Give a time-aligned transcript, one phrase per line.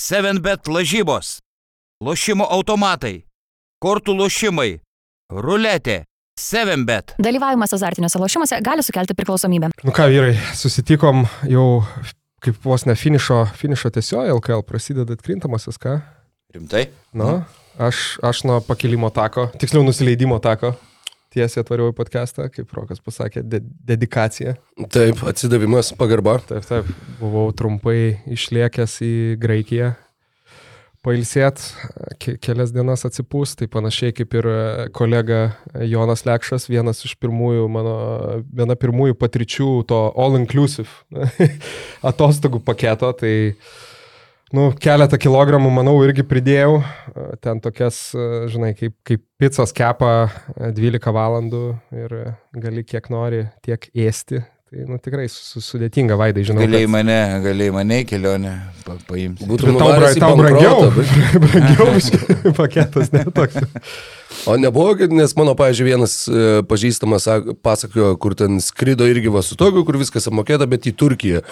[0.00, 1.40] 7bet lažybos,
[2.00, 3.26] lošimo automatai,
[3.84, 4.78] kortų lošimai,
[5.28, 6.04] ruletė,
[6.40, 7.12] 7bet.
[7.20, 9.68] Dalyvavimas azartiniuose lošimuose gali sukelti priklausomybę.
[9.84, 11.82] Nu ką, vyrai, susitikom jau
[12.40, 15.98] kaip vos ne finišo, finišo tiesioje LKL prasideda atkrintamasis, ką?
[16.56, 16.86] Rimtai?
[17.12, 17.42] Nu,
[17.76, 20.72] aš, aš nuo pakilimo tako, tiksliau nusileidimo tako,
[21.34, 24.56] tiesiai atvariau į podcastą, kaip Rokas pasakė, de dedikacija.
[24.90, 26.38] Taip, atsidavimas, pagarba.
[26.48, 26.90] Taip, taip,
[27.20, 29.92] buvau trumpai išliekęs į Graikiją,
[31.06, 31.62] pailsėt,
[32.20, 34.48] ke kelias dienas atsipūs, tai panašiai kaip ir
[34.96, 35.40] kolega
[35.88, 37.94] Jonas Lekšas, vienas iš pirmųjų mano,
[38.50, 40.90] viena pirmųjų patirčių to all-inclusive
[42.10, 43.32] atostogų paketo, tai
[44.56, 46.80] nu, keletą kilogramų, manau, irgi pridėjau,
[47.44, 48.00] ten tokias,
[48.52, 52.16] žinai, kaip, kaip pizzas kepa 12 valandų ir
[52.56, 56.62] gali kiek nori tiek ėsti, Tai nu, tikrai su, sudėtinga vaidai, žinau.
[56.62, 56.92] Galėjai kad...
[56.92, 58.52] mane, galėjai mane į kelionę
[58.84, 59.48] pa, paimti.
[59.50, 60.84] Būtų tau, bra, tau brangiau,
[61.42, 63.58] brangiau paketas, ne toks.
[64.46, 67.26] O nebuvo, nes mano, pažiūrėjau, vienas e, pažįstamas
[67.66, 71.42] pasakojo, kur ten skrido irgi va su tokiu, kur viskas apmokėta, bet į Turkiją.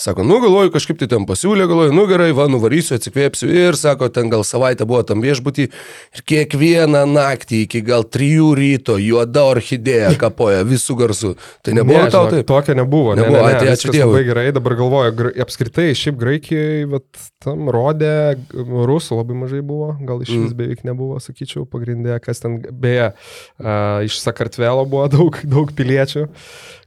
[0.00, 4.08] Sako, nu galvoju, kažkaip tai ten pasiūlė, galvoju, nu gerai, va, nuvarysiu, atsikvėpsiu ir sako,
[4.08, 10.14] ten gal savaitę buvo tam viešbutį ir kiekvieną naktį iki gal trijų ryto juoda orchidėja
[10.22, 11.34] kapoja visų garsų.
[11.60, 12.46] Tai nebuvo ne, tau taip?
[12.48, 13.12] Tokio nebuvo.
[13.18, 14.14] Nebuvo, ne, ne, ne, tai ačiū Dievui.
[14.14, 18.16] Labai gerai, dabar galvoju, gra, apskritai, šiaip Graikijai, bet tam rodė,
[18.56, 20.58] rusų labai mažai buvo, gal iš vis mm.
[20.62, 23.12] beveik nebuvo, sakyčiau, pagrindė, kas ten, beje,
[23.60, 26.30] uh, iš Sakartvelo buvo daug, daug piliečių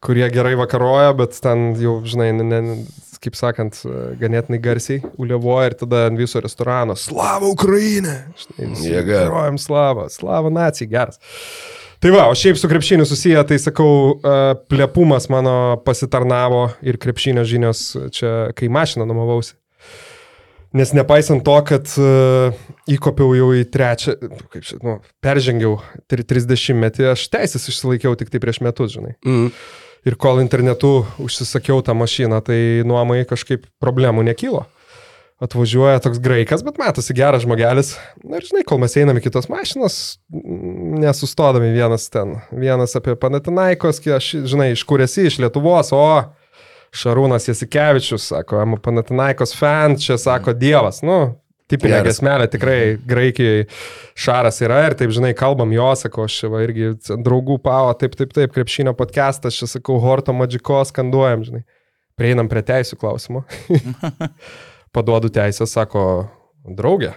[0.03, 2.75] kurie gerai vakaroja, bet ten jau, žinai, ne, ne,
[3.23, 3.79] kaip sakant,
[4.19, 8.19] ganėtinai garsiai uliavoja ir tada ant viso restorano Slava Ukraina!
[8.57, 9.27] Jėga.
[9.31, 11.21] Rojam Slava, Slava nacijai, geras.
[12.03, 14.17] Tai va, o šiaip su krepšiniu susiję, tai sakau,
[14.67, 19.55] plepumas mano pasitarnavo ir krepšinio žinios čia, kai mašiną numovausi.
[20.73, 22.55] Nes nepaisant to, kad uh,
[22.89, 24.15] įkopiau jau į trečią,
[24.51, 25.77] kaip čia, nu, peržengiau
[26.09, 29.13] 30 metį, aš teisės išsilaikiau tik tai prieš metus, žinai.
[29.21, 29.51] Mm.
[30.03, 34.65] Ir kol internetu užsisakiau tą mašiną, tai nuomai kažkaip problemų nekylo.
[35.43, 37.93] Atvažiuoja toks graikas, bet matosi geras žmogelis.
[38.23, 39.97] Na ir žinai, kol mes einame kitos mašinos,
[41.03, 42.37] nesustodami vienas ten.
[42.51, 46.05] Vienas apie Panatinaikos, aš, žinai, iš kur esi, iš Lietuvos, o
[46.93, 51.01] Šarūnas Jasikevičius, sako, Panatinaikos fan, čia sako Dievas.
[51.03, 51.33] Nu,
[51.71, 52.77] tipinė gesmelė, tikrai
[53.09, 53.65] Graikijai
[54.19, 58.33] šaras yra ir taip, žinai, kalbam jo, sako, aš va, irgi draugų pavo, taip, taip,
[58.35, 61.65] taip, krepšinio podcastas, čia sakau, Horto Madžiko skanduojam, žinai.
[62.19, 63.41] Prieinam prie teisų klausimo.
[64.95, 66.27] Paduodu teisę, sako,
[66.69, 67.15] draugė.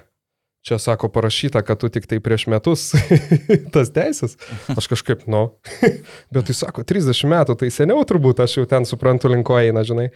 [0.66, 2.88] Čia sako parašyta, kad tu tik tai prieš metus
[3.74, 4.34] tas teisės.
[4.74, 5.44] Aš kažkaip, nu,
[6.34, 10.08] bet jis sako, 30 metų, tai seniau turbūt, aš jau ten suprantu linko eina, žinai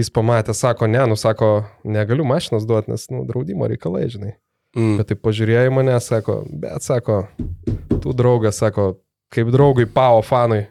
[0.00, 4.32] jis pamatė, sako, ne, nu sako, negaliu mašinas duoti, nes, nu, draudimo reikalai, žinai.
[4.76, 4.96] Mm.
[5.00, 7.26] Bet tai pažiūrėjo į mane, sako, bet sako,
[8.00, 8.94] tu draugas, sako,
[9.32, 10.64] kaip draugui Pao fanui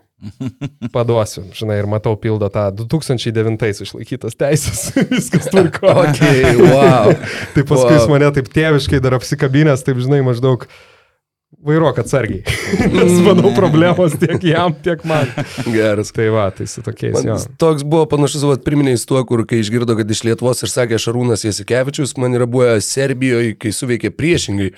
[0.94, 4.84] paduosiu, žinai, ir matau pildo tą 2009 išlaikytas teisės,
[5.14, 5.90] viskas tvarko.
[6.06, 7.10] okay, wow.
[7.56, 7.98] tai paskui wow.
[7.98, 10.68] jis mane taip tėviškai dar apsikabinęs, taip žinai, maždaug
[11.60, 12.42] vairuok atsargiai.
[12.96, 15.30] Nes manau problemos tiek jam, tiek man.
[15.68, 16.12] Geras.
[16.16, 17.14] Tai va, tai su tokiais.
[17.20, 17.38] Man, jo.
[17.62, 21.46] toks buvo panašus, va, priminiais tuo, kur kai išgirdo, kad iš Lietuvos ir sakė Šarūnas
[21.46, 24.72] Jasikevičius, man yra buvę Serbijoje, kai suveikė priešingai.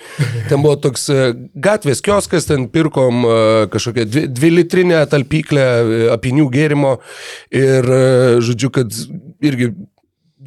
[0.50, 3.40] Ten buvo toks e, gatvės kioskas, ten pirkom e,
[3.74, 6.98] kažkokią dvi, dvi litrinę talpyklę e, apinių gėrimo
[7.54, 7.90] ir,
[8.44, 9.04] žodžiu, kad
[9.44, 9.72] irgi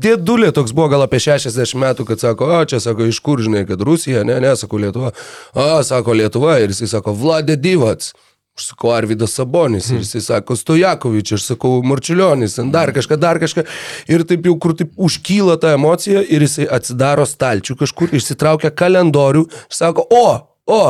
[0.02, 3.64] dėdulė toks buvo gal apie 60 metų, kad sako, o čia sako, iš kur žinai,
[3.68, 5.12] kad Rusija, ne, ne, sako Lietuva.
[5.56, 8.14] O, sako Lietuva ir jisai sako, Vladė Divats.
[8.56, 13.66] Aš sakau, Arvidas Sabonis, ir jisai sako, Stojakovič, aš sakau, Marčiulionis, dar kažką, dar kažką.
[14.08, 19.44] Ir taip jau, kur taip užkyla ta emocija, ir jisai atsidaro stalčių kažkur, išsitraukia kalendorių,
[19.68, 20.24] sako, o,
[20.72, 20.80] o,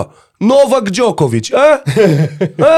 [0.41, 1.81] Novak Djokovic, a?
[2.61, 2.77] a?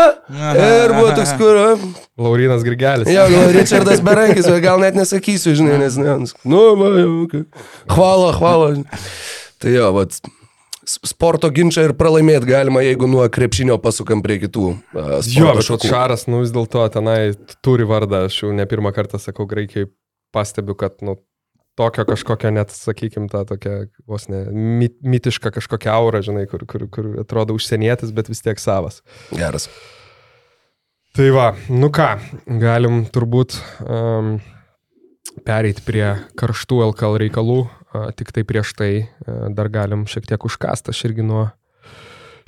[0.54, 1.58] Ir buvo toks, kur...
[1.58, 1.70] A?
[2.18, 3.10] Laurinas Grigelis.
[3.10, 5.98] Jo, gal Richardas Berankis, gal net nesakysiu, žinai, nes...
[5.98, 7.46] Ne, nu, va, jau, okay.
[7.90, 8.72] Hvala, hvala.
[9.58, 10.20] Tai jo, vat,
[10.88, 14.68] sporto ginčą ir pralaimėti galima, jeigu nuo krepšinio pasukam prie kitų.
[14.94, 17.34] Uh, jo, bet Šaras, nu vis dėlto tenai
[17.64, 19.90] turi vardą, aš jau ne pirmą kartą sakau, greikiai
[20.34, 21.18] pastebiu, kad nu,
[21.78, 23.76] tokio kažkokio net, sakykime, tą tokią
[24.08, 28.60] vos ne mit, mitišką kažkokią aurą, žinai, kur, kur, kur atrodo užsienietis, bet vis tiek
[28.62, 29.00] savas.
[29.30, 29.68] Geras.
[31.16, 32.10] Tai va, nu ką,
[32.60, 34.36] galim turbūt um,
[35.46, 36.06] pereiti prie
[36.38, 41.08] karštų LKL reikalų, uh, tik tai prieš tai uh, dar galim šiek tiek užkastą, aš
[41.08, 41.48] irgi nuo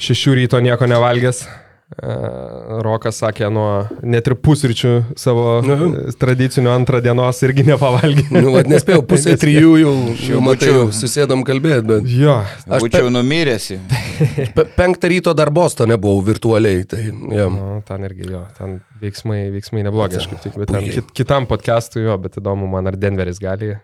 [0.01, 1.45] šešių ryto nieko nevalgęs,
[1.91, 8.29] Rokas sakė, nuo net ir pusryčių savo e, tradicinių antrą dienos irgi nepavalgė.
[8.37, 12.37] Nu, vat nespėjau, pusė trijų jau, jau matai, jau susėdam kalbėti, bet Jo,
[12.71, 13.67] Aš Būčiau numiręs.
[14.57, 17.49] pe penktą ryto dar Bostone buvau virtualiai, tai ja.
[17.51, 21.51] nu, ten irgi jo, ten veiksmai, veiksmai neblogi, aš kaip tik, bet ten kit, kitam
[21.51, 23.75] podcast'ui jo, bet įdomu man, ar Denveris gali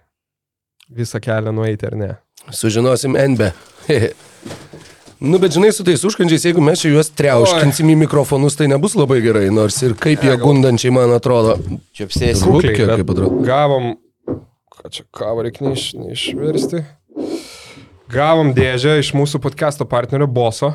[0.95, 2.15] visą kelią nueiti ar ne.
[2.55, 3.51] sužinosim NB.
[5.21, 8.93] Nu, bet žinai, su tais užkandžiais, jeigu mes čia juos treuškinsim į mikrofonus, tai nebus
[8.99, 11.55] labai gerai, nors ir kaip jie gundančiai man atrodo.
[11.97, 12.51] Čia apsėsi.
[12.53, 13.41] Bet kaip atrodo?
[13.47, 13.95] Gavom,
[14.77, 16.83] ką čia kavą reikia neiš, neišversti.
[18.13, 20.75] Gavom dėžę iš mūsų podcast'o partnerio Boso.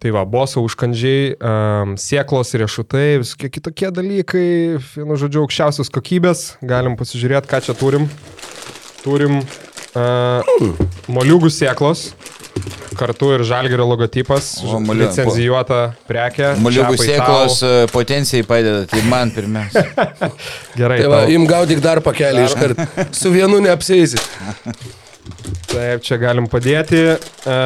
[0.00, 4.48] Tai va, Boso užkandžiai, um, sieklos riešutai, visokie kitokie dalykai,
[4.96, 6.46] vienu žodžiu, aukščiausios kokybės.
[6.64, 8.08] Galim pasižiūrėti, ką čia turim.
[9.04, 10.80] Turim uh,
[11.12, 12.10] moliūgų sieklos,
[13.00, 14.50] kartu ir žalgerio logotipas,
[14.84, 16.50] moliu- licenzijuota prekė.
[16.74, 17.68] Čepai sėklos tau.
[17.84, 19.84] e, potencijai padeda, tai man pirmiausia.
[20.80, 22.88] Gerai, Tai va, im gaudyk dar pakelį iš karto.
[23.22, 24.20] Su vienu neapsėsi.
[25.70, 27.00] Taip, čia galim padėti.
[27.14, 27.56] E,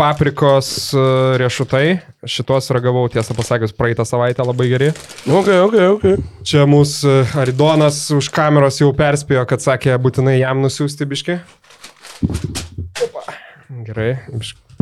[0.00, 1.02] paprikos e,
[1.40, 1.84] riešutai.
[2.28, 4.88] Šitos ragavau, tiesą pasakius, praeitą savaitę labai geri.
[5.30, 6.06] Ok, ok, ok.
[6.48, 11.38] Čia mūsų Aridonas už kameros jau perspėjo, kad sakė, būtinai jam nusiųsti biški.
[13.68, 14.14] Gerai.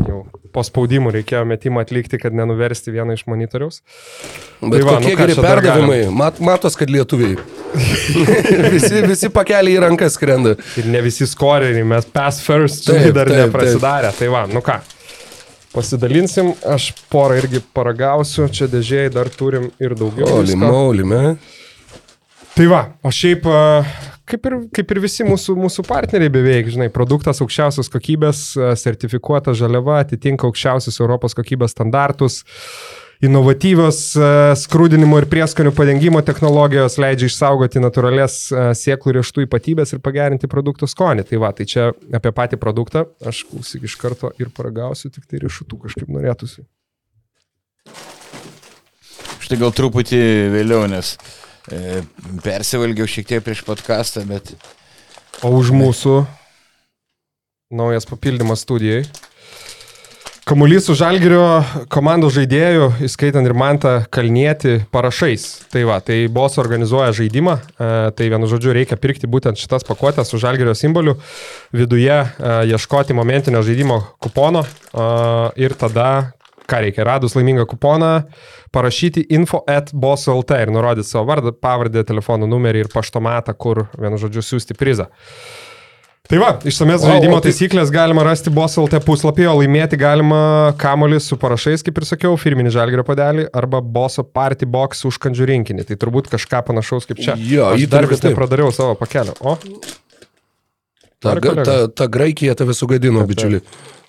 [0.07, 0.21] Jau
[0.55, 3.81] po spaudimų reikėjo metimą atlikti, kad nenuversti vieną iš monitoriaus.
[4.61, 5.99] Bet Tai va, kokie nu geri perdavimai.
[6.15, 7.35] Mat, matos, kad lietuviai.
[8.77, 10.55] visi, visi pakeliai į rankas skrenda.
[10.79, 14.13] Ir ne visi skoreriai, mes pass first, Taip, dar taip, neprasidarė.
[14.17, 14.79] Tai va, nu ką.
[15.75, 20.39] Pasidalinsim, aš porą irgi paragausiu, čia dėžiai dar turim ir daugiau.
[20.39, 20.63] Oli, visko.
[20.63, 21.37] mauli, me.
[22.57, 26.91] Tai va, o šiaip, a, kaip ir, kaip ir visi mūsų, mūsų partneriai beveik, žinai,
[26.93, 32.43] produktas aukščiausios kokybės, a, sertifikuota žaliava, atitinka aukščiausius Europos kokybės standartus.
[33.25, 40.03] Inovatyvios a, skrūdinimo ir prieskonių padengimo technologijos leidžia išsaugoti natūrales a, sieklų rieštų ypatybės ir
[40.05, 41.25] pagerinti produkto skonį.
[41.31, 45.41] Tai va, tai čia apie patį produktą aš klausyk iš karto ir paragausiu, tik tai
[45.47, 46.67] riešutų kažkaip norėtųsi.
[49.47, 50.19] Štai gal truputį
[50.51, 51.36] vėliau, nes e,
[52.45, 54.55] persivalgiau šiek tiek prieš podcastą, bet
[55.45, 56.23] O už mūsų
[57.77, 59.03] naujas papildymas studijai.
[60.47, 61.43] Kamuolys su Žalgirio
[61.91, 65.45] komandos žaidėjų, įskaitant ir Mantą Kalnietį, parašais.
[65.73, 70.31] Tai va, tai Bos organizuoja žaidimą, e, tai vienu žodžiu reikia pirkti būtent šitas pakuotės
[70.31, 71.17] su Žalgirio simboliu,
[71.75, 72.29] viduje e,
[72.71, 74.71] ieškoti momentinio žaidimo kupono e,
[75.67, 76.31] ir tada,
[76.71, 78.13] ką reikia, radus laimingą kuponą,
[78.75, 84.19] parašyti info at boss.lt ir nurodyti savo vardą, pavardę, telefonų numerį ir paštomatą, kur vienu
[84.19, 85.07] žodžiu siūsti prizą.
[86.27, 91.21] Tai va, išsamės Wow, žaidimo tai- taisyklės galima rasti Boss.lt puslapyje, o laimėti galima kamolį
[91.23, 95.85] su parašais, kaip ir sakiau, firminį žalgerio padelį arba Bosso Party Box užkandžių rinkinį.
[95.87, 97.37] Tai turbūt kažką panašaus kaip čia.
[97.39, 99.39] Jo, Aš dar vis nepradariau savo pakelio.
[99.39, 99.55] O,
[101.23, 101.63] Ta, kolega?
[101.65, 103.65] ta, ta graikija tave sugadino, Taip, taip.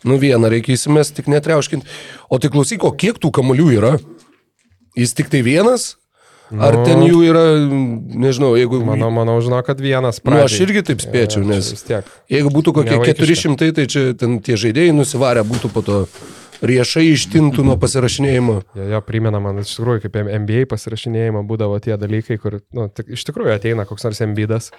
[0.06, 1.88] Nu vieną reikia įsimest, tik netreuškint.
[2.30, 3.96] O tai klausyk, o kiek tų kamolių yra?
[4.98, 5.96] Jis tik tai vienas?
[6.48, 6.86] Ar Nu.
[6.88, 8.80] ten jų yra, nežinau, jeigu...
[8.86, 11.74] manau, manau, žinau, kad vienas Nu, aš irgi taip spėčiau, nes
[12.32, 13.58] jeigu būtų kokie Nevaikiška.
[13.60, 15.98] 400, tai čia ten tie žaidėjai nusivarę būtų po to
[16.66, 18.56] riešai ištintų nuo pasirašinėjimo.
[18.78, 23.12] Jo, jo, primena man iš tikrųjų, kaip NBA pasirašinėjimo būdavo tie dalykai, kur nu, tik,
[23.18, 24.72] iš tikrųjų ateina koks nors MBdas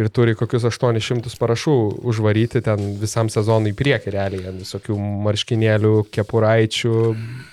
[0.00, 1.76] ir turi kokius 800 parašų
[2.10, 6.94] užvaryti ten visam sezonui į priekį realiai, ant visokių marškinėlių, kepuraičių,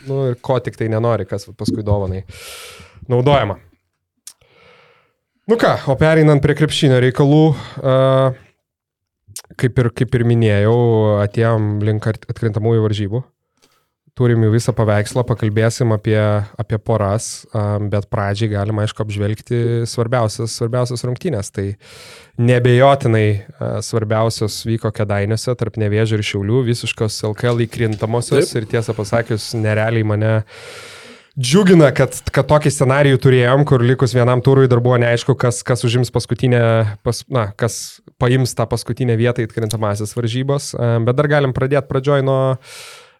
[0.09, 2.25] nu ir ko tik tai nenori, kas paskui dovanai
[3.11, 3.59] naudojama.
[5.49, 7.43] Nu ką, o pereinant prie krepšinio reikalų,
[7.81, 8.39] uh,
[9.59, 10.75] kaip, ir, kaip ir minėjau,
[11.25, 13.23] atėjom link at- atkrintamųjų varžybų
[14.17, 16.19] turim jau visą paveikslą, pakalbėsim apie,
[16.59, 17.45] apie poras,
[17.91, 21.51] bet pradžiai galima, aišku, apžvelgti svarbiausias, svarbiausias rungtynės.
[21.55, 21.67] Tai
[22.41, 23.25] nebejotinai
[23.85, 30.33] svarbiausios vyko kedainiuose tarp nevėžio ir šiaulių, visiškos LKL įkrintamosios ir tiesą pasakius, nerealiai mane
[31.39, 35.85] džiugina, kad, kad tokį scenarijų turėjom, kur likus vienam turui dar buvo neaišku, kas, kas
[35.87, 36.61] užims paskutinę,
[37.07, 40.73] pas, na, kas paims tą paskutinę vietą įtkrintamasias varžybos.
[40.75, 42.41] Bet dar galim pradėti pradžioj nuo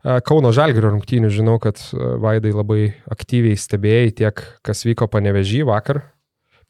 [0.02, 1.30] Kauno Žalgirio rungtynių.
[1.34, 2.82] Žinau, kad a, Vaidai labai
[3.12, 6.04] aktyviai stebėjai tiek, kas vyko panevežį vakar,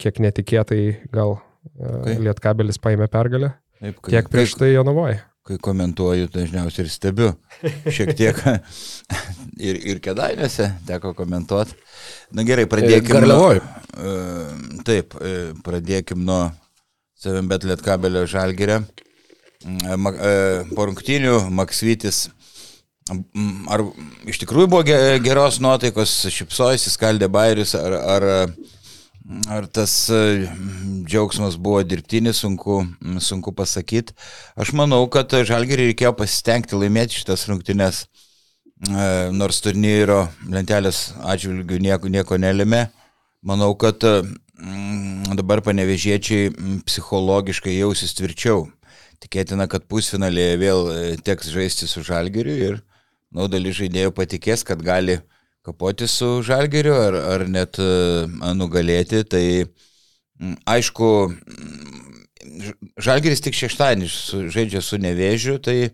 [0.01, 0.83] kiek netikėtai
[1.13, 2.17] gal okay.
[2.19, 5.21] Lietkabelis paėmė pergalę, taip, kai, tiek prieš tai Jonovoje.
[5.47, 7.29] kai komentuoju, dažniausiai ir stebiu.
[7.87, 8.37] Šiek tiek
[9.69, 11.77] ir, ir kedainėse teko komentuoti.
[12.35, 13.15] Na gerai, pradėkime.
[13.15, 13.61] Garliavoj.
[13.61, 14.17] E,
[14.87, 16.43] Taip, e, pradėkim nuo
[17.19, 18.83] savim bet lietkabelio žalgerio.
[19.61, 22.40] Po rungtynių Maksvitis Mm,
[23.09, 23.81] Ar
[24.29, 28.25] iš tikrųjų buvo ge- geros nuotaikos, šipsojasi, skaldė bairius, ar, ar,
[29.49, 30.19] ar tas e,
[31.09, 32.83] džiaugsmas buvo dirbtinis, sunku,
[33.19, 34.13] sunku pasakyti.
[34.55, 38.03] Aš manau, kad Žalgiriui reikėjo pasistengti laimėti šitas rungtynes,
[38.85, 42.85] e, nors turnyro lentelės atžvilgių nieko, nieko nelėmė.
[43.41, 48.67] Manau, kad mm, dabar panevežiečiai mm, psichologiškai jausis tvirčiau.
[49.21, 52.79] Tikėtina, kad pusfinalėje vėl e, teks žaisti su Žalgiriu ir
[53.35, 55.19] nu, dalis žaidėjų patikės, kad gali
[55.65, 57.89] kapoti su Žalgiriu ar, ar net e,
[58.57, 59.23] nugalėti.
[59.29, 59.45] Tai
[60.69, 61.09] aišku,
[63.01, 64.09] Žalgiris tik šeštadienį
[64.53, 65.93] žaidžia su Nevėžiu, tai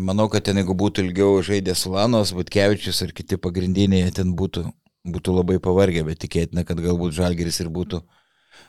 [0.00, 4.66] manau, kad ten jeigu būtų ilgiau žaidęs Lanos, Butkevičius ar kiti pagrindiniai, ten būtų,
[5.08, 8.02] būtų labai pavargę, bet tikėtina, kad galbūt Žalgiris ir būtų,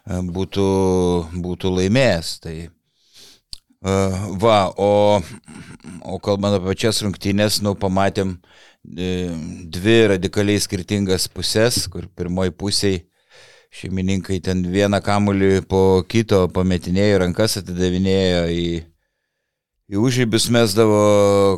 [0.07, 0.69] e, būtų,
[1.43, 2.37] būtų laimėjęs.
[2.47, 2.55] Tai,
[3.83, 5.21] va, o,
[6.07, 8.37] o kalbant apie pačias rungtynės, nu, pamatėm
[8.95, 9.09] e,
[9.73, 13.03] dvi radikaliai skirtingas pusės, kur pirmoji pusėje
[13.73, 18.67] šeimininkai ten vieną kamulį po kito pametinėjo, rankas atidavinėjo į,
[19.89, 20.99] į užrybius mesdavo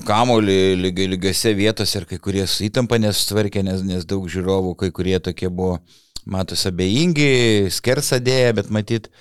[0.08, 4.94] kamulį lygiai lygiose vietose ir kai kurie su įtampa nesutvarkė, nes, nes daug žiūrovų, kai
[4.96, 5.82] kurie tokie buvo,
[6.26, 9.12] matos abejingi, skersadėję, bet matyt,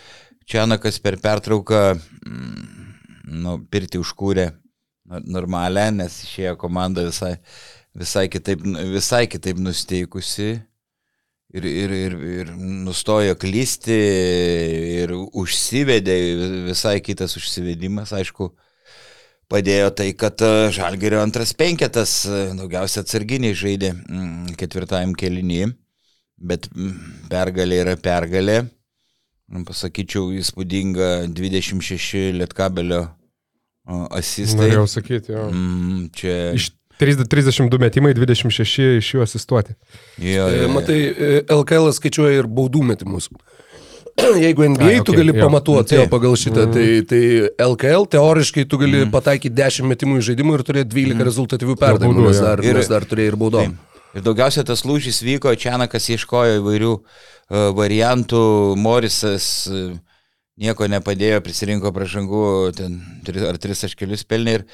[0.44, 2.83] Čianakas per pertrauką mm,
[3.28, 4.50] nu, pirti užkūrė
[5.10, 7.36] nor- normalią, nes išėjo komanda visai,
[7.96, 10.50] visai, kitaip, visai kitaip nusteikusi
[11.54, 13.98] ir, ir, ir, ir nustojo klysti
[15.04, 16.18] ir užsivedė,
[16.70, 18.50] visai kitas užsivedimas, aišku,
[19.52, 20.40] padėjo tai, kad
[20.74, 22.22] Žalgerio antras penketas
[22.58, 25.66] daugiausia atsarginiai žaidė mm, ketvirtajam kelinį,
[26.50, 28.64] bet mm, pergalė yra pergalė.
[29.52, 33.02] Nu, Pasakyčiau, įspūdinga 26 lietkabelio
[34.16, 34.70] asistai.
[34.70, 35.48] Norėjau sakyti, jo.
[35.52, 36.36] Mm, čia.
[36.56, 36.70] Iš
[37.00, 39.74] 30 32 metimai, 26 iš jų asistuoti.
[40.22, 43.28] Jo, E, jo, Matai, e, LKL skaičiuoja ir baudų metimus.
[44.44, 45.42] Jeigu NBA Ai, tu okei, gali jo.
[45.42, 47.22] pamatuoti jo pagal šitą, tai, tai
[47.66, 52.38] LKL teoriškai tu gali pataikyti 10 metimų į žaidimų ir turėti 12 rezultatyvių perdavimų, nes
[52.38, 52.44] jo.
[52.46, 53.74] dar, Ir- nes dar turėjai ir baudom.
[53.74, 53.90] Taip.
[54.14, 58.42] Ir daugiausia tas lūžis vyko, Čianakas ieškojo įvairių uh, variantų,
[58.78, 59.94] Morisas uh,
[60.60, 62.42] nieko nepadėjo, prisirinko pražangų,
[62.78, 63.00] ten
[63.48, 64.66] ar tris aškelius pelnė ir.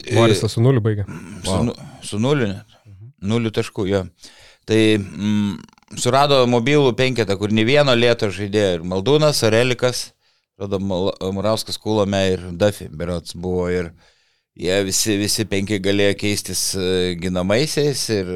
[0.00, 1.04] Jis- Morisas su nuliu baigė.
[1.46, 2.76] Su, nu- su nuliu net.
[3.22, 4.04] Nuliu taškų, jo.
[4.66, 5.58] Tai mm,
[6.00, 8.78] surado mobilų penketą, kur ne vieno lėto žaidėjo.
[8.78, 10.06] Ir Maldūnas, Arelikas,
[10.60, 13.68] Rodo Murauskas, Kulome ir Duffy, berots buvo.
[13.70, 13.90] Ir
[14.56, 18.02] jie visi, visi penki galėjo keistis e, ginamaisiais.
[18.18, 18.32] Ir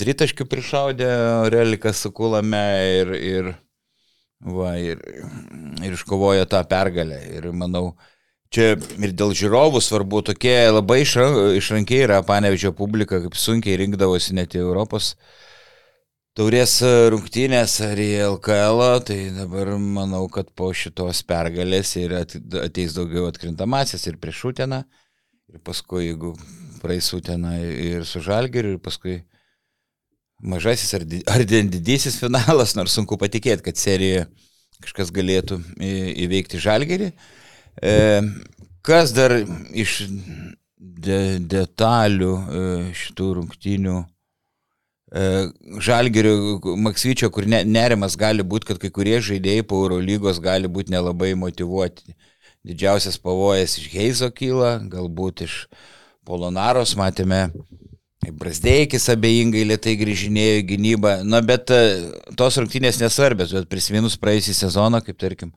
[0.00, 1.10] tritaškių prišaudė
[1.44, 2.64] Arelikas su Kulame
[3.00, 3.52] ir, ir,
[4.44, 5.00] va, ir,
[5.84, 7.20] ir iškovojo tą pergalę.
[7.36, 7.94] Ir manau,
[8.54, 14.36] Čia ir dėl žiūrovų svarbu, tokie labai išra- išrankiai yra panevežio publika, kaip sunkiai rinkdavosi
[14.38, 15.08] net į Europos
[16.38, 16.76] taurės
[17.10, 23.26] rungtynės ar į LKL, tai dabar manau, kad po šitos pergalės ir at- ateis daugiau
[23.30, 24.84] atkrintamasis ir prieš Uteną,
[25.50, 26.36] ir paskui, jeigu
[26.82, 29.20] praeis Uteną ir su Žalgiriu, ir paskui
[30.42, 34.26] mažasis ar, ar di- didysis finalas, nors sunku patikėti, kad serijoje
[34.84, 35.60] kažkas galėtų
[36.24, 37.12] įveikti Žalgirį.
[37.82, 37.94] E,
[38.84, 39.36] kas dar
[39.72, 40.02] iš
[40.78, 42.66] de, detalių e,
[42.98, 45.24] šitų rungtynių e,
[45.88, 50.94] Žalgirio Maksvyčio, kur ne, nerimas gali būti, kad kai kurie žaidėjai po Eurolygos gali būti
[50.94, 52.16] nelabai motivuoti.
[52.64, 55.64] Didžiausias pavojas iš Heizo kyla, galbūt iš
[56.24, 57.50] Polonaros matėme,
[58.32, 61.16] Brasdeikis abejingai lietai grįžinėjo į gynybą.
[61.28, 61.82] Na, bet e,
[62.38, 65.52] tos rungtynės nesvarbios, bet prisiminus praėjusią sezoną, kaip tarkim,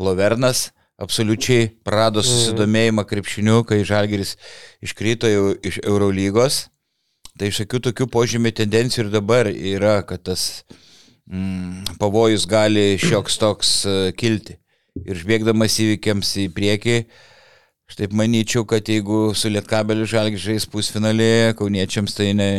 [0.00, 0.68] Lovernas
[1.00, 4.36] absoliučiai prarado susidomėjimą krepšiniu, kai Žalgiris
[4.84, 6.66] iškrito jau iš Eurolygos.
[7.40, 10.64] Tai iš akių tokių požymių tendencijų ir dabar yra, kad tas
[11.30, 14.58] mm, pavojus gali šioks toks e, kilti.
[15.06, 16.96] Ir žbėgdamas įvykiams į priekį,
[17.90, 22.50] aš taip manyčiau, kad jeigu su Lietkabeliu Žalgiris žais pusfinalį, kauniečiams tai ne,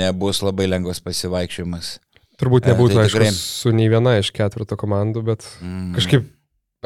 [0.00, 1.94] nebus labai lengvas pasivaikščiojimas.
[2.40, 3.32] Turbūt E, nebūtų, tai tai aišku, tikrai.
[3.36, 5.92] su nei viena iš ketvirto komandų, bet Mm.
[5.96, 6.26] kažkaip,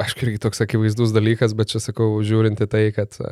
[0.02, 3.30] aišku, irgi toks akivaizdus dalykas, bet čia sakau, žiūrinti tai, kad e,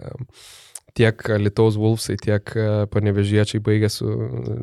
[0.94, 4.56] tiek Lietuvos Vulfsai, tiek e, panevežiečiai baigė su e,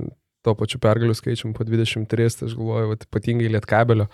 [0.48, 2.08] to pačiu pergalių skaičium po 23,
[2.40, 4.08] tai aš galvoju, ypatingai Lietkabelio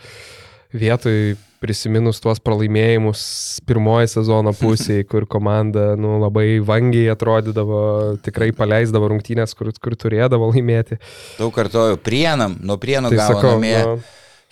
[0.75, 1.35] vietoj
[1.65, 3.25] prisiminus tuos pralaimėjimus
[3.67, 7.81] pirmoji sezono pusėje, kur komanda nu, labai vangiai atrodydavo,
[8.25, 11.01] tikrai paleisdavo rungtynės, kur, kur turėdavo laimėti.
[11.39, 13.79] Daug kartoju, prienam, nuo prienų Tai gavo sakau, namie.
[13.81, 13.97] nu,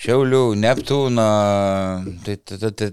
[0.03, 1.27] Šiaulių, Neptūną.
[2.25, 2.88] Tai, tai, tai, tai.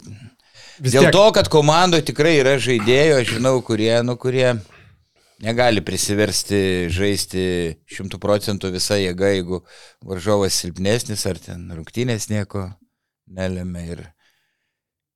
[0.80, 4.52] Dėl tiek- to, kad komandoje tikrai yra žaidėjų, aš žinau, kurie, nu, kurie
[5.44, 6.60] negali prisiversti
[6.92, 7.42] žaisti
[7.90, 9.62] šimtų procentų visą jėgą, jeigu
[10.06, 12.68] varžovas silpnesnis ar ten rungtynės nieko
[13.37, 13.84] nelėmė.
[13.94, 14.02] Ir,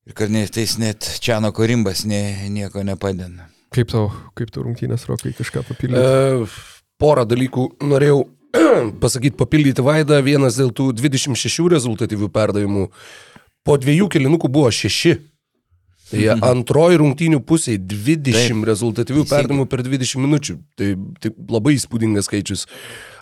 [0.08, 3.48] ir kartais net Čiano Korimbas nie, nieko nepadeda.
[3.74, 4.06] Kaip tau,
[4.38, 5.98] kaip tau rungtynės rokai kažką papildyti?
[5.98, 6.46] E,
[7.02, 8.20] porą dalykų norėjau
[9.02, 10.20] pasakyti, papildyti Vaidą.
[10.22, 12.88] Vienas dėl tų 26 rezultatyvių perdavimų.
[13.64, 15.16] Po dviejų kilinukų buvo šeši.
[16.10, 16.44] Tai Mhm.
[16.52, 18.62] antroji rungtynių pusė 20 Taip.
[18.68, 20.56] rezultatyvių perdavimų per 20 minučių.
[20.78, 22.66] Tai, tai labai įspūdingas skaičius.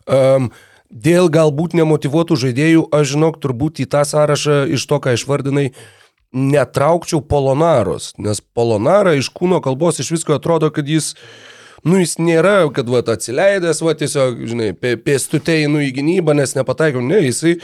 [0.05, 0.51] Um,
[0.93, 5.73] dėl galbūt nemotivuotų žaidėjų, aš žinok, turbūt į tą sąrašą iš to, ką išvardinai,
[6.33, 11.13] netraukčiau Polonaros, nes Polonara iš kūno kalbos iš visko atrodo, kad jis
[11.83, 16.55] Nu, jis nėra, kad va, atsileidęs, va, tiesiog, žinai, pė- pėstute einu į gynybą, nes
[16.55, 17.03] nepataikiau.
[17.03, 17.57] Ne, jisai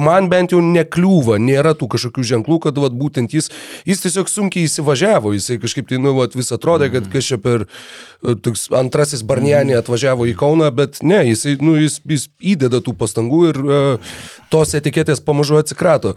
[0.00, 3.50] man bent jau nekliūva, nėra tų kažkokių ženklų, kad va, būtent jis,
[3.84, 7.66] jis tiesiog sunkiai įsivažiavo, jisai kažkaip tai, nu, va, vis atrodė, kad kas čia per
[7.66, 12.96] e, toks antrasis Barnianė atvažiavo į Kauną, bet ne, jisai, nu, jis, jis įdeda tų
[12.96, 14.16] pastangų ir uh,
[14.54, 16.14] tos etiketės pamažu atsikrato.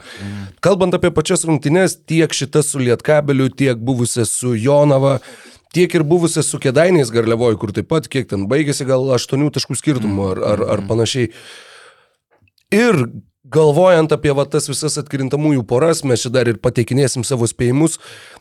[0.63, 5.17] Kalbant apie pačias rungtynes, tiek šitas su Lietkabeliu, tiek buvusias su Jonava,
[5.77, 9.77] tiek ir buvusias su Kedainiais Garliavoje, kur taip pat kiek ten baigėsi gal 8 taškų
[9.77, 11.29] skirtumų ar, ar, ar panašiai.
[12.73, 12.97] Ir
[13.47, 17.99] galvojant apie va, tas visas atkrintamųjų poras, mes čia dar ir pateikinėsim savo spėjimus,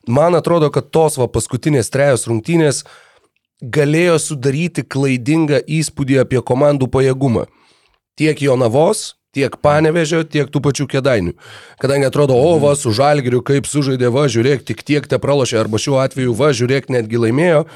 [0.08, 2.82] man atrodo, kad tos va paskutinės trejos rungtynės
[3.62, 7.46] galėjo sudaryti klaidingą įspūdį apie komandų pajėgumą.
[8.16, 11.34] Tiek Jonavos, tiek Panevežio, tiek tų pačių kėdainių.
[11.82, 15.80] Kadangi atrodo, o va, su Žalgiriu kaip sužaidė, va, žiūrėk, tik tiek te pralošė, arba
[15.82, 17.66] šiuo atveju, va, žiūrėk, netgi laimėjo.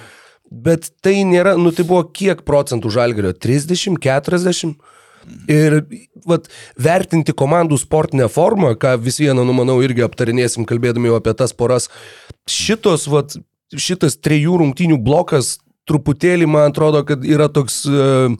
[0.51, 3.35] Bet tai nėra, nu tai buvo kiek procentų Žalgirio?
[3.37, 4.81] 30, 40?
[5.53, 5.83] Ir
[6.27, 6.49] vat,
[6.81, 11.53] vertinti komandų sportinę formą, ką vis vieną, nu manau, irgi aptarinėsim, kalbėdami jau apie tas
[11.55, 11.91] poras,
[12.51, 13.37] šitos, vat,
[13.77, 15.59] šitas trejų rungtynių blokas
[15.91, 18.33] truputėlį, man atrodo, kad yra toks uh,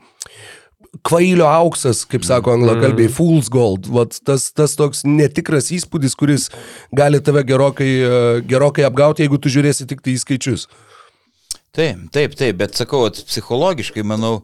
[1.07, 3.87] kvailio auksas, kaip sako anglakalbiai, fool's gold.
[3.95, 6.49] Vat, tas, tas toks netikras įspūdis, kuris
[6.97, 10.67] gali tave gerokai, uh, gerokai apgauti, jeigu tu žiūrėsi tik tai į skaičius.
[11.71, 14.41] Taip, taip, taip, bet sakau, psichologiškai, manau,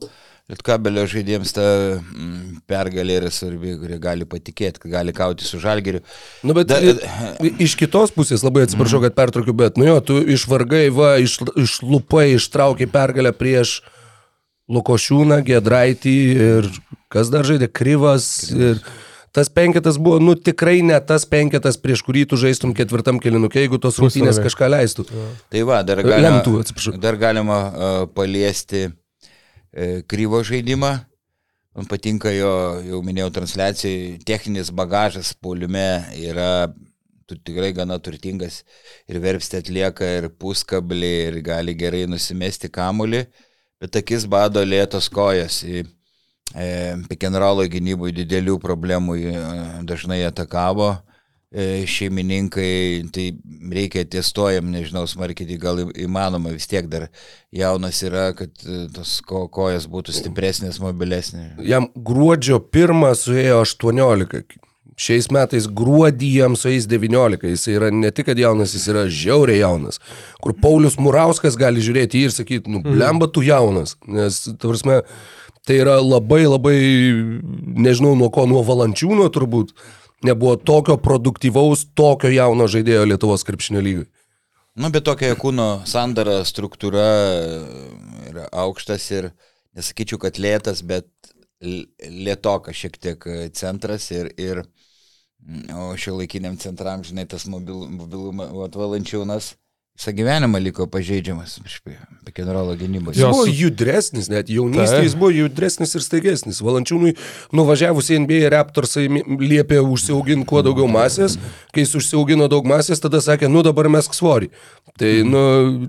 [0.47, 1.63] Lietkabelio žaidėjams ta
[1.99, 6.05] mm, pergalė yra svarbi, kurie gali patikėti, kad gali kauti su žalgeriu.
[6.47, 10.21] Nu, bet Da- da, iš kitos pusės, labai atsiprašau, kad pertraukiu, bet, nu jo, tu
[10.23, 13.81] išvargai, va, iš, išlupai, ištraukai pergalę prieš
[14.73, 16.71] Lukošiūną, Gedraitį ir
[17.13, 18.29] kas dar žaidė, Kryvas.
[18.51, 18.81] Ir
[19.37, 23.79] tas penketas buvo, nu, tikrai ne tas penketas, prieš kurį tu žaistum ketvirtam kilinukė, jeigu
[23.83, 25.05] tos rungtynės kažką leistų.
[25.53, 26.97] Tai va, dar galima, Lemtų, atsiprašau.
[27.03, 30.97] dar galima uh, paliesti uh, kryvo žaidimą.
[31.77, 32.51] Man patinka jo,
[32.89, 35.85] jau minėjau, transliacijai, techninis bagažas poliume
[36.17, 36.73] yra
[37.29, 38.63] tu, tikrai gana turtingas
[39.11, 43.27] ir verpstė atlieka ir puskablį ir gali gerai nusimesti kamulį,
[43.81, 45.63] bet akis bado lėtos kojas.
[45.67, 45.85] Į,
[46.55, 46.69] e,
[47.11, 49.35] Pekenrolo gynybui didelių problemų e,
[49.89, 50.93] dažnai atakavo
[51.53, 53.27] e, šeimininkai, tai
[53.73, 57.09] reikia testuojam, nežinau, smarkiai, gal į- įmanoma vis tiek dar
[57.55, 61.57] jaunas yra, kad e, tos ko, kojas būtų stipresnės, mobilesnės.
[61.65, 64.61] Jam gruodžio pirmą suėjo 18.
[64.97, 67.45] Šiais metais gruodį jam sueis 19.
[67.53, 70.01] Jis yra ne tik, jaunas, jis yra žiauriai jaunas.
[70.41, 73.99] Kur Paulius Murauskas gali žiūrėti jį ir sakyti, nu, blemba tu jaunas.
[74.09, 75.03] Nes, ta prasme,
[75.69, 76.79] tai yra labai labai,
[77.87, 79.75] nežinau nuo ko, nuo valančiūno turbūt.
[80.25, 84.07] Nebuvo tokio produktyvaus, tokio jauno žaidėjo Lietuvos krepšinio lygai.
[84.77, 87.61] Nu, bet tokia kūno sandara, struktūra e,
[88.29, 89.29] yra aukštas ir
[89.77, 91.09] nesakyčiau, kad lėtas, bet
[91.65, 94.61] l- lėtokas šiek tiek e, centras ir, ir
[95.75, 99.55] o šio laikiniam centram, žinai, tas mobil- mobilumas, valančiūnas
[99.97, 101.97] visą gyvenimą liko pažeidžiamas apie
[102.37, 103.15] generolo gynybos.
[103.15, 105.05] Jis Jo, buvo judresnis, net jaunystėje Taip.
[105.07, 106.59] jis buvo judresnis ir staigesnis.
[106.61, 107.15] Valančiūnui
[107.57, 109.07] nuvažiavus į NBA Raptorsai
[109.41, 111.39] liepė užsiauginti kuo daugiau masės.
[111.73, 114.51] Kai jis užsiaugino daug masės, tada sakė, nu dabar mes svorį.
[114.97, 115.41] Tai, nu,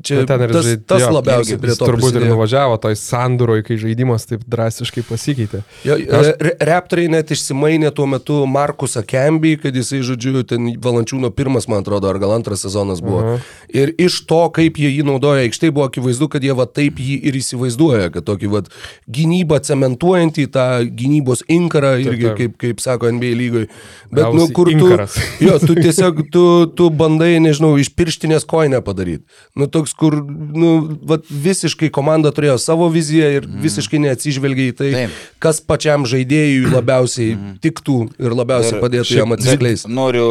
[0.03, 2.31] čia Bet ten ir tas, tas jo, labiausiai prie jis to Turbūt ir prisidėjo.
[2.35, 5.61] nuvažiavo toj sandūroj, kai žaidimas taip drastiškai pasikeitė.
[5.87, 11.31] Jo, re- re- Raptoriai net išsimainė tuo metu Markusą Kembį, kad jisai, žodžiu, ten Valančiūno
[11.31, 13.19] pirmas, man atrodo, ar gal antras sezonas buvo.
[13.23, 13.41] Uh -huh.
[13.71, 17.17] Ir iš to, kaip jie jį naudoja aikštėje, buvo akivaizdu, kad jie va taip jį
[17.29, 18.61] ir įsivaizduoja, kad tokį va
[19.13, 23.69] gynybą cementuojantį tą gynybos inkarą, irgi kaip, kaip sako NBA lygoje.
[24.11, 25.17] Bet, nu, Gavosi kur tu, inkaras.
[25.47, 26.45] jo, tu tiesiog, tu,
[26.77, 29.25] tu bandai, nežinau, iš pirštinės koinę padaryti.
[29.57, 30.71] Nu, toks, kur, nu,
[31.07, 35.17] va, visiškai komanda turėjo savo viziją ir visiškai neatsižvelgia į tai, Taip.
[35.43, 39.91] kas pačiam žaidėjui labiausiai tiktų ir labiausiai padėtų jam atsiskleisti.
[39.91, 40.27] Noriu,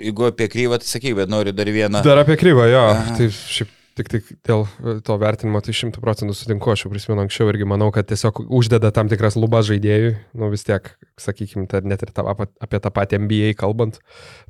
[0.00, 2.02] jeigu apie kryvą, tai sakyk, bet noriu dar vieną.
[2.04, 2.73] Dar apie kryvą, jo.
[3.16, 7.24] Tai šiaip tik, tik dėl e, to vertinimo, tai šimtų procentų sutinku, aš jau prisimenu
[7.24, 11.84] anksčiau irgi manau, kad tiesiog uždeda tam tikras lubas žaidėjui, nu vis tiek, sakykime, tai
[11.86, 14.00] net ir ta, apie tą patį NBA kalbant,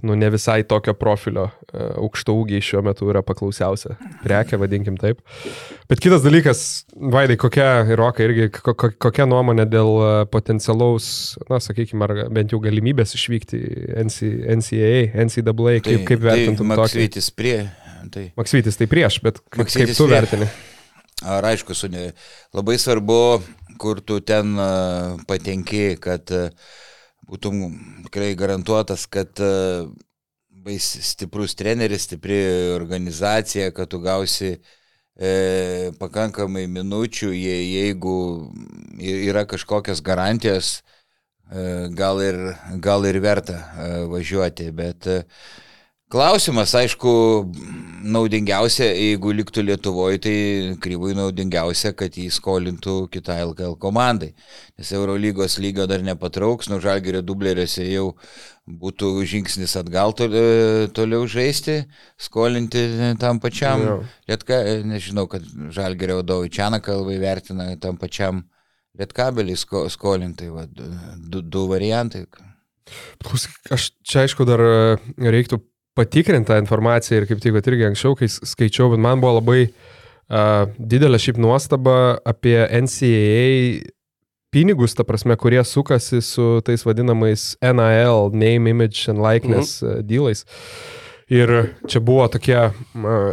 [0.05, 5.21] nu ne visai tokio profilio uh, aukšto ūgiai šiuo metu yra paklausiausia prekė, vadinkim taip.
[5.91, 11.07] Bet kitas dalykas, Vaidai, kokia, Roka, irgi kokia nuomonė dėl e, potencialaus,
[11.51, 13.61] na, sakykime, ar bent jau galimybės išvykti
[14.07, 17.09] NCAA, NCAA, kaip, tai, kaip vertintum tai tokį?
[18.13, 18.29] Tai...
[18.39, 20.49] Maksvytis tai prieš, bet kaip, kaip tu vertini?
[21.25, 22.11] Ar aišku, su ne,
[22.57, 23.21] labai svarbu,
[23.81, 26.51] kur tu ten uh, patenki, kad uh,
[27.25, 27.63] būtum
[28.09, 29.89] tikrai garantuotas, kad uh,
[30.65, 32.41] bais stiprus treneris, stipri
[32.75, 38.17] organizacija, kad tu gausi e, pakankamai minučių, je, jeigu
[39.01, 40.79] yra kažkokios garantijos,
[41.51, 42.41] e, gal, ir,
[42.85, 45.21] gal ir verta e, važiuoti, bet e,
[46.13, 47.11] Klausimas, aišku,
[48.05, 50.35] naudingiausia, jeigu liktų Lietuvoje, tai
[50.85, 54.35] kryvui naudingiausia, kad jį skolintų kitai LKL komandai.
[54.79, 58.11] Nes Eurolygos lygio dar nepatrauks, nuo žalgerio dubleriuose jau
[58.69, 61.81] būtų žingsnis atgal toliau žaisti,
[62.21, 62.85] skolinti
[63.21, 64.05] tam pačiam.
[64.29, 68.45] Lietka, nežinau, kad žalgerio vadovai Čianaką labai vertina tam pačiam
[69.01, 69.57] Lietkabelį
[69.91, 72.27] skolinti, va, du, du variantai.
[73.73, 74.61] Aš čia aišku dar
[75.17, 79.61] reiktų patikrintą informaciją ir kaip tik, kad irgi anksčiau, kai skaičiau, bet man buvo labai
[79.69, 83.93] uh, didelė šiaip nuostaba apie NCAA
[84.55, 90.07] pinigus, ta prasme, kurie sukasi su tais vadinamais NIL, Name, Image and Likeness mhm.
[90.11, 90.45] dylais.
[91.33, 91.51] Ir
[91.89, 92.75] čia buvo tokie uh,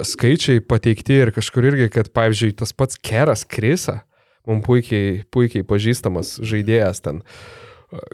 [0.08, 4.00] skaičiai pateikti ir kažkur irgi, kad, pavyzdžiui, tas pats Keras Krisa,
[4.48, 7.61] mums puikiai, puikiai pažįstamas žaidėjas ten, uh,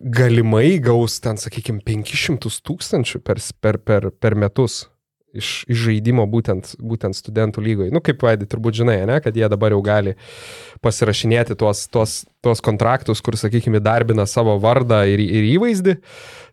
[0.01, 4.85] galimai gaus ten, sakykime, 500 tūkstančių per, per, per, per metus
[5.37, 7.93] iš, iš žaidimo būtent, būtent studentų lygoje.
[7.93, 10.15] Nu, kaip Vaidai turbūt žinai, ne, kad jie dabar jau gali
[10.85, 15.97] pasirašinėti tuos, tuos, tuos kontraktus, kur, sakykime, darbina savo vardą ir, ir įvaizdį.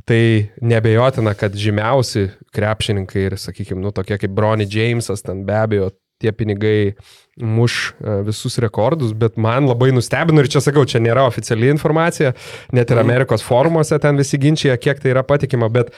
[0.05, 0.23] Tai
[0.61, 5.89] nebejotina, kad žymiausi krepšininkai ir, sakykime, nu, tokie kaip Brony Jamesas, ten be abejo
[6.25, 6.95] tie pinigai
[7.41, 12.35] muš e, visus rekordus, bet man labai nustebino ir čia sakau, čia nėra oficiali informacija,
[12.73, 13.05] net ir mhm.
[13.05, 15.91] Amerikos forumuose ten visi ginčia, kiek tai yra patikima, bet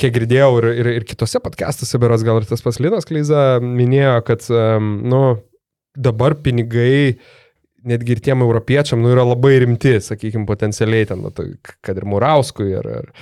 [0.00, 4.48] kiek girdėjau ir, ir, ir kitose podcastuose, beros gal ir tas paslinas Kleiza minėjo, kad,
[4.48, 5.22] nu,
[5.98, 7.18] dabar pinigai
[7.88, 11.32] netgi ir tiem europiečiam, nu, yra labai rimti, sakykime, potencialiai ten, nu,
[11.84, 13.12] kad ir Murauskui, ir, ir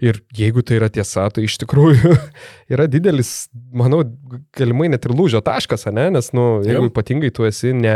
[0.00, 2.14] Ir jeigu tai yra tiesa, tai iš tikrųjų
[2.72, 4.00] yra didelis, manau,
[4.56, 6.06] galimai net ir lūžio taškas, ne?
[6.14, 7.94] nes, nu, jeigu ypatingai tu esi ne,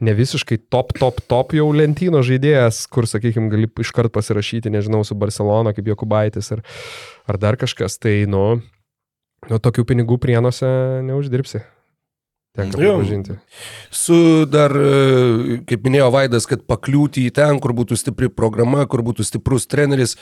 [0.00, 5.18] ne visiškai top, top, top jau lentyno žaidėjas, kur, sakykime, gali iškart pasirašyti, nežinau, su
[5.18, 6.64] Barcelona kaip Jokubaitis ar,
[7.28, 8.46] ar dar kažkas, tai, nu,
[9.50, 10.72] nu, tokių pinigų prienuose
[11.04, 11.60] neuždirbsi.
[12.52, 13.38] Tenka pripažinti.
[13.88, 19.00] Su dar, e, kaip minėjo Vaidas, kad pakliūti į ten, kur būtų stipri programa, kur
[19.06, 20.18] būtų stiprus treneris,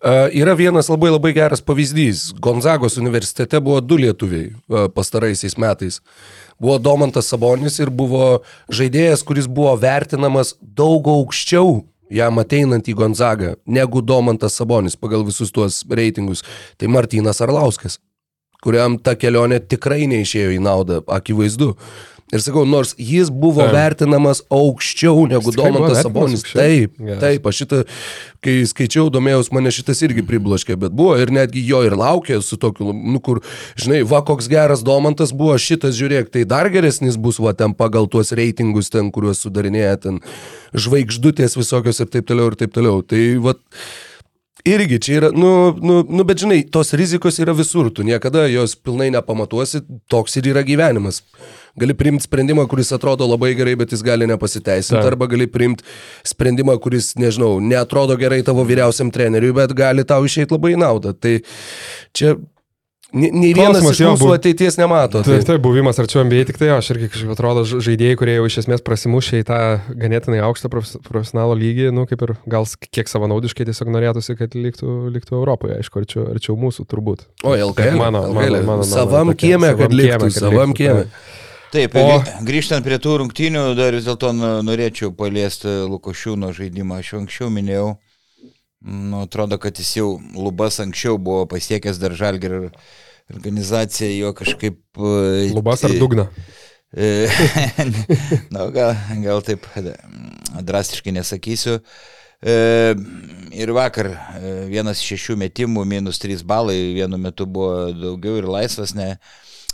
[0.00, 2.30] Yra vienas labai labai geras pavyzdys.
[2.40, 4.54] Gonzagos universitete buvo du lietuviai
[4.94, 6.00] pastaraisiais metais.
[6.60, 8.40] Buvo Domantas Sabonis ir buvo
[8.72, 15.52] žaidėjas, kuris buvo vertinamas daug aukščiau jam ateinant į Gonzagą negu Domantas Sabonis pagal visus
[15.52, 16.44] tuos reitingus.
[16.80, 18.00] Tai Martynas Arlauskas
[18.64, 21.74] kuriam ta kelionė tikrai neišėjo į naudą, akivaizdu.
[22.30, 23.74] Ir sakau, nors jis buvo taip.
[23.74, 26.44] vertinamas aukščiau negu Domantas Sabonis.
[26.46, 27.18] Taip, yes.
[27.22, 27.80] taip, aš šitą,
[28.44, 32.58] kai skaičiau, domėjaus, mane šitas irgi pribloškė, bet buvo ir netgi jo ir laukė su
[32.60, 33.42] tokiu, nu kur,
[33.80, 38.06] žinai, va koks geras Domantas buvo, šitas žiūrėk, tai dar geresnis bus, va ten pagal
[38.10, 40.22] tuos reitingus ten, kuriuos sudarinėja ten
[40.78, 43.02] žvaigždutės visokios ir taip toliau ir taip toliau.
[43.02, 43.58] Tai va.
[44.68, 48.76] Irgi čia yra, nu, nu, nu, bet žinai, tos rizikos yra visur, tu niekada jos
[48.76, 51.22] pilnai nepamatuosi, toks ir yra gyvenimas
[51.78, 55.86] gali priimti sprendimą, kuris atrodo labai gerai, bet jis gali nepasiteisinti, arba gali priimti
[56.26, 61.14] sprendimą, kuris, nežinau, neatrodo gerai tavo vyriausiam treneriui, bet gali tau išeiti labai naudą.
[61.14, 61.36] Tai
[62.16, 62.34] čia
[63.12, 64.34] Nei vienas iš mūsų bu...
[64.36, 65.22] ateities nemato.
[65.26, 68.60] Tai, tai buvimas arčiau MBA, tik tai aš irgi kažkaip atrodo žaidėjai, kurie jau iš
[68.62, 69.58] esmės prasimušė į tą
[69.98, 75.38] ganėtinai aukštą profesionalo lygį, nu kaip ir gal kiek savanaudiškai tiesiog norėtųsi, kad liktų, liktų
[75.40, 77.26] Europoje, aišku, arčiau, arčiau mūsų turbūt.
[77.42, 78.60] O, LKL, mano, LKL.
[78.60, 81.08] mano, mano, savam kieme, kad liktų, savam kieme.
[81.70, 82.18] Taip, o...
[82.46, 84.32] grįžtant prie tų rungtynių, dar vis dėlto
[84.66, 86.98] norėčiau paliesti Lukošiūno žaidimą.
[86.98, 87.92] Aš anksčiau minėjau,
[88.80, 92.70] nu, atrodo, kad jis jau lubas anksčiau buvo pasiekęs dar žalger
[93.34, 94.80] organizacija, jo kažkaip...
[94.96, 96.28] E, lubas ar dugna?
[96.96, 97.28] E,
[98.50, 99.68] Na, gal, gal taip
[100.60, 101.78] drastiškai nesakysiu.
[102.40, 102.56] E,
[103.52, 104.10] ir vakar
[104.72, 109.12] vienas šešių metimų, minus trys balai, vienu metu buvo daugiau ir laisvas, ne,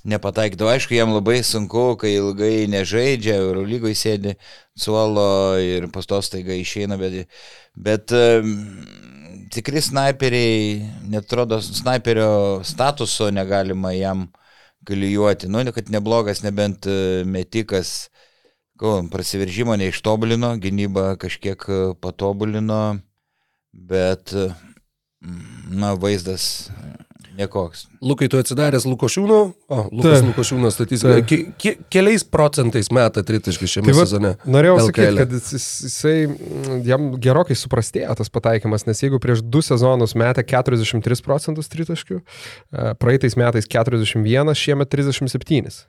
[0.06, 0.70] nepataikydavo.
[0.70, 4.36] Aišku, jam labai sunku, kai ilgai nežaidžia, Eurolygoje sėdi
[4.78, 7.26] suolo ir pastos taiga išeina, bet,
[7.74, 8.14] bet
[9.52, 14.28] tikri snaiperiai, netrodo, snaiperio statuso negalima jam
[14.86, 15.48] klyjuoti.
[15.48, 18.10] Nu, kad neblogas, nebent e, metikas,
[18.78, 22.98] ko, prasiveržimo neištobulino, gynybą kažkiek e, patobulino,
[23.72, 24.34] bet,
[25.70, 26.68] na, vaizdas
[27.36, 27.86] Nekoks.
[28.00, 30.28] Lukai, tu atsidaręs Lukošiūno, o, Lukas Taip.
[30.30, 31.18] Lukošiūnas statistika.
[31.28, 34.30] Ke, ke, keliais procentais meta tritaškai šiame Tai sezone.
[34.48, 39.60] norėjau sakyti, kad jis- jisai, mm, jam gerokai suprastėjo tas pataikymas, nes jeigu prieš du
[39.60, 42.20] sezonus metė 43 procentus tritaškių,
[42.72, 45.84] e, praeitais metais 41, šiemet 37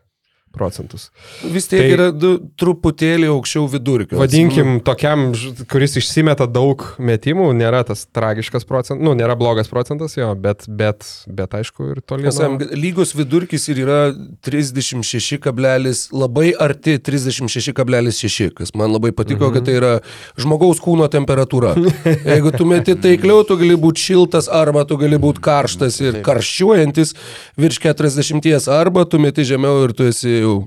[0.57, 1.09] procentus.
[1.43, 4.17] Vis tiek Tai- yra du, truputėlį aukščiau vidurkio.
[4.19, 10.17] Vadinkim, tokiam, ž- kuris išsimeta daug metimų, nėra tas tragiškas procentas, nu, nėra blogas procentas
[10.17, 12.27] jo, bet, bet, bet aišku, ir toli.
[12.27, 13.99] Nes jam lygos vidurkis ir yra
[14.47, 19.53] 36, kablelis, labai arti 36,6, kas man labai patiko, mhm.
[19.55, 19.93] kad tai yra
[20.39, 21.75] žmogaus kūno temperatūra.
[22.31, 27.13] Jeigu tu meti taikliau, tu gali būti šiltas arba tu gali būti karštas ir karščiuojantis
[27.57, 30.57] virš 40 arba tu meti žemiau ir tu esi jau,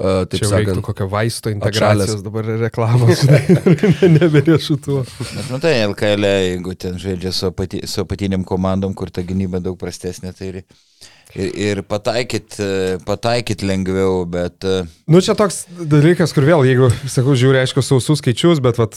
[0.00, 3.24] uh, taip Čia sakant, kokio vaisto integracijos dabar reklamos,
[4.18, 5.04] neberėšiu tuo.
[5.20, 9.78] Bet matai, LKL, jeigu ten žaidžia su, apati, su apatiniam komandom, kur ta gynyba daug
[9.80, 10.62] prastesnė, tai ir,
[11.34, 12.58] ir, ir pataikyt,
[13.06, 18.20] pataikyt lengviau, bet e, Nu, čia toks dalykas, kur vėl, jeigu, sakau, žiūri, aišku, sausus
[18.20, 18.94] skaičius, bet vat,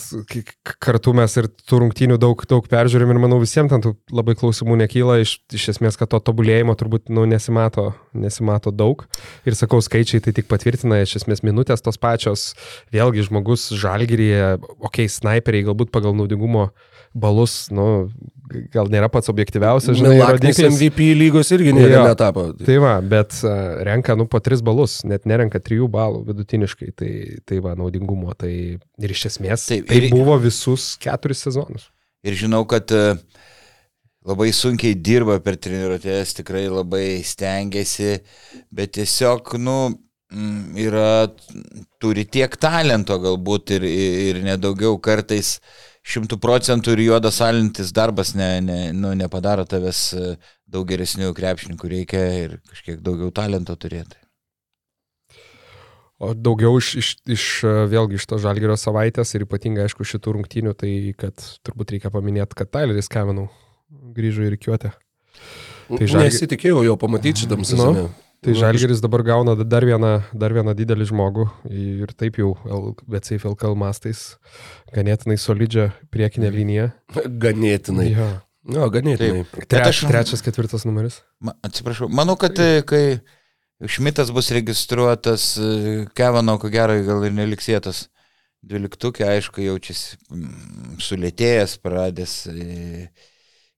[0.83, 5.17] kartu mes ir tų rungtynių daug, daug peržiūrim ir manau visiems ten labai klausimų nekyla,
[5.23, 9.01] iš, iš esmės, kad to tobulėjimo turbūt nu, nesimato, nesimato daug.
[9.49, 12.51] Ir sakau, skaičiai tai tik patvirtina, iš esmės minutės tos pačios,
[12.93, 16.69] vėlgi žmogus žalgyryje, okei, okay, snaiperiai galbūt pagal naudingumo
[17.13, 18.09] balus, nu,
[18.73, 20.59] gal nėra pats objektyviausias, žinai, rodiklis.
[20.75, 22.47] MVP lygos irgi nėra netapo.
[22.57, 27.11] Tai va, bet uh, renka, nu, po 3 balus, net nerenka 3 balų vidutiniškai, tai,
[27.49, 28.33] tai va, naudingumo.
[28.37, 31.89] Tai ir iš esmės Taip, tai ir- buvo visus keturis sezonus.
[32.25, 33.03] ir žinau, kad e,
[34.25, 38.19] labai sunkiai dirba per treniruotės, tikrai labai stengiasi,
[38.71, 39.77] bet tiesiog, nu,
[40.33, 41.09] mm, yra,
[41.99, 45.57] turi tiek talento galbūt ir, ir nedaugiau kartais
[46.03, 50.33] šimtų procentų ir juodas alintis darbas ne, ne, nu, nepadaro tavęs e,
[50.67, 54.19] daug geresnių krepšininkų, reikia ir kažkiek daugiau talento turėti.
[56.23, 60.35] O daugiau iš, iš, iš e, vėlgi iš to žalgerio savaitės ir ypatingai, aišku, šitų
[60.37, 63.47] rungtynių, tai kad turbūt reikia paminėti, kad Tyleris Kavinau
[64.15, 64.93] grįžo į rykiuotę.
[65.89, 68.05] Tai žalgi- Nesitikėjau jo pamatyti šitam sezone.
[68.43, 72.53] Tai Žalgeris dabar gauna dar vieną, dar vieną didelį žmogų ir taip jau
[73.07, 74.23] BCF LKL mastais
[74.95, 76.89] ganėtinai solidžią priekinę liniją.
[77.43, 78.09] Ganėtinai.
[78.11, 78.27] Jo.
[78.73, 79.45] Jo, ganėtinai.
[79.67, 81.21] Treč, aš- trečias, ketvirtas numeris.
[81.43, 83.05] Ma, atsiprašau, manau, kad e, kai
[83.83, 88.07] Šmitas bus registruotas, e, Kevano, ko gero, gal ir neliksėtas.
[88.63, 93.09] Dvyliktukė, aišku, jaučiasi mm, sulėtėjęs, pradės e,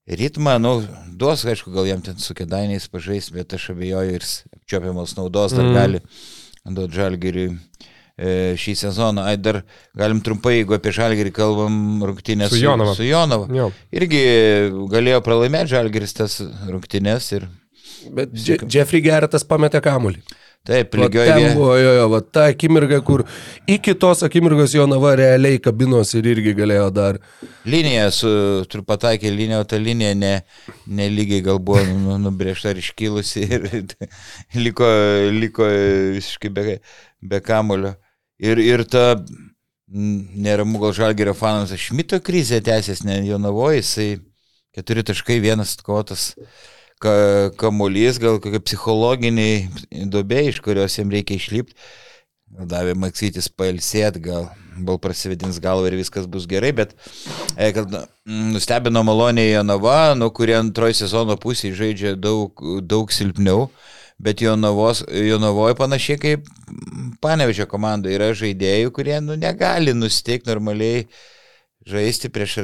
[0.08, 0.76] ritmą, nu,
[1.18, 4.26] duos, aišku, gal jam ten su kedainiais pažais, bet aš abejoju ir
[4.60, 5.74] apčiopiamos naudos dar Mm.
[5.74, 6.00] gali
[6.66, 7.58] duoti žalgiriui
[8.18, 9.26] e, šį sezoną.
[9.28, 9.62] Ai, dar
[9.94, 12.94] galim trumpai, jeigu apie žalgirį kalbam, rungtynės Su Jonava.
[12.94, 13.46] Su Jonava.
[13.52, 13.70] Jo.
[13.92, 14.22] Irgi
[14.92, 16.40] galėjo pralaimėti žalgiris tas
[16.70, 17.48] rungtynės ir
[18.06, 20.20] Bet Je Jeffrey Gerretas pametė kamuolį.
[20.66, 21.54] Taip, lygioje vietoje.
[21.84, 23.24] jo, jo, va, ta akimirka, kur
[23.70, 27.20] iki tos akimirkos Jonava realiai kabinos ir irgi galėjo dar.
[27.66, 28.30] Linija, su,
[28.70, 30.34] turiu pataikė liniją, o ta linija ne,
[30.86, 33.66] nelygiai gal buvo nu- nubrėžta ar iškilusi ir
[34.64, 34.90] liko,
[35.34, 35.70] liko
[36.18, 36.78] visiškai be,
[37.22, 37.96] be kamulio.
[38.42, 39.12] Ir, ir ta
[39.88, 44.08] neramu gal žalgerio fanams, Šmito krizė tęsės, ne Jonavoje, jisai
[44.76, 46.32] keturi taškai, vienas kotas
[47.02, 47.14] ka,
[47.60, 51.76] kamuolys, gal kokia psichologiniai duobė, iš kurios jam reikia išlipti.
[52.46, 54.46] Davė Maksytis pailsėt, gal
[54.84, 56.94] bal prasivedins galvą ir viskas bus gerai, bet
[57.56, 63.66] e, kad mm, nustebino maloniai Jonava, nu, kurie antroji sezono pusėje žaidžia daug, daug silpniau,
[64.22, 66.50] bet Jonavos, Jonavoje panašiai kaip
[67.22, 71.06] Panevežio komanda yra žaidėjų, kurie nu, negali nusteikti normaliai
[71.86, 72.58] žaisti prieš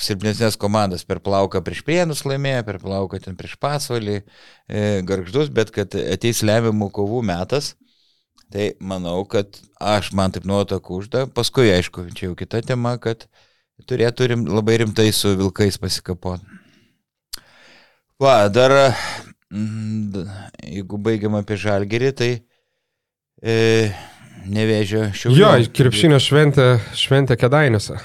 [0.00, 1.04] silpnesnės komandas.
[1.06, 4.20] Per plauką prieš prienus laimėjo, per plauką ten prieš pasvalį,
[4.68, 7.74] e, garždus, bet kad ateis lemiamų kovų metas.
[8.52, 11.24] Tai manau, kad aš man taip nuotakų užda.
[11.34, 13.26] Paskui, aišku, čia jau kita tema, kad
[13.90, 16.46] turėtų rim, labai rimtai su vilkais pasikapoti.
[18.22, 18.72] Va, dar,
[19.50, 20.28] mm,
[20.64, 22.30] jeigu baigiam apie žalgerį, tai
[23.42, 23.56] e,
[24.50, 25.40] nevėžio šiaulio.
[25.40, 27.98] Jo, krepšinio šventė, šventė kedainiuose.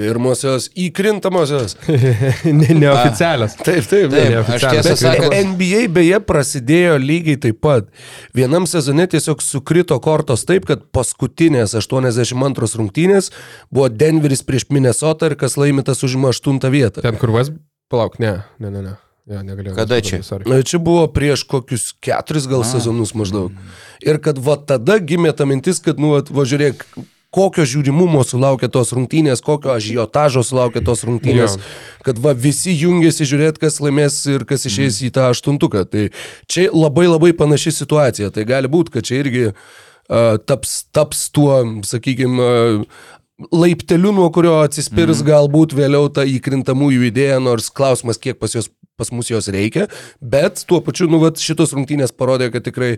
[0.00, 1.74] Pirmosios įkrintamosios.
[2.60, 3.56] ne, neoficialios.
[3.58, 4.38] Taip, taip, Taip, ne.
[4.38, 7.90] aš tiesą Bet sakant, NBA beje prasidėjo lygiai taip pat.
[8.36, 13.32] Vienam sezone tiesiog sukrito kortos taip, kad paskutinės 82 rungtynės
[13.68, 17.02] buvo Denveris prieš Minnesota ir kas laimėtas užima 8 vietą.
[17.02, 17.50] Ten kur vas,
[17.90, 18.98] palauk, ne, ne, ne, ne.
[19.28, 19.76] Ja, negalėjau.
[19.76, 20.22] Kada čia?
[20.26, 20.48] Sorry.
[20.48, 23.54] Na, Čia buvo prieš kokius keturis gal sezonus maždaug.
[24.00, 26.86] Ir kad va tada gimė ta mintis, kad, nu, va, žiūrėk,
[27.34, 31.68] kokio žiūrimumo sulaukė tos rungtynės, kokio ažiotažo sulaukė tos rungtynės, Jo.
[32.08, 35.84] kad va visi jungiasi žiūrėti, kas laimės ir kas išeis į tą aštuntuką.
[35.86, 36.08] Tai
[36.50, 38.32] čia labai labai panaši situacija.
[38.34, 43.06] Tai gali būti, kad čia irgi uh, taps, taps tuo, sakykime, uh,
[43.52, 45.28] laipteliu, nuo kurio atsispirs mm.
[45.30, 48.68] galbūt vėliau ta įkrintamųjų idėja, nors klausimas, kiek pas, jos,
[49.00, 49.88] pas mus jos reikia,
[50.20, 52.94] bet tuo pačiu, nu, vat, šitos rungtynės parodė, kad tikrai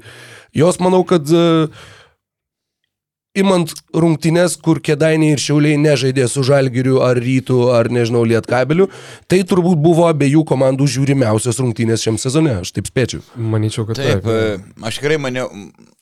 [0.59, 1.83] jos, manau, kad uh,
[3.39, 8.89] imant rungtynės, kur kėdainiai ir šiauliai nežaidė su žalgiriu ar rytų ar, nežinau, lietkabeliu,
[9.31, 13.25] tai turbūt buvo abiejų komandų žiūrimiausios rungtynės šiam sezone, aš taip spėčiau.
[13.37, 14.29] Manyčiau, kad Taip, taip.
[14.29, 15.49] e, aš tikrai maniau,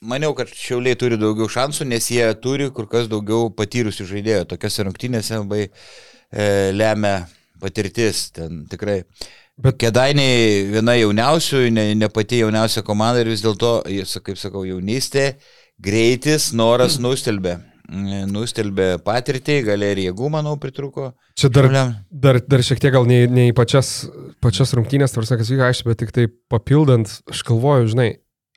[0.03, 4.49] maniau, kad šiauliai turi daugiau šansų, nes jie turi kur kas daugiau patyrusių žaidėjų.
[4.51, 7.21] Tokiose rungtynėse labai e, lemia
[7.63, 8.31] patirtis.
[8.35, 9.05] Ten tikrai.
[9.05, 13.81] Bet- Bet Kedainiai viena jauniausių, ne, ne pati jauniausia komanda ir vis dėlto,
[14.25, 15.35] kaip sakau, jaunystė,
[15.81, 17.59] greitis, noras nustelbė.
[17.91, 21.09] Mm, Nustelbė patirtį, gal ir jėgų, manau, pritruko.
[21.35, 21.67] Čia dar,
[22.07, 24.05] dar, dar šiek tiek gal ne, ne į pačias,
[24.39, 28.09] pačias rungtynės, tarsi kas vyko, aišku, bet tik tai papildant, aš galvoju, žinai,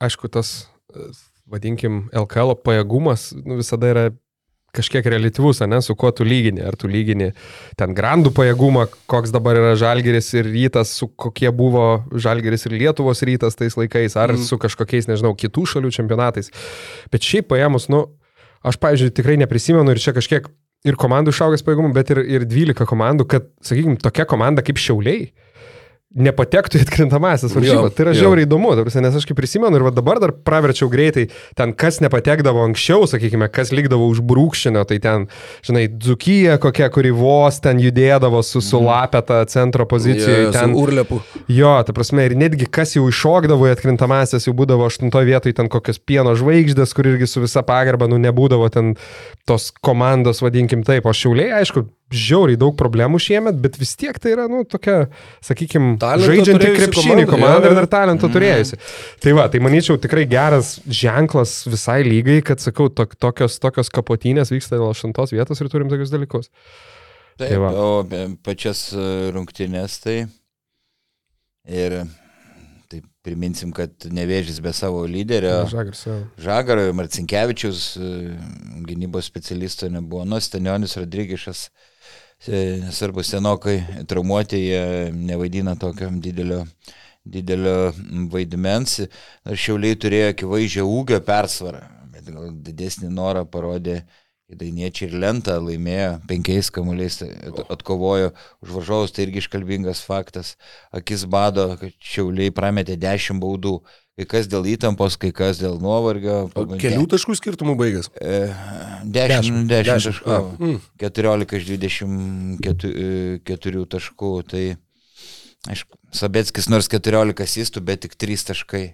[0.05, 0.53] aišku, tas,
[1.49, 4.05] vadinkim, LKL pajėgumas nu, visada yra
[4.73, 6.63] kažkiek relativus, ne, su kuo tu lygini.
[6.65, 7.29] Ar tu lygini
[7.77, 13.21] ten grandų pajėgumą, koks dabar yra žalgeris ir rytas, su kokie buvo žalgeris ir Lietuvos
[13.27, 14.47] rytas tais laikais, ar mm.
[14.49, 16.49] su kažkokiais, nežinau, kitų šalių čempionatais.
[17.13, 18.07] Bet šiaip paėmus, nu,
[18.65, 20.49] aš, pavyzdžiui, tikrai neprisimenu ir čia kažkiek
[20.89, 25.29] ir komandų išaugęs pajėgumų, bet ir, ir 12 komandų, kad, sakykime, tokia komanda kaip Šiauliai
[26.13, 27.93] nepatektų į atkrintamasis varžybas.
[27.95, 30.89] Tai yra žiauriai įdomu, ta prasme, nes aš kaip prisimenu ir va dabar dar praverčiau
[30.91, 31.25] greitai,
[31.57, 35.25] ten kas nepatekdavo anksčiau, sakykime, kas likdavo už brūkšnio, tai ten,
[35.65, 40.49] žinai, Dzukyje kokia, kuri vos ten judėdavo su, su lapeta centro pozicijoje.
[40.49, 41.19] Jie, ten, Urlepu.
[41.49, 45.71] Jo, ta prasme, ir netgi kas jau iššokdavo į atkrintamasis, jau būdavo aštuntoje vietoje ten
[45.71, 48.93] kokios pieno žvaigždės, kur irgi su visa pagarba, nu, nebūdavo ten
[49.49, 51.09] tos komandos, vadinkim taip.
[51.09, 55.07] O šiauliai, aišku, žiauriai daug problemų šiemet, bet vis tiek tai yra, nu, tokia,
[55.45, 58.79] sakykime, žaidžianti krepšinį komanda, ir dar talento turėjusi.
[59.23, 64.53] Tai va, tai manyčiau tikrai geras ženklas visai lygai, kad, sakau, tok, tokios, tokios kapotynės
[64.53, 66.51] vyksta dėl aštuntos vietos ir turim tokius dalykus.
[67.33, 67.71] Taip, Tai va.
[67.73, 67.87] o
[68.45, 70.19] pačias e, rungtynės tai
[71.65, 72.03] ir
[72.91, 75.63] tai priminsim, kad nevėžys be savo lyderio.
[75.71, 76.19] Žagars, jo.
[76.45, 78.11] Žagaro, Marcinkievičius, e,
[78.85, 81.92] gynybos specialisto nebuvo, nu, Stanionis Rodrygišas, e,
[82.47, 83.77] nesvarbu senokai
[84.09, 86.63] traumuoti, jie nevaidina tokio didelio,
[87.23, 87.93] didelio
[88.33, 88.99] vaidmens.
[89.47, 94.01] Ar šiauliai turėjo akivaizdžią ūgio persvarą, bet gal didesnį norą parodė
[94.53, 100.55] Dainiečiai ir lentą laimėjo, penkiais kamuoliais at- atkovojo už varžovus, tai irgi iškalbingas faktas.
[100.93, 103.79] Akis bado, kad šiauliai prametė 10 baudų,
[104.19, 106.49] kai kas dėl įtampos, kai kas dėl nuovargio.
[106.53, 108.07] O Kelių taškų skirtumų baigęs.
[108.13, 110.03] 10, 10 Dešimt.
[110.09, 110.27] taškų.
[110.29, 110.77] A, mm.
[111.01, 114.33] 14 iš 24 taškų.
[114.53, 114.65] Tai,
[115.73, 118.85] aišku, Sabetskis nors 14 asistų, bet tik 3 taškai.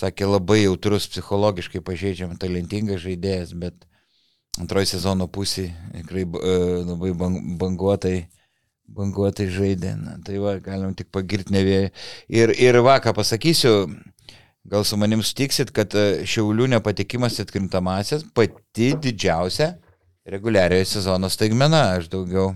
[0.00, 3.74] Sakė, labai jautrus, psichologiškai pažeidžiam, talentingas žaidėjas, bet
[4.62, 6.52] antroji sezono pusė tikrai e,
[6.86, 8.28] labai bang, banguotai,
[8.86, 9.96] banguotai žaidė.
[9.98, 11.90] Na, tai va, galim tik pagirti nevėjai.
[12.30, 13.90] Ir, ir va, ką pasakysiu,
[14.64, 19.74] gal su manim sutiksit, kad e, Šiaulių nepatikimas į atkrintamasias pati didžiausia
[20.30, 21.96] reguliariojo sezono staigmena.
[21.98, 22.52] Aš daugiau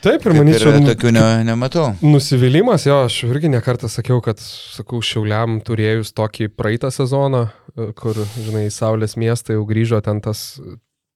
[0.00, 1.90] Taip, ir ir manyčiau, nu, tokių ne, nematau.
[2.00, 8.18] Nusivylimas, jo, aš irgi nekartą sakiau, kad, sakau, Šiauliam turėjus tokį praeitą sezoną, e, kur,
[8.40, 10.48] žinai, Saulės miestą jau grįžo ten tas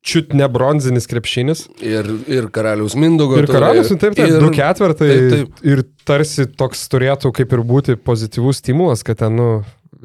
[0.01, 1.67] čiut ne bronzinis krepšinis.
[1.85, 3.37] Ir, ir karaliaus Mindogo.
[3.41, 5.09] Ir karalius, nu, taip, taip, ir- du ketvirtai.
[5.11, 5.65] taip, taip.
[5.67, 9.51] Ir tarsi toks turėtų kaip ir būti pozityvus stimulas, kad ten, nu,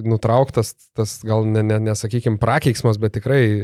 [0.03, 3.61] nutrauktas tas gal ne, ne, nesakykim, prakeiksmas, bet tikrai e,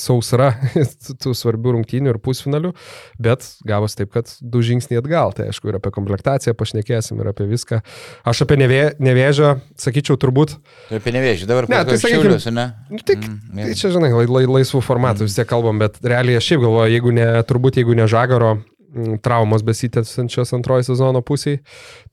[0.00, 0.50] sausra
[1.22, 2.74] tų svarbių rungtynių ir pusfinalių,
[3.22, 5.32] bet gavos taip, kad du žingsniai atgal.
[5.36, 7.80] Tai aišku, ir apie komplektaciją pašnekėsim, ir apie viską.
[8.28, 12.70] Aš apie nevė, nevėžą, sakyčiau, turbūt, Ir apie nevėžį dabar Ne, tai sakykim, ne?
[12.92, 16.38] nu, tik, Mm, tai čia, žinai, lai, lai, laisvų formatų vis tiek kalbam, bet realiai
[16.38, 18.77] aš šiaip galvoju, jeigu ne, turbūt jeigu ne žagaro mm,
[19.22, 21.60] traumos besitęsančios antrojo sezono pusėje,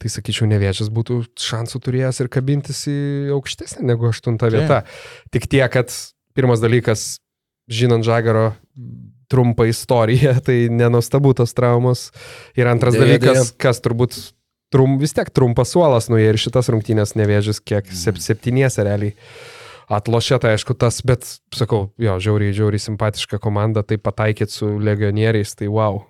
[0.01, 2.97] tai sakyčiau, neviečias būtų šansų turėjęs ir kabintis į
[3.37, 4.81] aukštesnę negu aštuntą vietą.
[5.33, 5.93] Tik tiek, kad
[6.35, 7.17] pirmas dalykas,
[7.71, 8.51] žinant žagaro
[9.31, 12.09] trumpą istoriją, tai nenustabu tos traumos.
[12.59, 13.59] Ir antras Deja, dalykas, deja.
[13.67, 14.19] kas turbūt
[14.73, 19.15] trum, vis tiek trumpas suolas, nu jie ir šitas rungtynės nevėžys kiek sep, septyniese realiai.
[19.85, 25.53] Atlošė tai aišku tas, bet sakau, jo, žiauriai, žiauriai simpatiška komanda, tai pataikėt su legionieriais,
[25.53, 26.01] tai wow.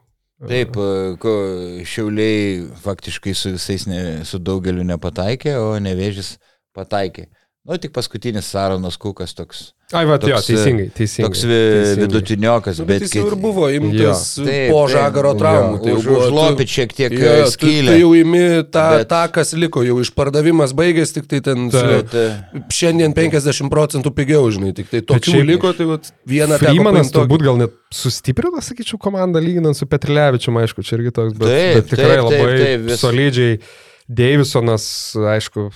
[0.43, 6.35] Taip, e, šiauliai faktiškai su visais, ne, su daugeliu nepataikė, o nevėžys
[6.75, 7.29] pataikė.
[7.65, 9.71] Nu, tik paskutinis Saronas Kukas toks.
[9.93, 11.25] Ai, va, jo, Toks, teisingai, teisingai.
[11.29, 12.01] Toks vi, teisingai.
[12.05, 15.79] vidutiniokas, Nu, bet bet jis jau ir buvo imtas Taip, po taip, žagaro jo, traumų.
[15.81, 17.91] tai jau už- užlopyt šiek tiek, Jo, e, skylę.
[17.95, 18.41] Tu jau imi
[18.73, 21.89] tą, Bet- tą, kas liko, jau išpardavimas baigėsi, tik tai ten Taip.
[21.89, 26.57] Bet, e, šiandien 50 procentų pigiau, žinai, tik tai tokių šiaip- liko, tai vat, vieną
[26.61, 31.47] Freemanas turbūt gal net sustiprino, sakyčiau, komandą lyginant su Petrilevičiu, aišku, čia irgi toks, bet,
[31.49, 33.01] Taip, bet tikrai taip, taip, labai taip, vis-
[34.07, 34.15] solidžiai.
[34.15, 35.71] Davisonas, aišku,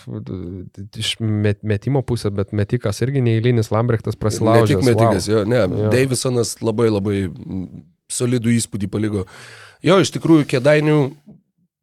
[0.98, 4.76] iš met, metimo pusės, bet metikas irgi neįlinis, Lambrechtas Ne prasilaužė.
[4.76, 5.64] tik metikas, jo, ne.
[5.66, 5.90] Jo.
[5.90, 7.30] Davisonas labai labai
[8.10, 9.26] solidų įspūdį paliko.
[9.86, 10.98] Jo, iš tikrųjų, kėdainių,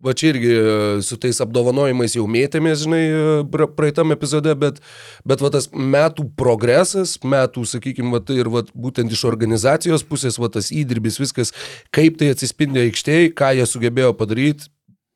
[0.04, 4.78] va čia irgi e, su tais apdovanojimais jau mėtėmės, žinai, e, pra- praeitam epizode, bet,
[5.26, 10.38] bet va tas metų progresas, metų, sakykime, va, tai ir va, būtent iš organizacijos pusės,
[10.38, 11.54] va tas įdirbis, viskas,
[11.90, 14.68] kaip tai atsispindi aikštėje, ką jie sugebėjo padaryti,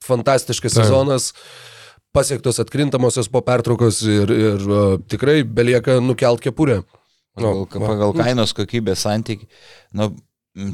[0.05, 0.85] fantastiškas Taip.
[0.85, 1.33] sezonas.
[2.11, 6.81] Pasiektos atkrintamosios po pertraukos ir, ir uh, tikrai belieka nukelt kepurę.
[7.39, 7.87] pagal, va.
[7.87, 9.47] pagal kainos kokybės santyki,
[9.95, 10.11] nu,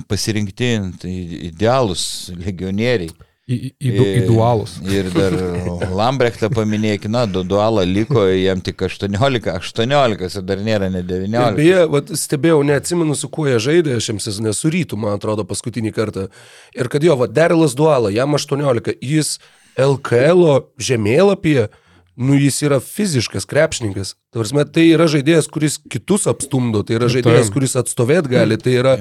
[0.09, 0.70] pasirinkti
[1.03, 1.14] tai
[1.51, 3.12] idealus legionieriai.
[3.47, 4.72] Į, į, į, į dualus.
[4.90, 5.34] Ir dar
[5.94, 11.07] Lambrechtą paminėkime, na, du dualą liko, jam tik 18, 18 ir dar nėra ne Ir
[11.12, 11.55] 19.
[11.55, 15.94] beje, vat, stebėjau, neatsimenu, su kuo jie žaidė šiam sezonė, su rytų, man atrodo, paskutinį
[15.94, 16.26] kartą.
[16.74, 19.36] Ir kad jo, va, Derilas Duala, jam 18, jis
[19.78, 20.42] LKL
[20.82, 21.68] žemėlapyje,
[22.18, 24.16] nu jis yra fiziškas krepšininkas.
[24.34, 27.61] Tavarsime, tai yra žaidėjas, kuris kitus apstumdo, tai yra žaidėjas, Taip.
[27.61, 28.99] kuris atstovėt gali, tai yra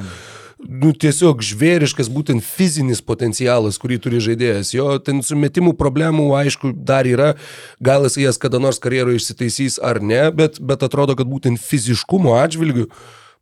[0.68, 4.74] nu, tiesiog žvėriškas būtent fizinis potencialas, kurį turi žaidėjas.
[4.76, 7.34] Jo ten su metimų problemų, aišku, dar yra,
[7.84, 12.36] gal jis jas kada nors karjeroje išsitaisys ar ne, bet, bet atrodo, kad būtent fiziškumo
[12.40, 12.90] atžvilgiu,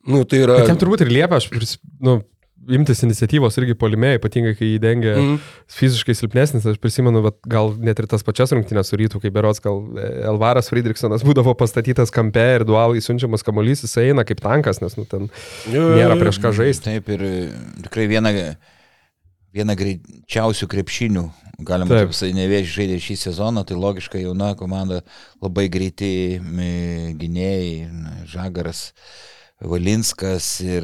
[0.08, 0.62] nu, tai yra...
[0.64, 2.20] Bet jam turbūt ir liepia, aš, nu,
[2.72, 5.40] imtis iniciatyvos irgi polime, ypatingai kai jį dengia mm.
[5.74, 6.68] Fiziškai silpnesnis.
[6.70, 10.10] Aš prisimenu, vat, gal net ir tas pačias rungtynės su rytų, kai berots gal e,
[10.30, 15.08] Elvaras Friedrichsonas būdavo pastatytas kampe ir dualai siunčiamas kamuolys, jis eina kaip tankas, nes nu,
[15.10, 15.30] ten
[15.74, 16.92] nėra prieš ką žaisti.
[16.92, 17.34] Taip ir e,
[17.88, 18.34] tikrai viena,
[19.54, 21.28] viena greičiausių krepšinių,
[21.66, 22.16] galima Taip.
[22.16, 25.04] sakyti, nevėžį žaidė šį sezoną, tai logiškai jauna komanda,
[25.44, 28.88] labai greiti gynėjai, Žagaras,
[29.64, 30.84] Valinskas ir,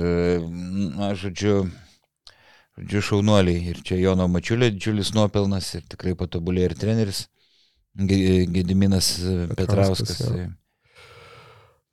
[0.95, 1.65] na, žodžiu,
[2.79, 3.73] žodžiu, šaunuoliai.
[3.73, 7.25] Ir čia Jono Mačiulio didžiulis nuopelnas ir tikrai patobulėjo ir treneris
[7.99, 9.17] Ge- Gediminas
[9.57, 10.19] Petrauskas, Petrauskas.
[10.21, 10.33] jo.
[10.35, 10.49] tai-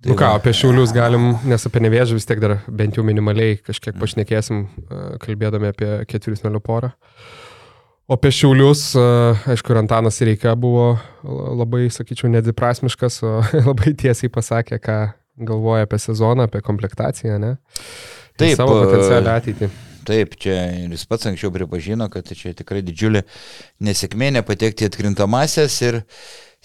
[0.07, 3.97] Nu ką, apie šiulius galim, nes apie nevėžį vis tiek dar bent jau minimaliai kažkiek
[3.99, 6.93] pašnekėsim, e, kalbėdami apie ketvirtfinalio porą.
[8.07, 9.01] O apie šiulius, e,
[9.51, 13.41] aišku, ir Antanas Reika buvo labai, sakyčiau, nedviprasmiškas, o
[13.73, 14.99] labai tiesiai pasakė, ką
[15.37, 17.57] galvoja apie sezoną, apie komplektaciją, ne?
[17.57, 19.69] Ir Taip, Savo e, potencialią ateitį.
[20.07, 23.25] Taip, čia ir jis pats anksčiau pripažino, kad čia tikrai didžiulė
[23.83, 26.03] nesėkmė nepatekti atkrintamasias ir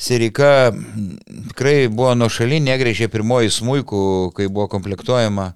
[0.01, 4.03] Sirika mm, tikrai buvo nuo šaly, negrėžė pirmoji smūkų,
[4.37, 5.51] kai buvo komplektuojama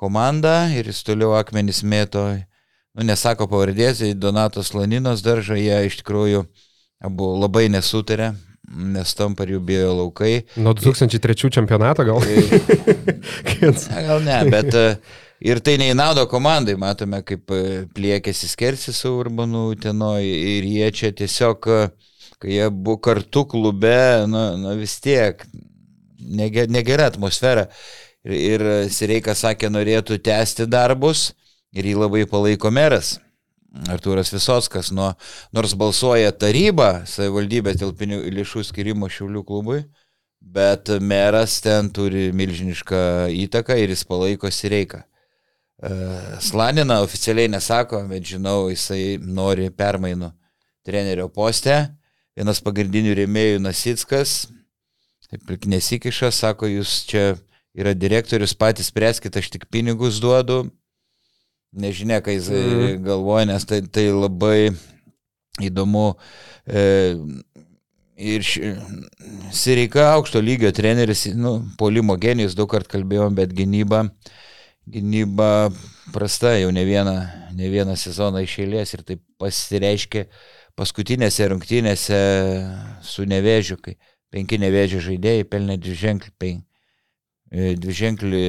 [0.00, 2.24] komanda ir jis toliau akmenis mėto,
[2.96, 6.44] nu nesako pavardės, Donatas Laninas daržą, jie iš tikrųjų
[7.04, 8.34] abu labai nesutarė,
[8.68, 10.44] nes tam par jų bijo laukai.
[10.58, 12.22] Nuo 2003 čempionato gal.
[13.60, 14.84] Gal ne, bet e,
[15.46, 17.62] ir tai neįnaudo komandai, matome, kaip e,
[17.94, 23.96] pliekėsi skersi su Urbanu Tenoj ir jie čia tiesiog, e, kai jie buvo kartu klube,
[24.30, 25.44] na, na vis tiek,
[26.20, 27.68] nege- negera atmosfera.
[28.26, 31.30] Ir, ir Sireikas sakė, norėtų tęsti darbus
[31.76, 33.16] ir jį labai palaiko meras.
[33.92, 35.12] Artūras Visockas, nuo,
[35.54, 37.92] nors balsuoja taryba savivaldybės dėl
[38.34, 39.82] lėšų skirimo Šiaulių klubui,
[40.40, 45.02] bet meras ten turi milžinišką įtaką ir jis palaiko Sireiką.
[45.82, 45.90] E,
[46.40, 50.32] Slanina oficialiai nesako, bet žinau, jisai nori permainų
[50.86, 51.76] trenerio poste.
[52.36, 54.46] Vienas pagrindinių rėmėjų Nasickas,
[55.30, 57.34] taip nesikiša, sako, jūs čia
[57.76, 60.66] yra direktorius, patys spręskite, aš tik pinigus duodu.
[61.76, 63.02] Nežinia, ką jis Mhm.
[63.04, 64.70] galvoja, nes tai, tai labai
[65.60, 66.14] įdomu.
[66.66, 67.16] E,
[68.16, 68.74] ir ši,
[69.52, 74.06] Sireika aukšto lygio treneris, nu, polimo genijus, daug kart kalbėjom, bet gynyba,
[74.88, 75.70] gynyba
[76.14, 77.16] prasta jau ne vieną,
[77.56, 80.26] ne vieną sezoną iš eilės ir tai pasireiškia
[80.76, 82.20] paskutinėse rungtynėse
[83.04, 83.96] su nevėžiu, kai
[84.32, 86.64] penki nevėžio žaidėjai pelnė dviženklį, pen, e,
[87.52, 88.44] dviženklį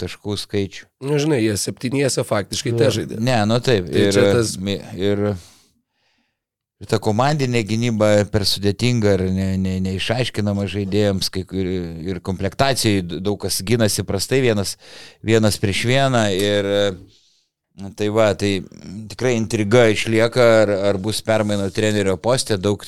[0.00, 0.86] taškų skaičių.
[1.08, 3.20] Nu, žinai, jie septyniese faktiškai te žaidė.
[3.20, 3.88] Ne, nu taip.
[3.92, 4.56] Tai ir, tas-
[4.96, 5.22] ir,
[6.80, 11.72] ir ta komandinė gynyba per sudėtinga ir ne, ne, neišaiškinama žaidėjams, kai, kur-
[12.12, 14.76] ir komplektacijai daug kas gynasi prastai vienas,
[15.24, 16.26] vienas prieš vieną.
[16.36, 16.72] Ir,
[17.76, 18.62] Na, Tai va, tai
[19.04, 22.80] tikrai intriga išlieka, ar, ar bus permainų trenerio postė, daug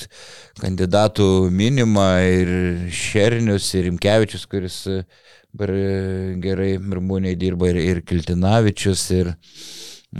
[0.57, 2.49] kandidatų minima ir
[2.89, 5.03] Šernius, ir Rimkevičius, kuris e, e,
[5.57, 9.09] gerai Mirmūniai dirba, ir, ir Kiltinavičius.
[9.17, 9.33] Ir,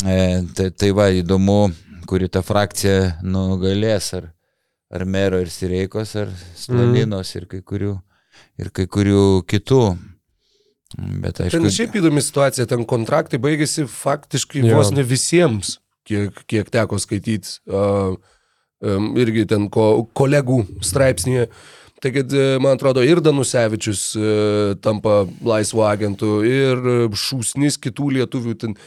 [0.04, 0.18] e,
[0.56, 1.72] tai, tai va, įdomu,
[2.10, 4.32] kuri ta frakcija nugalės, ar,
[4.92, 7.42] ar Mero ir Sireikos, ar Slaninos, mm.
[7.42, 7.94] ir, kai kurių,
[8.60, 9.84] ir kai kurių kitų.
[10.98, 14.80] Bet aišku, Ten šiaip įdomi situacija, ten kontraktai baigėsi faktiškai Jo.
[14.80, 15.78] vos ne visiems,
[16.10, 17.60] kiek, kiek teko skaityti.
[17.70, 18.18] Uh,
[18.82, 21.50] um, irgi ten ko, kolegų straipsnėje.
[22.00, 24.28] Tai kad, e, man atrodo, ir Danusevičius uh,
[24.80, 28.78] tampa laisvo agentų, ir e, šūsnis kitų lietuvių ten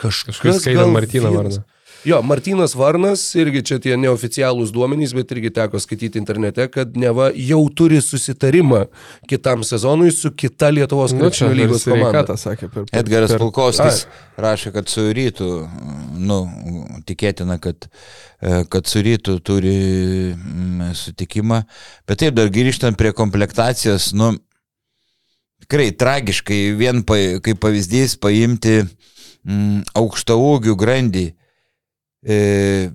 [0.00, 0.40] kažkas.
[0.64, 1.60] Gal Martyną vardą.
[2.04, 7.26] Jo, Martinas Varnas, irgi čia tie neoficialūs duomenys, bet irgi teko skaityti internete, kad neva
[7.36, 8.86] jau turi susitarimą
[9.28, 12.36] kitam sezonui su kita Lietuvos Nu, krepšinio lygos komanda.
[12.40, 12.86] Sakė per...
[12.88, 14.06] per Edgaras per- Pulkovskis
[14.40, 15.48] rašė, kad su rytu,
[16.16, 16.38] nu,
[17.08, 17.90] tikėtina, kad,
[18.40, 19.74] e, kad su rytu turi
[20.32, 21.60] mm, sutikimą.
[22.08, 24.32] Bet taip, dar grįžtant prie komplektacijos, nu,
[25.66, 31.26] tikrai tragiškai, vien pa, kaip pavyzdys paimti mm, aukšta ūgių grandį.
[32.20, 32.90] E,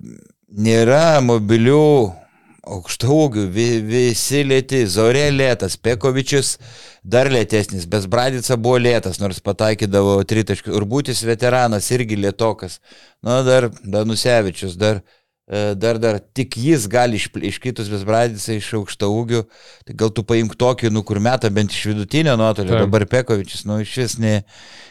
[0.54, 1.82] nėra mobilių
[2.66, 6.56] aukšta ūgių, vi, visi lėti, Zorė lėtas, Pekovičius
[7.06, 10.74] dar lėtesnis, Besbradica buvo lėtas, nors pataikydavo tritaškių.
[10.78, 12.80] Urbūtis veteranas irgi lėtokas.
[13.22, 15.02] Na, dar Danusevičius, dar,
[15.78, 19.44] dar, dar tik jis gali iš, iškritus Besbradicą iš aukšta ūgių.
[19.86, 22.82] Tai gal tu paimk tokį, nu kur metą bent iš vidutinio nuotolio, Taip.
[22.88, 24.40] dabar Pekovičius, nu iš vis ne,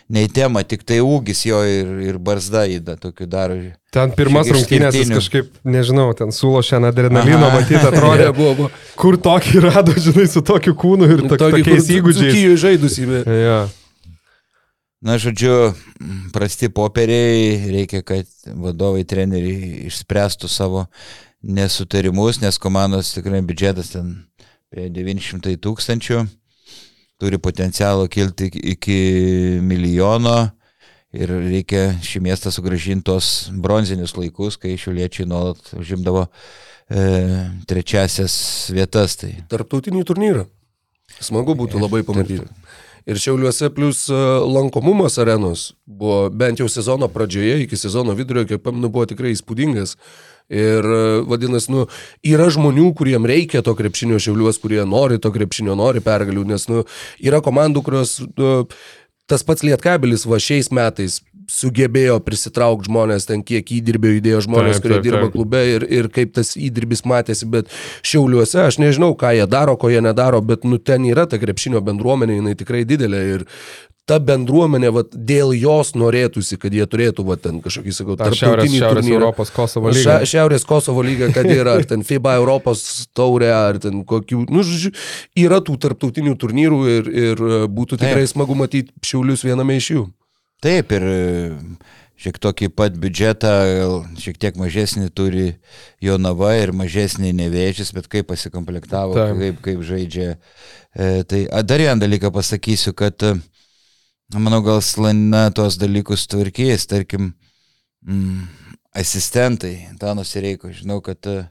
[0.08, 3.60] ne į temą, tik tai ūgis jo ir, ir barzda įda tokių daro.
[3.96, 7.60] Ten pirmas rungtynės jis kažkaip, nežinau, ten sulo šiandien adrenalino, Aha.
[7.60, 8.72] matyti, atrodė, buvo, buvo.
[9.00, 13.02] kur tokį rado, žinai, su tokiu kūnu ir tok, Tokį, tokiais įgūdžiais.
[13.12, 13.66] Bet- Ja.
[15.04, 15.74] Na, žodžiu,
[16.34, 20.86] prasti popieriai, reikia, kad vadovai, treneriai išspręstų savo
[21.46, 24.16] nesutarimus, nes komandos tikrai biudžetas ten
[24.72, 26.24] apie 900 tūkstančių,
[27.22, 30.50] turi potencialo kilti iki- milijono
[31.16, 37.06] ir reikia šį miestą sugražinti tos bronzinius laikus, kai šiuliečiai nuolat užimdavo e,
[37.70, 38.36] trečiasias
[38.74, 39.16] vietas.
[39.22, 40.48] Tai Tarptautinį turnyrą.
[41.22, 42.50] Smagu būtų labai pamatyti.
[43.06, 44.18] Ir Šiauliuose plus e,
[44.50, 49.94] lankomumas arenos buvo bent jau sezono pradžioje, iki sezono vidurio, kiek pamenu, buvo tikrai įspūdingas.
[50.50, 51.86] Ir e, vadinasi, nu,
[52.26, 56.82] yra žmonių, kuriem reikia to krepšinio šiauliuos, kurie nori to krepšinio, nori pergalių, nes nu,
[57.22, 58.52] yra komandų, kurios nu,
[59.30, 64.86] tas pats Lietkabelis va šiais metais sugebėjo prisitraukti žmonės, ten kiek įdirbio įdėjo žmonės, Taip,
[64.86, 65.34] kurie taip, dirba taip.
[65.38, 67.72] klube ir, ir kaip tas įdirbis matėsi, bet
[68.06, 71.84] šiauliuose aš nežinau, ką jie daro, ko jie nedaro, bet nu ten yra ta krepšinio
[71.86, 73.46] bendruomenė, jinai tikrai didelė ir
[74.06, 78.42] ta bendruomenė, vat, dėl jos norėtųsi, kad jie turėtų, va, ten kažkokį, sakau, Ta Šiaurės,
[78.42, 79.18] tarptautinį šiaurės turnyrą.
[79.18, 80.04] Europos Kosovo lyga.
[80.04, 82.84] Šia, šiaurės Kosovo lyga, kad yra, ar ten FIBA Europos
[83.18, 84.94] taurė, ar ten kokių, nu, žodžiu,
[85.42, 88.36] yra tų tarptautinių turnyrų ir, ir e, būtų tikrai Taip.
[88.36, 90.06] smagu matyti šiaulius viename iš jų.
[90.66, 91.20] Taip, ir e,
[92.18, 93.52] šiek tokį pat biudžetą,
[94.18, 95.48] šiek tiek mažesnį turi
[96.02, 99.42] Jonava ir mažesnį nevėžys, bet kaip pasikomplektavo, Taip.
[99.42, 100.36] kaip, kaip žaidžia.
[100.96, 103.36] E, tai a, dar vieną dalyką pasakysiu, kad e,
[104.34, 107.34] manau, gal Slana tuos dalykus tvarkys, tarkim,
[108.08, 108.48] mm,
[108.96, 111.44] asistentai, Tanos Reiko, žinau, kad e,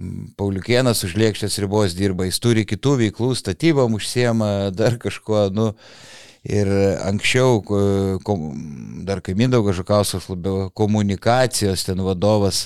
[0.00, 5.74] mm, Pauliukienas už lėkštės ribos dirba, jis turi kitų veiklų, statybom užsiema, dar kažkuo, nu,
[6.42, 6.66] Ir
[7.06, 7.60] anksčiau,
[9.06, 12.64] dar kai Mindaugas Žukauskas labiau komunikacijos ten vadovas,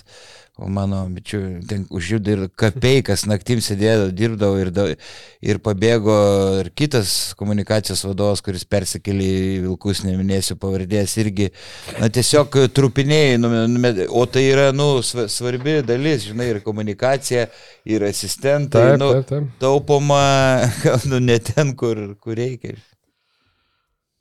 [0.57, 4.71] o mano bičiu, ten užjudė ir kapeikas, naktim sėdėjo, dirbdavo ir,
[5.45, 6.15] ir pabėgo
[6.63, 11.51] ir kitas komunikacijos vadovas, kuris persikėlė į Vilkus, neminėsiu pavardės, irgi,
[12.01, 17.51] na tiesiog trupiniai, nume- nume- o tai yra, nu, sva- svarbi dalis, žinai, ir komunikacija,
[17.85, 19.53] ir asistentai, Taip, nu, taip, taip.
[19.61, 20.25] taupoma,
[21.13, 22.79] nu, ne ten, kur, kur reikia.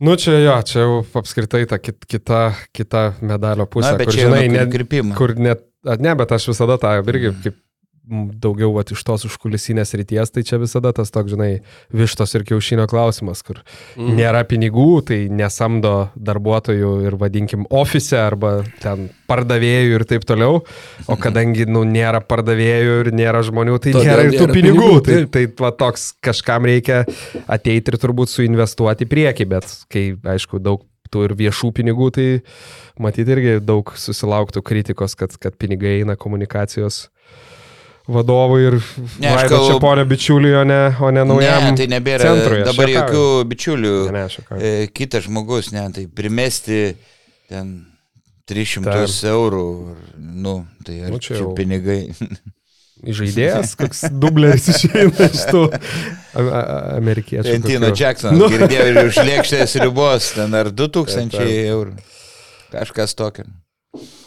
[0.03, 2.39] Nu čia jo, čia jau apskritai ta kit, kita,
[2.75, 5.15] kita medalio pusė, Na, kur žinai, nuo ne, krypimo.
[5.15, 5.61] kur net,
[6.03, 7.61] ne, bet aš visada tą irgi kaip m,
[8.05, 11.49] daugiau vat, iš tos užkulisinės ryties, tai čia visada tas toks, žinai,
[11.95, 13.61] vištos ir kiaušinio klausimas, kur
[13.95, 14.13] mm.
[14.19, 20.61] nėra pinigų, tai nesamdo darbuotojų ir vadinkim ofise arba ten pardavėjų ir taip toliau,
[21.09, 24.89] o kadangi nu, nėra pardavėjų ir nėra žmonių, tai Todėl nėra ir tų nėra pinigų.
[24.89, 27.03] pinigų, Tai, tai va, toks kažkam reikia
[27.51, 32.27] ateiti ir turbūt suinvestuoti į priekį, bet kai, aišku, daug tų ir viešų pinigų, tai
[33.01, 37.05] matyti irgi daug susilauktų kritikos, kad, kad pinigai eina komunikacijos
[38.07, 38.77] vadovui ir
[39.19, 41.63] Vaido Čiaponio bičiuliui, o ne, o ne naujam.
[41.71, 43.93] Ne, tai nebėra centrui, dabar jokių bičiulių.
[44.13, 44.59] Ne, ne.
[44.59, 46.81] E, kitas žmogus, ne, tai primesti
[47.49, 47.71] ten
[48.49, 49.15] 300 Taip.
[49.31, 49.65] eurų,
[50.45, 52.01] nu, tai ar Nu, čia čia, pinigai.
[53.05, 55.65] Žaidėjas, koks dubleris išeina iš tų
[56.39, 57.43] amerikiečių.
[57.43, 57.99] Valentino kokių.
[58.01, 58.47] Jacksonas, Nu.
[58.53, 61.51] girdėjau, ir už lėkštės ribos, ten ar 2000 Taip, taip.
[61.75, 61.95] eurų.
[62.71, 63.45] Kažkas tokio.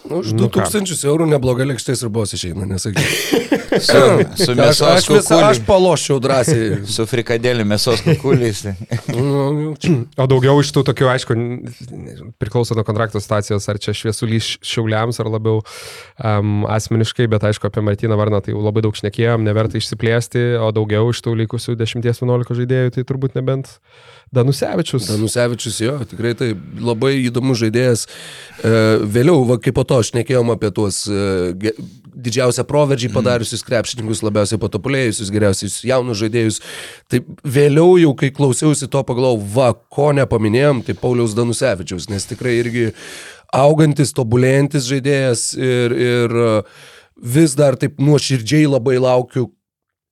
[0.09, 0.65] Nu, Už Nu ką.
[0.65, 3.59] 2000 eurų nebloga lėkštės ribos išeina, nesakyčiau.
[3.79, 4.01] Su,
[4.45, 6.79] su Aš, mėsos aš, visą, aš paloščiau drąsiai.
[6.95, 8.65] Su frikadėlį mėsos kukuliais.
[9.13, 11.37] Nu, čia- O daugiau iš tų tokių, aišku,
[12.41, 17.85] priklauso nuo kontrakto stacijos, ar čia šviesulys šiauliams, ar labiau um, asmeniškai, bet aišku, apie
[17.85, 22.95] Martyną Varną tai labai daug šnekėjom, neverta išsiplėsti, o daugiau iš tų likusių 10-11 žaidėjų,
[22.97, 23.77] tai turbūt nebent
[24.35, 25.07] Danusevičius.
[25.09, 26.51] Danusevičius jo, tikrai tai
[26.85, 28.03] labai įdomus žaidėjas.
[28.61, 28.73] E,
[29.09, 31.73] Vėliau, va, kaip po to šnekėjom apie tuos e,
[32.19, 36.61] didžiausią proveržį padariusius krepšininkus, labiausiai patobulėjusius, geriausius jaunus žaidėjus.
[37.11, 42.59] Tai vėliau jau, kai klausiausi to, pagalvojau, va, ko nepaminėjom, tai Pauliaus Danusevičius, nes tikrai
[42.63, 42.89] irgi
[43.55, 46.51] augantis, tobulėjantis žaidėjas ir, ir e,
[47.37, 49.49] vis dar taip nuoširdžiai labai laukiu,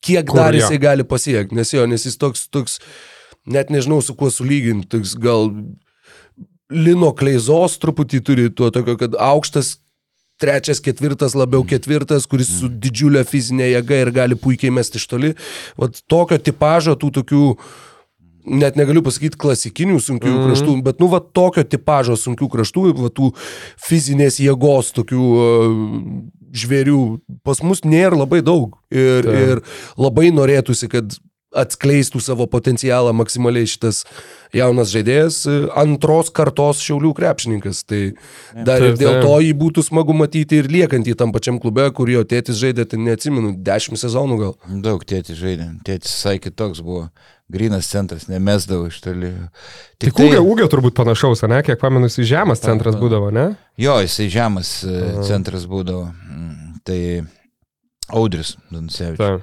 [0.06, 2.78] kiek Kur dar jisai gali pasiekti, nes jo, nes jis toks, toks
[3.46, 5.50] net nežinau su kuo sulyginti, toks gal
[6.72, 9.76] lino kleizos truputį turi tuo tokio, kad aukštas
[10.40, 15.34] trečias, ketvirtas, labiau ketvirtas, kuris su didžiulė fizinė jėga ir gali puikiai mesti iš toli.
[15.80, 17.44] Vat tokio tipažo tų tokių,
[18.60, 20.42] net negaliu pasakyti klasikinių sunkių mm.
[20.48, 23.32] kraštų, bet nu va tokio tipažo sunkių kraštų, va tų
[23.88, 25.78] fizinės jėgos tokių uh,
[26.56, 27.00] žvėrių
[27.46, 28.76] pas mus nėra labai daug.
[28.92, 29.40] Ir, Taip.
[29.40, 29.64] ir
[30.00, 31.16] labai norėtųsi, kad
[31.54, 34.02] atskleistų savo potencialą maksimaliai šitas
[34.56, 37.84] jaunas žaidėjas, e, antros kartos šiaulių krepšininkas.
[37.86, 38.00] Tai
[38.66, 42.24] dar ir dėl to jį būtų smagu matyti ir liekantį tam pačiam klube, kur jo
[42.26, 44.58] tėtis žaidė, tai neatsimenu, dešimt sezonų gal.
[44.84, 45.70] Daug tėtis žaidė.
[45.86, 47.08] Tėtis visai kitoks buvo.
[47.52, 49.30] Grinas centras, nemesdavo iš toli.
[50.02, 50.26] Tik tai...
[50.26, 51.60] ūgio, ūgio turbūt panašaus, ne?
[51.62, 53.52] Kiek pamenu, jis žemas centras būdavo, ne?
[53.78, 55.20] Jo, jisai žemas uh.
[55.28, 56.08] centras būdavo.
[56.26, 56.98] Mm, Tai
[58.14, 59.42] Audris Danusevičius.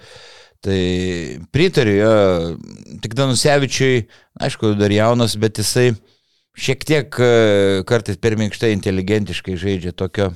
[0.64, 0.72] Ta.
[0.72, 2.12] Tai pritariu, jo,
[3.04, 4.06] tik Danusevičiui,
[4.48, 5.90] aišku, dar jaunas, bet jisai
[6.56, 7.32] šiek tiek e,
[7.90, 10.30] kartais per minkštai inteligentiškai žaidžia tokio,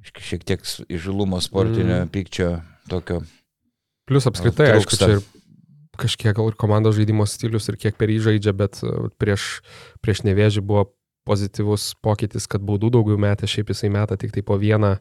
[0.00, 2.12] šiek tiek įžulumo sportinio mm.
[2.14, 2.50] pykčio
[2.88, 3.20] tokio.
[4.08, 5.24] Plus apskritai, aišku, čia ir
[6.00, 9.60] kažkiek gal ir komandos žaidimo stilius ir kiek per jį žaidžia, bet uh, prieš,
[10.04, 10.86] prieš nevėžį buvo
[11.26, 14.94] pozityvus pokytis, kad baudų daugiau metė, šiaip jisai meta tik tai po vieną,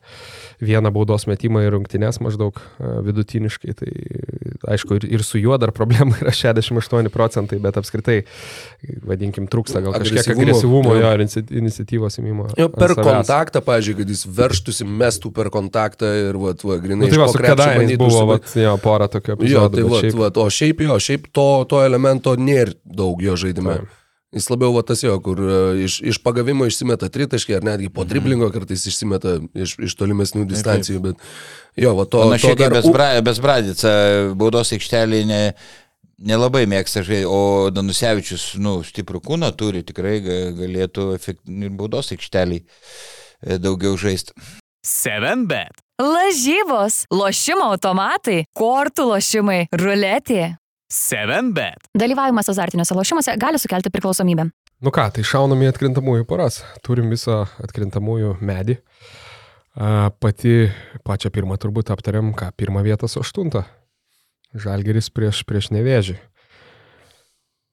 [0.65, 3.75] vieną baudos metimą į rungtynės maždaug uh, vidutiniškai.
[3.79, 3.91] Tai
[4.75, 8.21] aišku, ir, ir su juo dar problema yra 68 procentai, bet apskritai,
[9.05, 10.95] vadinkim, trūksta gal kažkiek Agresyvumo.
[10.95, 11.01] Jo.
[11.05, 12.47] jo ir inici- iniciatyvos įmimo.
[12.59, 17.05] Jo, per kontaktą, pažiūrėjau, kad jis verštųsi, mestų per kontaktą ir, va, va grinai.
[17.05, 19.75] Nu, tai va, su bandytų buvo, vat, jo, porą tokių Jo, epizodų.
[19.75, 23.37] tai bet va, šiaip- va, o šiaip jo, šiaip to, to elemento nėra daug jo
[23.39, 23.79] žaidime.
[23.81, 24.01] Taip.
[24.33, 28.03] Jis labiau va tas jo, kur e, iš, iš pagavimo išsimeta tritaškį ar netgi po
[28.09, 31.21] driblingo kartais išsimeta iš, iš tolimesnių distancijų, bet
[31.79, 32.75] jo, va to, to Panašiai kaip dar...
[32.79, 33.93] Besbra- Besbradica,
[34.35, 35.39] baudos aikštelį ne,
[36.17, 37.39] nelabai mėgsta o
[37.71, 44.35] Danusevičius, nu, stiprų kūną turi, tikrai ga- galėtų ir baudos aikštelį e, daugiau žaisti.
[44.85, 45.79] 7bet.
[46.01, 50.57] Lažybos, lošimo automatai, kortų lošimai, ruletė.
[50.91, 51.87] 7bet.
[51.97, 54.49] Dalyvavimas azartiniuose lošimuose gali sukelti priklausomybę.
[54.83, 56.61] Nu ką, tai šaunam į atkrintamųjų poras.
[56.85, 58.77] Turim visą atkrintamųjų medį.
[59.75, 60.69] A, Pati,
[61.07, 63.65] pačią pirmą turbūt aptariam, ką, pirmą vietą su aštunta.
[64.55, 66.19] Žalgeris prieš, prieš nevėžį.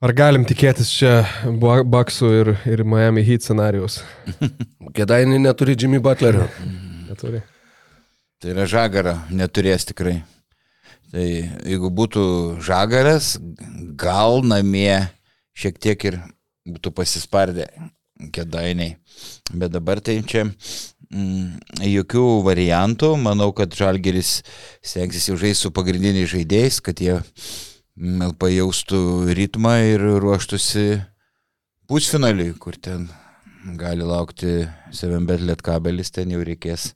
[0.03, 4.01] Ar galim tikėtis čia Baksų ir, ir Miami Heat scenarius?
[4.97, 6.49] Kedainį neturi Jimmy Butlerio.
[7.07, 7.45] Neturi.
[8.43, 10.17] Tai yra žagara, neturės tikrai.
[11.13, 11.25] Tai
[11.69, 12.23] jeigu būtų
[12.65, 13.35] žagaras,
[14.01, 15.11] gal namie
[15.53, 16.17] šiek tiek ir
[16.65, 17.67] būtų pasispardę
[18.33, 18.95] kedainiai.
[19.53, 23.13] Bet dabar tai čia mm, jokių variantų.
[23.21, 24.39] Manau, kad Žalgeris
[24.81, 29.03] stengsis jau žaisti su pagrindiniais žaidėjais, kad jie mm, pajaustų
[29.37, 30.87] ritmą ir ruoštųsi
[31.93, 33.11] pusfinaliui, kur ten
[33.77, 34.63] gali laukti
[34.97, 36.95] 7bet lietkabelis, ten jau reikės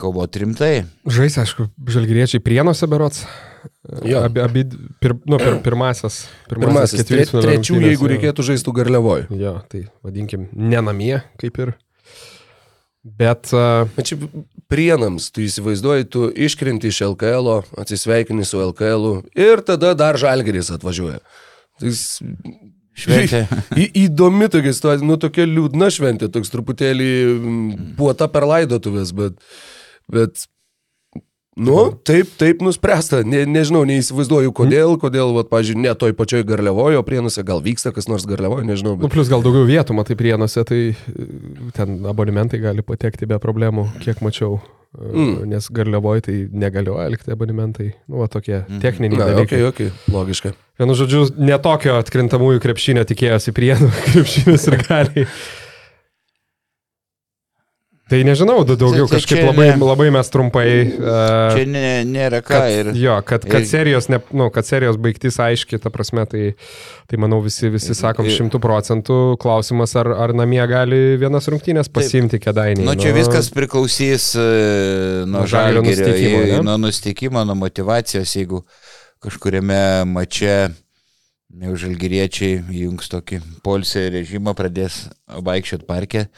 [0.00, 0.72] kovoti rimtai.
[1.08, 3.24] Žais, aišku, žalgyriečiai prienuose berots.
[4.06, 4.22] Jo.
[4.26, 4.62] Abi, abi
[5.02, 6.26] pir, nu, pir, pirmasis.
[6.50, 9.26] Pirmasis, tre, trečių, jeigu reikėtų žaisti garliavoj.
[9.34, 11.74] Jo, tai vadinkim, ne namie, kaip ir.
[13.06, 13.50] Bet...
[13.54, 14.18] Uh, čia
[14.70, 21.20] prienams, tu įsivaizduoji, tu iškrinti iš LKL, atsisveikini su LKL ir tada dar žalgeris atvažiuoja.
[21.78, 21.92] Tai
[22.96, 23.44] Šventė.
[23.82, 27.10] Į, įdomi tokia situacija, nu tokia liūdna šventė, toks truputėlį
[27.98, 29.40] puota per laidotuvės, bet,
[30.12, 30.46] bet
[31.56, 33.22] Nu, taip, taip nuspręsta.
[33.24, 38.10] Ne, nežinau, neįsivaizduoju, kodėl, kodėl, va, pažiūrėjau, ne toj pačioj garliavojo prienuose, gal vyksta kas
[38.12, 38.92] nors garliavojo, nežinau.
[38.98, 39.06] Bet...
[39.08, 40.80] Nu, plus gal daugiau vietų, matai, prienuose, tai
[41.78, 44.58] ten abonementai gali patekti be problemų, kiek mačiau.
[44.96, 45.48] Mm.
[45.50, 47.90] Nes garliavoje tai negalioja likti abonementai.
[48.08, 48.80] Nu, va, tokie mm.
[48.84, 49.60] techniniai Na, dalykai.
[49.68, 50.12] Okay, okay.
[50.12, 50.54] Logiška.
[50.80, 55.28] Vienu žodžiu, netokio atkrintamųjų krepšinio tikėjosi prienų krepšinis ir galiai.
[58.06, 60.66] Tai nežinau, daugiau čia, kažkaip čia labai, ne, labai mes trumpai.
[60.94, 62.52] Uh, čia nė, nėra ką.
[62.54, 66.22] Kad, ir, jo, kad, kad, ir, serijos ne, nu, kad serijos baigtis aiški, ta prasme,
[66.30, 66.44] tai,
[67.10, 69.16] tai manau visi, visi sakom šimtų procentų.
[69.42, 72.86] Klausimas, ar, ar namie gali vienas rungtynės pasiimti kėdainį.
[72.86, 78.62] Nu, čia nu, viskas priklausys uh, nuo žalio nusteikimo, nuo nusteikimo, nuo motivacijos, jeigu
[79.26, 79.82] kažkuriame
[80.12, 80.60] mače
[81.58, 86.28] neužalgyriečiai jungs tokį polsio režimą, pradės vaikščioti parke.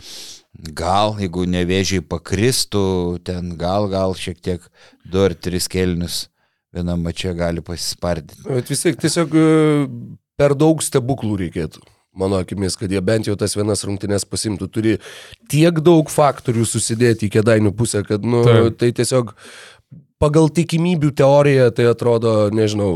[0.56, 4.64] Gal, jeigu nevėžiai pakristų, ten gal, gal šiek tiek
[5.06, 6.26] du ar tris kelnius
[6.74, 8.42] vienam mačia gali pasispardinti.
[8.48, 9.46] Bet vis tiek tiesiog e,
[10.40, 11.84] per daug stebuklų reikėtų.
[12.18, 14.96] Mano akimis, kad jie bent jau tas vienas rungtynės pasimtų, turi
[15.52, 18.78] tiek daug faktorių susidėti į kėdainių pusę, kad nu, Taip.
[18.80, 19.36] tai tiesiog
[20.18, 22.90] pagal tikimybių teoriją tai atrodo, nežinau,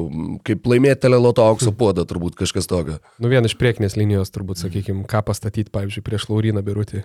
[0.46, 2.98] kaip laimėti teleloto aukso puodą, turbūt kažkas tokio.
[3.22, 7.04] Nu, vien iš priekinės linijos, turbūt, sakykime, ką pastatyti, pavyzdžiui, prieš Lauriną Birutį.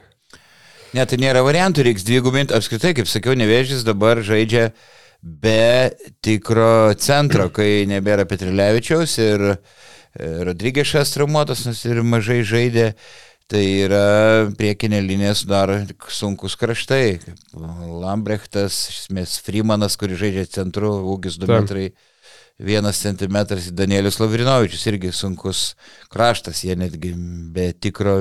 [0.95, 2.55] Ne, tai nėra variantų, reiks dvigubinti.
[2.55, 4.69] Apskritai, kaip sakiau, nevėžys dabar žaidžia
[5.21, 5.91] be
[6.23, 9.57] tikro centro, kai nebėra Petrilevičiaus ir e,
[10.47, 12.91] Rodrygešas traumuotas, nes ir mažai žaidė.
[13.47, 15.77] Tai yra priekinė linija sudaro
[16.11, 17.19] sunkus kraštai.
[17.55, 21.85] Lambrechtas, iš esmės Freemanas, kuris žaidžia centru, ūgis 2 metrai.
[22.59, 25.75] Vienas centimetras Danielius Lavrinovičius irgi sunkus
[26.11, 27.13] kraštas, jie netgi
[27.53, 28.17] be tikro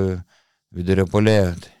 [0.71, 1.55] vidurio polėjo.
[1.59, 1.76] Tai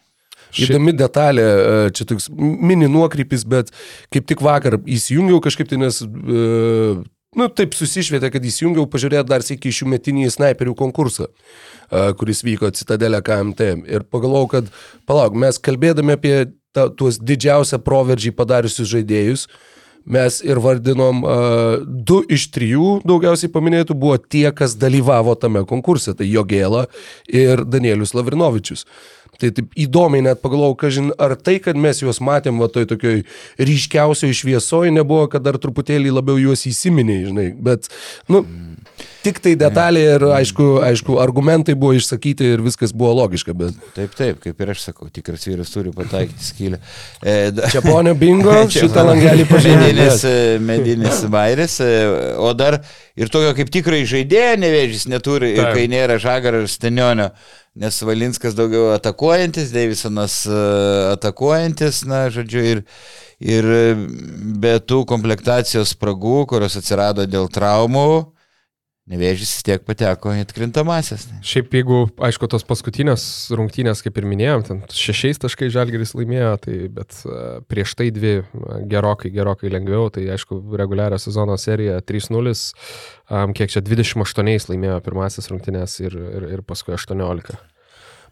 [0.55, 3.71] Įdomi detalė, e, čia toks mini nuokrypis, bet
[4.13, 6.97] kaip tik vakar įsijungiau kažkaip tai, nes, e,
[7.37, 12.71] nu, taip susišvietė, kad įsijungiau pažiūrėti dar sėki šių metinį snaiperių konkursą, e, kuris vyko
[12.71, 13.71] Citadelė KMT.
[13.91, 14.71] Ir pagalvojau, kad,
[15.09, 16.35] palauk, mes kalbėdami apie
[16.73, 19.47] ta, tuos didžiausią proveržį padariusius žaidėjus,
[20.07, 26.15] mes ir vardinom uh, du iš trijų daugiausiai paminėtų buvo tie, kas dalyvavo tame konkurse,
[26.15, 26.85] tai Jogėla
[27.27, 28.85] ir Danielius Lavrinovičius.
[29.41, 33.21] Tai taip įdomiai net pagalvojau, kažin, ar tai, kad mes juos matėm va toj tokioj
[33.61, 37.47] ryškiausioj šviesoje, nebuvo, kad dar truputėlį labiau juos įsiminė, žinai.
[37.67, 37.91] Bet,
[38.31, 38.43] nu,
[39.27, 43.55] tik tai detalė ir aišku, aišku, argumentai buvo išsakyti ir viskas buvo logiška.
[43.57, 43.75] Bet...
[43.97, 46.79] Taip, taip, kaip ir aš sakau, tikras vyras turi pataikyti skylę.
[47.21, 47.69] E, da...
[47.73, 49.85] Čia ponio bingo, šitą langelį pažymėjęs.
[49.87, 51.93] Medinis, e, medinis vairis, e,
[52.39, 52.79] o dar
[53.19, 55.73] ir tokio kaip tikrai žaidėjo nevėžys neturi, taip.
[55.75, 57.31] kai nėra žagar ar stenionio
[57.77, 60.61] nes Valinskas daugiau atakuojantis, Davisonas e,
[61.13, 62.81] atakuojantis, na, žodžiu, ir,
[63.37, 63.67] ir
[64.57, 68.07] be tų komplektacijos spragų, kurios atsirado dėl traumų,
[69.07, 71.29] Nevėžys tiek pateko į atkrintamasis.
[71.47, 73.21] Šiaip jeigu, aišku, tos paskutinės
[73.55, 77.37] rungtynės, kaip ir minėjom, ten šešiais taškai žalgeris laimėjo, tai bet e,
[77.71, 78.33] prieš tai dvi
[78.91, 82.53] gerokai, gerokai lengviau, tai aišku, reguliarią sezono seriją 3-0,
[83.31, 87.55] um, kiek čia 28 laimėjo pirmasis rungtynės ir, ir, ir paskui 18.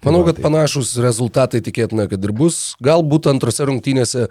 [0.04, 2.76] Manau, kad tai- panašus rezultatai tikėtina, kad ir bus.
[2.84, 4.28] Galbūt antrose rungtynėse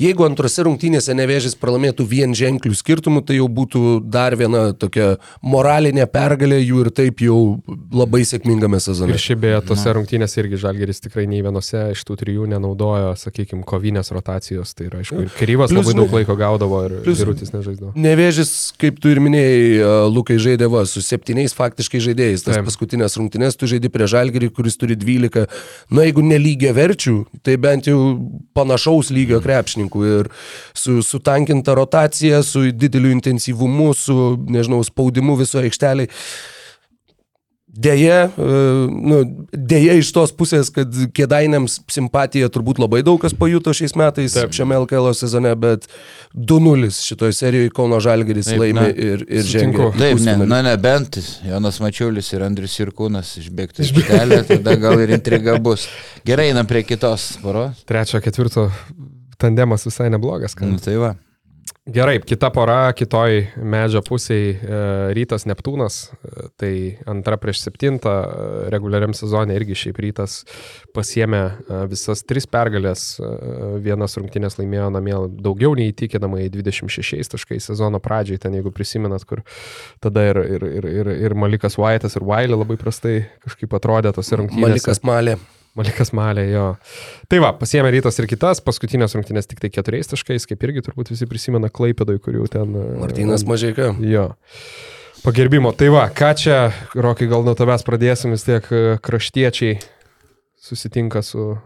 [0.00, 3.82] Jeigu antrose rungtynėse nevėžys pralaimėtų vien ženklių skirtumų, tai jau būtų
[4.12, 7.38] dar viena tokia moralinė pergalė jų ir taip jau
[7.92, 9.12] labai sėkmingame sezone.
[9.12, 13.64] Ir šiaip beje, tose rungtynėse irgi Žalgeris tikrai nei vienose iš tų trijų nenaudojo, sakykime,
[13.68, 14.74] kovinės rotacijos.
[14.76, 17.92] Tai yra, aišku, ir Kryvas plus, labai daug laiko gaudavo ir Virutis nežaisdavo.
[18.00, 22.46] Nevėžys, kaip tu ir minėjai, Lukai žaidė va, su septyniais faktiškai žaidėjais.
[22.46, 22.66] Tas taip.
[22.68, 25.46] paskutinės rungtynės tu žaidži prie Žalgerį, kuris turi 12.
[25.92, 27.98] Na, jeigu nelygia verčių, tai bent jau
[28.56, 30.30] panašaus lygio krepšininkų dalykų ir
[30.74, 36.08] su sutankinta rotacija, su dideliu intensyvumu, su, nežinau, spaudimu visoje aikšteliai.
[37.74, 38.42] Deja, e,
[38.90, 44.34] nu, deja iš tos pusės, kad kėdainėms simpatija turbūt labai daug kas pajuto šiais metais
[44.36, 44.52] Taip.
[44.52, 45.88] šiame LKL sezone, bet
[46.36, 49.88] 2-0 šitoje serijoje Kauno Žalgeris laimė ir, ir žengia.
[49.96, 51.16] Taip, ne, na nebent
[51.48, 55.88] Jonas Mačiulis ir Andrius Irkūnas išbėgtų iš kelio, tada gal ir intriga bus.
[56.28, 57.86] Gerai, einam prie kitos poros.
[57.88, 58.68] Trečio, ketvirto
[59.42, 60.56] tandemas visai neblogas.
[60.58, 60.70] Kad...
[60.70, 61.14] Nu, tai va.
[61.82, 64.76] Gerai, kita pora, kitoj medžio pusėje
[65.18, 66.70] rytas Neptūnas, e, tai
[67.10, 70.36] antra prieš septintą e, reguliariam sezonė irgi šiaip rytas
[70.94, 73.06] pasiemė e, visas tris pergalės,
[73.82, 79.42] vienas rungtynės laimėjo namie daugiau nei įtikinamai 26 taškai sezono pradžiai, ten jeigu prisimenat, kur
[80.02, 84.38] tada ir, ir, ir, ir, ir Malikas Vaitas ir Vailė labai prastai kažkaip atrodė tose
[84.38, 84.68] rungtynėse.
[84.68, 85.34] Malikas Malė.
[85.78, 86.64] Malikas Malė, jo.
[87.32, 91.14] Tai va, pasiemė rytas ir kitas, paskutinės rungtynės tik tai keturiais taškais, kaip irgi turbūt
[91.14, 92.76] visi prisimena Klaipėdoj, kurių ten...
[92.76, 93.94] E, Martinas Mažėka.
[94.04, 94.28] Jo.
[95.22, 95.72] Pagerbimo.
[95.72, 96.58] Tai va, ką čia,
[96.92, 99.80] Rokai, gal nuo tavęs pradėsim vis tiek e, kraštiečiai
[100.62, 101.56] susitinka su...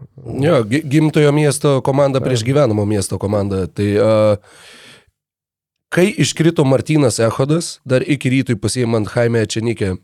[0.41, 3.67] Jo, gimtojo miesto komanda prieš gyvenamo miesto komandą.
[3.69, 4.63] Tai uh,
[5.93, 9.95] kai iškrito Martinas Ehodas, dar iki rytui pasiemant Jaime Čenikę,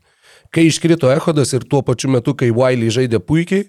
[0.53, 3.67] kai iškrito Ehodas ir tuo pačiu metu, kai Wiley žaidė puikiai,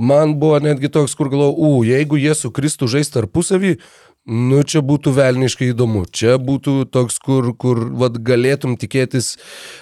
[0.00, 3.76] man buvo netgi toks, kur galvoju, u, jeigu jie sukristų žaisti tarpusavį,
[4.22, 6.04] Nu, čia būtų velniškai įdomu.
[6.06, 9.34] Čia būtų toks, kur, kur vat, galėtum tikėtis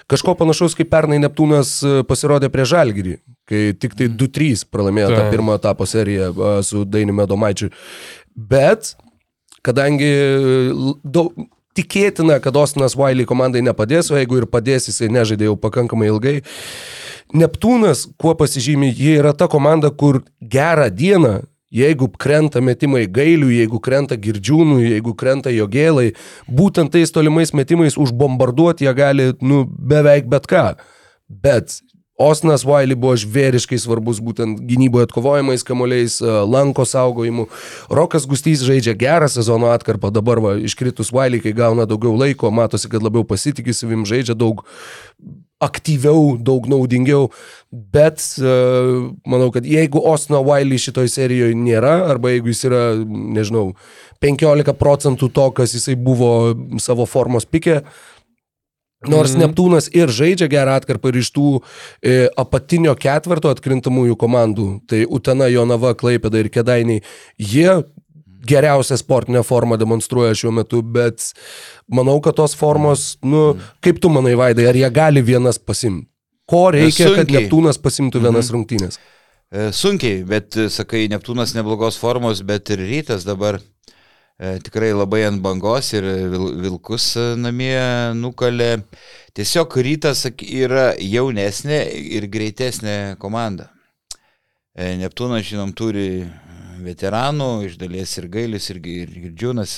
[0.08, 5.26] kažko panašaus, kaip pernai Neptūnas e, pasirodė prie Žalgirį, kai tik tai 2-3 pralaimėjo tą
[5.34, 6.32] pirmą etapo seriją
[6.64, 7.68] su Dainiumi Domaičiu.
[8.32, 8.94] Bet,
[9.60, 10.72] kadangi e,
[11.04, 11.36] daug,
[11.80, 16.40] tikėtina, kad Ostinas Wiley komandai nepadės, o jeigu ir padės, jisai nežaidė jau pakankamai ilgai.
[17.36, 23.78] Neptūnas, kuo pasižymė, jie yra ta komanda, kur gerą dieną, jeigu krenta metimai gailių, jeigu
[23.82, 26.10] krenta girdžiūnų, jeigu krenta jogėlai,
[26.50, 30.64] būtent tais tolimais metimais užbombarduoti jie gali, nu, beveik bet ką.
[31.30, 31.78] Bet
[32.20, 37.46] Osnas Wiley buvo žvėriškai svarbus būtent gynyboje atkovojimais kamuoliais, e, lanko saugojimu.
[37.88, 42.90] Rokas Gustys žaidžia gerą sezono atkarpą, dabar va, iškritus Wiley, kai gauna daugiau laiko, matosi,
[42.92, 44.66] kad labiau pasitikė savim, žaidžia daug
[45.60, 47.28] aktyviau, daug naudingiau,
[47.70, 53.66] bet uh, manau, kad jeigu Osno Wiley šitoj serijoje nėra, arba jeigu jis yra, nežinau,
[54.24, 56.30] 15 procentų to, kas jisai buvo
[56.80, 57.82] savo formos pikė,
[59.08, 59.40] Nors mm.
[59.40, 65.48] Neptūnas ir žaidžia gerą atkarpą ir iš tų e, apatinio ketverto atkrintamųjų komandų, tai Utena,
[65.48, 67.00] Jonava, Klaipėda ir Kedainiai,
[67.40, 67.78] jie
[68.50, 71.30] geriausią sportinę formą demonstruoja šiuo metu, bet
[71.88, 76.08] manau, kad tos formos, nu, kaip tu manai, Vaidai, ar jie gali vienas pasimti?
[76.50, 77.16] Ko reikia, Sunkiai.
[77.22, 78.54] kad Neptūnas pasimtų vienas mm -hmm.
[78.56, 79.00] rungtynės?
[79.50, 83.69] E, sunkiai, bet sakai, Neptūnas neblogos formos, bet ir rytas dabar E,
[84.40, 87.76] tikrai labai ant bangos ir vil, vilkus e, namie
[88.16, 88.86] nukalė.
[89.36, 91.82] Tiesiog rytas yra jaunesnė
[92.16, 93.68] ir greitesnė komanda.
[94.72, 96.24] E, Neptūnas, žinom, turi
[96.80, 99.74] veteranų, iš dalies ir Gailis, ir, ir, ir Džiūnas,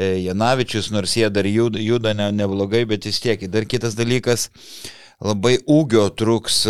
[0.00, 3.42] Janavičius, nors jie dar juda, juda ne, neblogai, bet vis tiek.
[3.52, 4.48] Dar kitas dalykas,
[5.20, 6.62] labai ūgio truks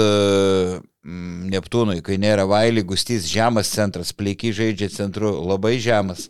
[1.54, 6.26] Neptūnui, kai nėra Vailį, Gustys žemas centras, pleikiai žaidžia centru, labai žemas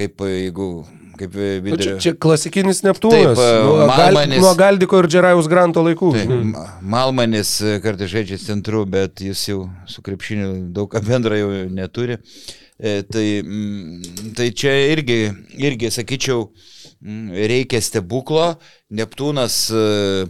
[0.00, 0.70] kaip jeigu
[1.20, 1.76] kaip vidurio.
[1.76, 3.36] Nu, čia, čia klasikinis Neptūnas.
[3.36, 6.12] Taip, nuo, Malmanis, gal, nuo Galdiko ir Džerajaus Granto laikų.
[6.16, 6.72] Taip, mm.
[6.94, 7.52] Malmanis
[7.84, 12.18] kartais žaidžia centru, bet jis jau su krepšiniu daug ką bendra jau neturi.
[12.80, 13.26] E, tai,
[14.36, 15.18] tai čia irgi,
[15.60, 16.46] irgi, sakyčiau,
[17.52, 18.54] reikia stebuklo.
[18.96, 19.82] Neptūnas e,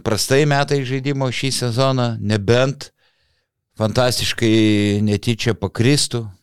[0.03, 2.91] prastai metai žaidimo šį sezoną, nebent
[3.79, 6.40] fantastiškai netyčia pakristų, Mm,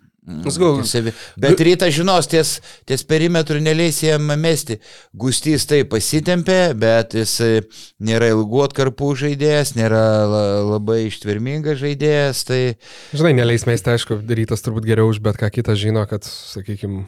[0.85, 1.13] Savi.
[1.41, 2.59] Bet ryta žinos, ties,
[2.89, 4.77] ties perimetrų neleis jam mesti.
[5.17, 7.33] Gustys tai pasitempė, bet jis
[8.05, 10.03] nėra ilgų atkarpų žaidėjas, nėra
[10.69, 12.43] labai ištvermingas žaidėjas.
[12.49, 12.61] Tai...
[13.17, 17.07] Žinai, neleis mesti, aišku, rytas turbūt geriau už bet ką kitą žino, kad, sakykime,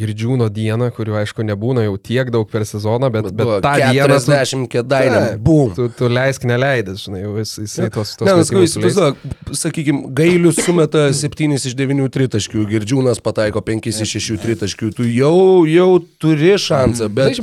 [0.00, 4.18] girdžiūno dieną, kuriuo aišku nebūna jau tiek daug per sezoną, bet, bet, bet tą dieną...
[4.26, 5.70] 40 kėdainę, bum.
[5.78, 8.16] Tu, tu leisk neleidęs, žinai, jau jis, jisai tos...
[8.18, 9.24] tos ne, įsivaizduok,
[9.62, 15.04] sakykime, gailius sumeta 7 iš 9 tritaškių tritaškių, Girdžiūnas pataiko 5 iš 6 tritaškių, tu
[15.04, 17.14] jau, jau turi šansą, mhm.
[17.14, 17.40] bet...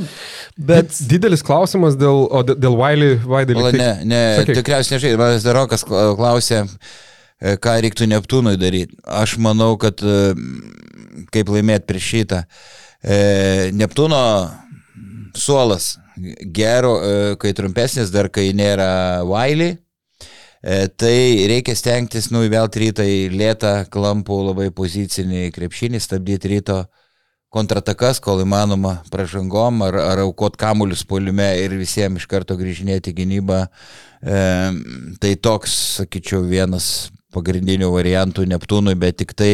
[0.56, 0.98] bet...
[1.08, 4.58] Didelis klausimas dėl, o dėl Wiley, Wiley tai, ne, ne, Sakyk.
[4.58, 6.64] tikriausiai nežinai, manas Darokas klausė,
[7.40, 8.98] e, ką reiktų Neptūnui daryti.
[9.06, 10.34] Aš manau, kad e,
[11.34, 12.44] kaip laimėti prieš šitą.
[13.02, 14.22] E, Neptūno
[15.38, 15.96] suolas
[16.50, 16.96] gero,
[17.38, 19.76] kai trumpesnis, dar kai nėra Wiley
[20.98, 26.80] tai reikia stengtis nuįvelti rytą į lėtą, klampų, labai pozicinį krepšinį, stabdyti ryto
[27.54, 33.62] kontratakas, kol įmanoma pražangom ar, ar aukot kamuolius poliume ir visiems iš karto grįžinėti gynybą.
[34.20, 34.42] E,
[35.22, 39.50] tai toks, sakyčiau, vienas pagrindinių variantų Neptūnui, bet tik tai,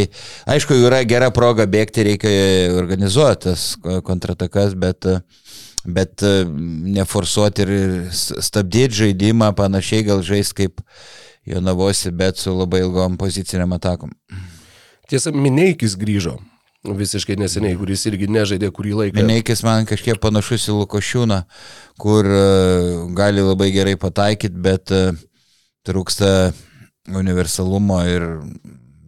[0.50, 2.34] aišku, yra gera proga bėgti, reikia
[2.78, 3.64] organizuoti tas
[4.06, 5.18] kontratakas, bet uh,
[5.84, 6.44] bet e,
[6.96, 7.74] neforsuoti ir
[8.12, 10.80] stabdyti žaidimą, panašiai gal žais kaip
[11.46, 14.14] Jonavosi, bet su labai ilgom poziciniam atakom.
[15.08, 16.38] Tiesa, Mineikis grįžo.
[16.84, 19.16] visiškai neseniai, kuris irgi nežaidė kurį laiką.
[19.16, 21.38] Mineikis man kažkiek panašus į Lukošiūną,
[22.00, 25.16] kur uh, gali labai gerai pataikyti, bet uh,
[25.88, 26.52] trūksta
[27.08, 28.26] universalumo ir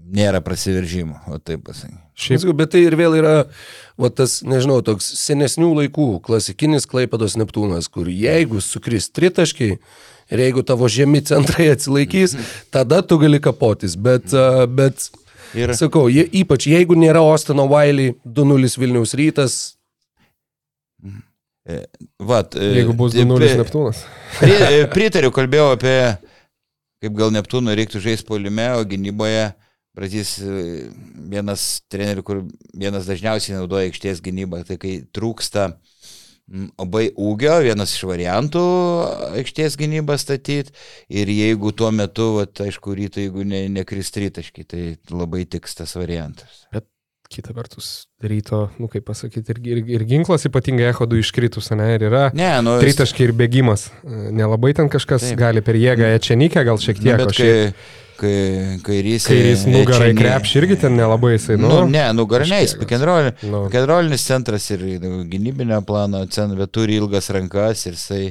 [0.07, 2.03] nėra prasiveržimo, o taip pasakyti.
[2.17, 3.35] Šiaip, bet tai ir vėl yra,
[4.01, 9.77] va tas, nežinau, toks senesnių laikų, klasikinis Klaipados Neptūnas, kur jeigu sukris tritaškiai
[10.33, 12.37] ir jeigu tavo žemi centrai atsilaikys,
[12.75, 14.33] tada tu gali kapotis, bet,
[14.73, 15.11] bet
[15.59, 15.75] ir...
[15.77, 19.59] sakau, je, ypač jeigu nėra Ostino Wiley 2-0 Vilniaus rytas.
[21.67, 21.83] E,
[22.23, 24.07] vat, e, jeigu bus 2-0 Neptūnas.
[24.97, 25.99] Pritariu, kalbėjau apie,
[27.05, 29.51] kaip gal Neptūnų reiktų žaisti polime, o gynyboje
[29.97, 30.89] Brazys e,
[31.33, 32.43] vienas trenerių, kur
[32.77, 35.71] vienas dažniausiai naudoja aikštės gynybą, tai kai trūksta
[36.79, 38.63] labai ūgio, vienas iš variantų
[39.41, 40.75] aikštės gynybą statyti
[41.11, 45.97] ir jeigu tuo metu, va, aišku, ryto, jeigu ne, nekris tritaškai, tai labai tiks tas
[45.99, 46.67] variantas.
[46.75, 46.87] Bet
[47.31, 52.07] kita vertus, ryto, nu kaip pasakyti, ir, ir, ir ginklas ypatingai ehodų iškritus, ne, ir
[52.09, 53.89] yra ne, nu, tritaškai ir bėgimas.
[54.07, 55.39] Nelabai ten kažkas taip.
[55.41, 57.13] gali per jėgą ečenikę, gal šiek tiek.
[57.13, 57.87] Nu, bet kai, šiaip
[58.21, 59.29] kai, kairys.
[59.29, 61.71] Kairys nugarai krepšį irgi ten nelabai jisai, nu.
[61.71, 64.25] nu ne, nugarai ne, jis pikenrolinis nu.
[64.25, 68.25] centras ir nu, gynybinio plano centras, bet turi ilgas rankas ir jisai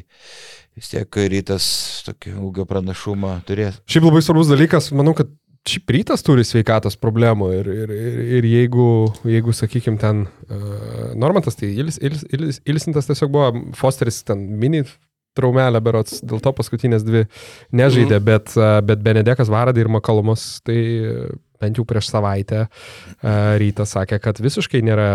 [0.75, 1.65] vis tiek rytas
[2.07, 3.79] tokį ūgio pranašumą turės.
[3.87, 5.31] Šiaip labai svarbus dalykas, manau, kad
[5.69, 8.85] šiaip rytas turi sveikatos problemų ir, ir, ir, ir jeigu,
[9.25, 14.83] jeigu sakykime, ten uh, Normantas, tai Ilis, Ilis, Ilis, Ilisintas tiesiog buvo, Fosteris ten mini
[15.35, 17.25] traumelę berots, dėl to paskutinės dvi
[17.75, 18.27] nežaidė, mm.
[18.29, 18.53] bet,
[18.87, 20.77] bet Benedekas Varadai ir Makalumas, tai
[21.61, 22.65] bent jau prieš savaitę
[23.61, 25.09] rytas sakė, kad visiškai nėra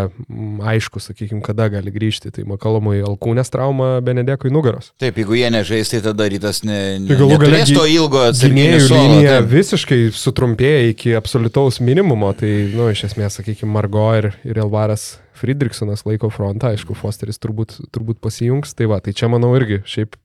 [0.71, 2.31] aišku, sakykime, kada gali grįžti.
[2.35, 4.91] Tai Makalumui alkūnės trauma, Benedekui nugaros.
[5.01, 8.79] Taip, jeigu jie nežais, tai tada rytas ne, ne, tai galų galę to ilgo atsarginių
[8.85, 9.51] linija taip.
[9.51, 12.31] visiškai sutrumpėja iki absoliutaus minimumo.
[12.37, 17.79] Tai, nu, iš esmės, sakykime, Margo ir, ir Elvaras Friedrichsonas laiko frontą, aišku, Fosteris turbūt,
[17.93, 20.17] turbūt pasijungs, tai va, tai čia manau irgi šiaip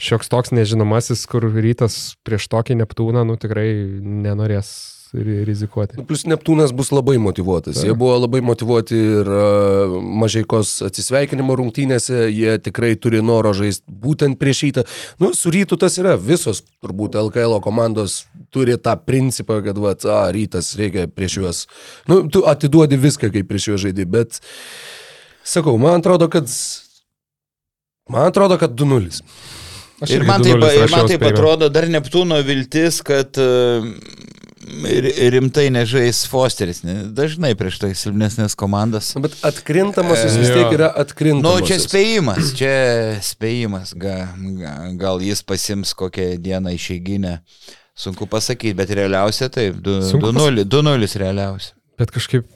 [0.00, 3.68] šioks toks nežinomasis, kur rytas prieš tokį Neptūną, nu tikrai
[4.00, 4.70] nenorės
[5.12, 5.98] rizikuoti.
[5.98, 7.80] Nu, plus Neptūnas bus labai motivuotas.
[7.80, 7.86] Ta.
[7.86, 14.38] Jie buvo labai motivuoti ir uh, mažaikos atsisveikinimo rungtynėse, jie tikrai turi noro žaisti būtent
[14.40, 14.86] prieš rytą.
[15.22, 20.22] Nu, su rytu tas yra, visos turbūt LKL komandos turi tą principą, kad, va, a,
[20.34, 21.64] rytas reikia prieš juos.
[22.10, 24.42] Nu, tu atiduodi viską, kaip prieš juos žaidži, bet
[25.46, 26.50] sakau, man atrodo, kad
[28.10, 29.22] man atrodo, kad 2-0.
[30.08, 33.84] Ir man, taip, ir man taip atrodo dar Neptūno viltis, kad uh,
[35.34, 36.96] rimtai nežais Fosteris, ne?
[37.16, 39.12] dažnai prieš tai silpnesnės komandas.
[39.20, 41.62] Bet atkrintamosios vis tiek yra atkrintamosios.
[41.62, 42.74] Nu, čia spėjimas, čia
[43.24, 44.16] spėjimas, ga,
[44.60, 47.38] ga, gal jis pasims kokią dieną išeiginę,
[47.98, 51.76] sunku pasakyti, bet realiausia taip, 2-0 realiausia.
[52.00, 52.48] Bet kažkaip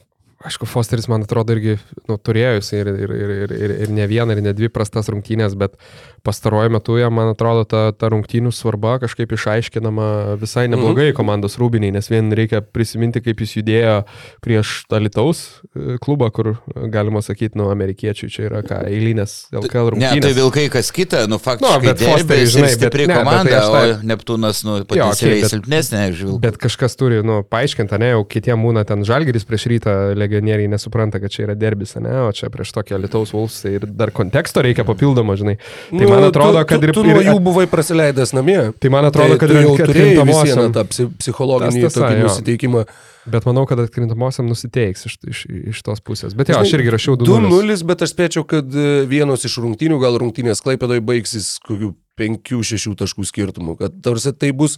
[0.45, 4.35] Aišku, Fosteris, man atrodo, irgi nu, turėjo jis ir, ir, ir, ir, ir ne vieną,
[4.37, 5.79] ir ne dvi prastas rungtynės, bet
[6.25, 10.07] pastaruoju metu jam, man atrodo, ta, ta rungtynių svarba kažkaip išaiškinama
[10.41, 11.17] visai neblogai mhm.
[11.19, 13.97] komandos rūbiniai, nes vien reikia prisiminti, kaip jis judėjo
[14.45, 15.43] prieš Talitaus
[15.75, 16.55] e, klubą, kur
[16.93, 20.17] galima sakyti, nu, amerikiečių čia yra ką, eilinės LKL rungtynės.
[20.17, 21.83] Ne, tai Vilkai kas kita, nu, faktiškai.
[21.83, 24.01] Nu, bet Fosteris, žinai, stipri bet, komanda, ne, bet tai ta...
[24.01, 26.39] o Neptūnas, nu, potencialiai okay, silpnesnė, žinau.
[26.41, 31.21] Bet kažkas turi, nu, paaiškinti, ne, jau kitiem būna ten žalgeris prieš rytą legionieriai nesupranta,
[31.21, 34.65] kad čia yra derbis, ne, o čia prieš tokį Lietuvos Vulfs tai ir dar konteksto
[34.65, 35.59] reikia papildomo, žinai.
[35.91, 36.93] Tai nu, man atrodo, kad tu, ir...
[36.95, 38.61] Tu, tu nuo jų buvai prasileidęs namie.
[38.81, 40.87] Tai man atrodo, tai, kad ir jau turėjai visieną tą
[41.19, 42.87] psichologinį tas, tokį nusiteikimą.
[43.25, 45.43] Bet manau, kad atkrintamosiam nusiteiks iš, iš,
[45.73, 46.35] iš tos pusės.
[46.37, 47.77] Bet jo, aš irgi rašiau 2-0.
[47.89, 53.25] bet aš spėčiau, kad e, vienos iš rungtynių, gal rungtynės Klaipėdoje baigsis kokių 5-6 taškų
[53.31, 53.79] skirtumų.
[53.81, 54.77] Kad tarsi tai bus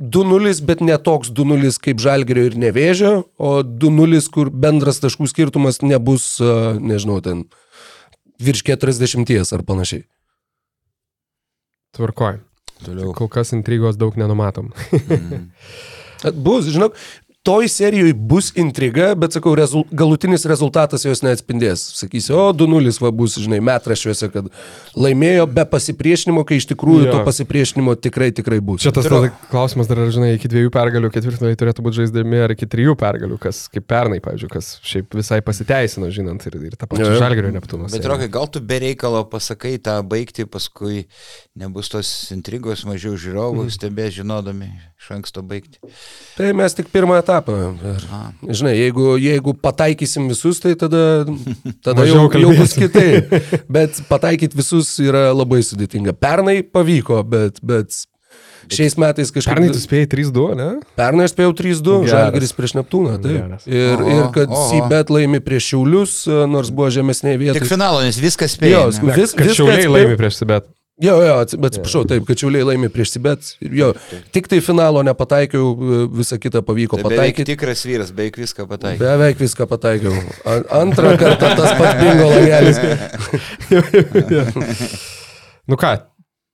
[0.00, 5.82] 2-0, bet ne toks 2-0 kaip Žalgerio ir Nevėžio, o 2-0, kur bendras taškų skirtumas
[5.84, 7.44] nebus, e, nežinau, ten
[8.40, 10.06] virš 40 ar panašiai.
[11.94, 12.40] Tvarkoj.
[12.84, 13.12] Toliau.
[13.16, 14.72] Kol kas intrigos daug nenumatom.
[14.92, 15.50] mm.
[16.44, 16.96] Bus, žinok,
[17.44, 21.82] toj serijoje bus intriga, bet sakau, rezul, galutinis rezultatas jos neatspindės.
[21.98, 24.48] Sakysiu, o 2-0 va bus, žinai, metraščiuose, kad
[24.96, 27.10] laimėjo be pasipriešinimo, kai iš tikrųjų jo.
[27.12, 28.80] to pasipriešinimo tikrai, tikrai bus.
[28.86, 29.28] Čia tas Turiu...
[29.50, 33.66] klausimas dar, žinai, iki dviejų pergalių ketvirtfinaliai turėtų būti žaisdami ar iki trijų pergalių, kas
[33.68, 37.92] kaip pernai, pavyzdžiui, kas šiaip visai pasiteisino, žinant, ir, ir tą pačią žalgerio neptūną.
[37.92, 41.04] Bet, Rokai, gal tu be reikalo pasakai tą baigti, paskui
[41.60, 43.76] nebus tos intrigos, mažiau žiūrovų, mm.
[43.76, 45.76] stebės žinodami iš anksto baigti.
[46.38, 47.58] Tai mes tik pirmą etapą etapą.
[47.82, 48.06] Ir,
[48.54, 51.24] žinai, jeigu, jeigu pataikysim visus, tai tada,
[51.84, 53.34] tada jau, jau bus kitaip.
[53.74, 56.14] Bet pataikyti visus yra labai sudėtinga.
[56.16, 58.04] Pernai pavyko, bet, bet
[58.72, 59.58] Šiais metais kažkaip...
[59.58, 60.68] Pernai tu spėjai 3-2, ne?
[60.96, 62.12] Pernai aš spėjau 3-2, Geras.
[62.14, 63.18] Žalgiris prieš Neptūną.
[63.20, 63.66] Taip.
[63.68, 64.62] Ir, Oho, ir kad oho.
[64.70, 66.14] Sybet laimi prieš Šiaulius,
[66.48, 67.68] nors buvo žemesnėje Tik vietoje.
[67.68, 68.86] finalo, nes viskas Jo, spėjo.
[68.88, 70.70] vis, viską šiauliai laimi prieš Sibet.
[71.02, 73.48] Jo, jo, atsiprašau, taip, kad Šiauliai laimi prieš Sibet.
[73.58, 73.88] Jo,
[74.30, 75.72] tik tai finalo nepataikiau,
[76.14, 77.48] visą kitą pavyko Tai pataikyti.
[77.50, 79.00] tikras vyras, beveik viską pataikė.
[79.02, 80.14] Beveik viską pataikiau.
[80.70, 82.78] Antrą kartą tas pats bingo langelis.
[85.64, 85.94] Nu ką,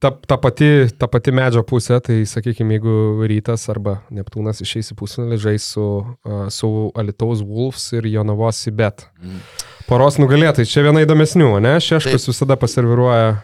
[0.00, 4.96] ta, ta, pati, ta pati medžio pusė, tai sakykime, jeigu rytas arba Neptūnas išeis į
[4.98, 5.86] pusfinalį, žais su,
[6.54, 9.06] su Alitaus Wolves ir Jonavos Sibet.
[9.20, 9.44] Mm.
[9.90, 11.76] Poros nugalėtai, čia viena įdomesnių, ne?
[11.82, 12.32] Šeškus Taip.
[12.32, 13.38] visada paserviruoja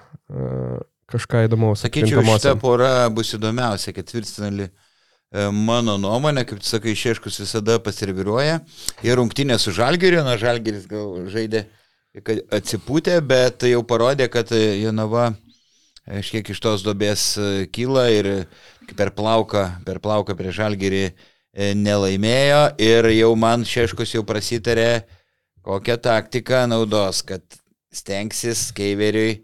[1.13, 1.85] kažką įdomaus.
[1.85, 4.69] Sakyčiau, šita pora bus įdomiausia ketvirtfinalį.
[4.69, 8.61] E, Mano nuomonė, kaip tu sakai, Šeškus visada pasireviruoja.
[9.07, 11.67] Ir rungtynė su Žalgiriu, na Žalgiris gal žaidė
[12.25, 15.29] kad atsipūtė, bet jau parodė, kad e, Jonava
[16.07, 18.31] e, šiek iš tos dobės e, kyla ir
[18.97, 21.15] per plauką, per plauką prie Žalgirį e,
[21.75, 25.05] nelaimėjo ir jau man Šeškus jau prasitarė,
[25.67, 27.43] kokią taktiką naudos, kad
[27.93, 29.41] stengsis Keiveriui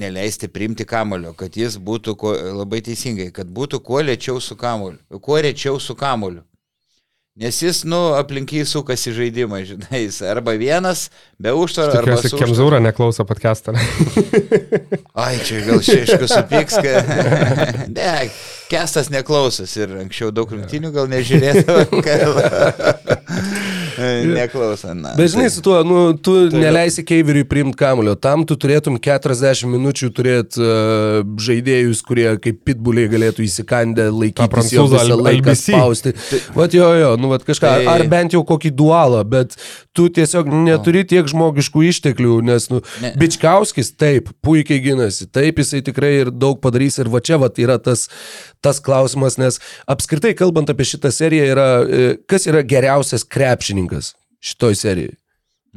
[0.00, 5.00] neleisti priimti kamulio, kad jis būtų kuo, labai teisingai, kad būtų kuo lėčiau su kamuliu,
[5.20, 6.47] kuo rečiau su kamuliu.
[7.38, 11.04] Nes jis, nu, aplink jį sukasi žaidimą, žinai, jis arba vienas,
[11.38, 12.32] be užtvaro, Tikiuosi.
[12.34, 13.76] Kemzūra neklauso podcastą.
[15.22, 17.12] Ai, čia gal šeškus supyks, kad...
[17.98, 18.26] Ne,
[18.66, 23.77] kestas neklausos ir anksčiau daug rungtinių gal nežiūrėdavo, kad...
[23.98, 25.14] Neklauso, na.
[25.18, 28.14] Bet žinai, tai- su tuo, nu, tu Tai- neleisi Keiveriui priimti kamulio.
[28.14, 34.86] Tam tu turėtum 40 minučių turėti uh, žaidėjus, kurie kaip pitbuliai galėtų įsikandę laikytis jo
[34.88, 36.14] prancūzų laiką spausti.
[36.56, 39.56] Vat jo, jo, nu, vat kažką, Tai- ar bent jau kokį dualą, bet
[39.92, 43.12] tu tiesiog neturi tiek žmogiškų išteklių, nes, nu, Ne.
[43.18, 47.78] Bičkauskis taip, puikiai gynasi, taip jisai tikrai ir daug padarys ir va čia vat yra
[47.82, 48.08] tas,
[48.64, 54.78] tas klausimas, nes apskritai kalbant apie šitą seriją yra, e, kas yra geriausias krepšininkas šitoj
[54.78, 55.16] serijai?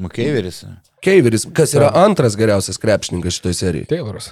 [0.02, 0.64] Mokėveris.
[1.04, 3.90] Keiveris, kas yra antras geriausias krepšininkas šitoj serijai?
[3.90, 4.32] Tayloras.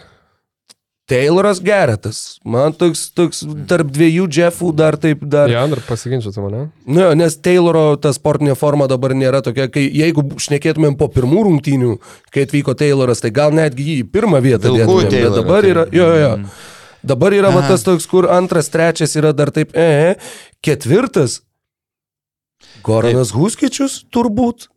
[1.10, 2.38] Tayloras Geretas.
[2.46, 5.50] Man toks, toks tarp dviejų Jeffų dar taip dar.
[5.50, 6.68] Ja, dar pasiginčiu su mane.
[6.86, 11.48] Nu, jo, nes Tayloro ta sportinė forma dabar nėra tokia, kai jeigu šnekėtumėm po pirmų
[11.48, 11.96] rungtynių,
[12.30, 15.88] kai atvyko Tayloras, tai gal netgi jį į pirmą vietą dėtumėm, bet dabar tai- yra,
[15.90, 16.36] jo, jo, jo.
[16.38, 16.69] Mm.
[17.04, 20.16] Dabar yra va, tas toks, kur antras, trečias yra dar taip, e,
[20.66, 21.40] ketvirtas.
[22.84, 24.68] Goranas Huskičius turbūt.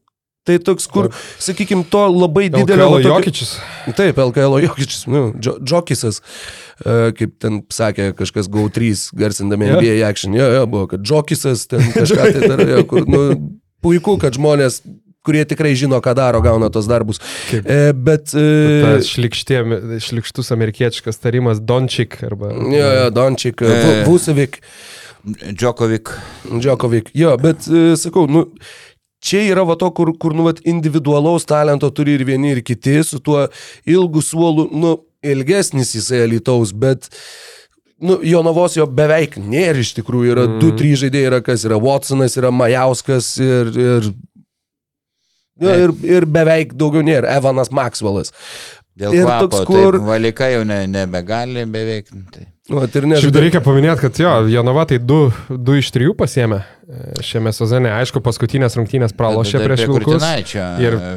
[0.42, 1.06] Tai toks, kur,
[1.38, 2.88] sakykime, to labai didelio...
[2.90, 3.52] Va tokio- Jokičius.
[3.94, 6.18] Taip, LKL Jokičius, nu, džo, Džokisas,
[6.82, 9.76] e, kaip ten sakė kažkas GO3 garsindami Jo.
[9.78, 13.22] NBA action, jo, jo, buvo, kad Džokisas ten kažką tai dar, kur, nu,
[13.86, 14.80] puiku, kad žmonės,
[15.26, 17.20] kurie tikrai žino, ką daro, gauna tos darbus.
[17.50, 18.32] Kaip- E, bet...
[18.34, 22.52] E, šlikštė- šlikštus amerikiečiškas tarimas Dončik arba...
[22.52, 24.02] jo, jo, Dončik, E.
[24.08, 24.58] Vusevic,
[25.54, 26.10] Džokovik.
[26.50, 28.48] Džokovic, jo, bet e, sakau, nu...
[29.22, 32.96] Čia yra va to, kur, kur nu, vat, individualaus talento turi ir vieni, ir kiti,
[33.06, 33.44] su tuo
[33.86, 37.06] ilgu suolu, nu, ilgesnis jisai elitaus, bet
[38.02, 40.56] nu, Jonavos jo beveik nėra iš tikrųjų, yra mm.
[40.58, 44.10] du, trys žaidėjai, yra kas yra Watsonas, yra Majauskas ir, ir.
[45.60, 48.32] Ir, ir beveik daugiau nėra, Evanas Maxwellas.
[48.98, 49.76] Dėl Ir kvapo, toks, kur...
[49.76, 52.10] kur- taip, valika jau ne, nebegali beveik.
[52.32, 52.42] Tai.
[52.68, 56.12] Nu, vat ir Šiaip dar reikia paminėti, kad jo, Jonava tai du, du iš trijų
[56.18, 57.88] pasėmė e, šiame sezone.
[57.90, 60.26] Aišku, paskutinės rungtynės pralošė prieš prie Vilkus.
[60.84, 61.14] Ir- e,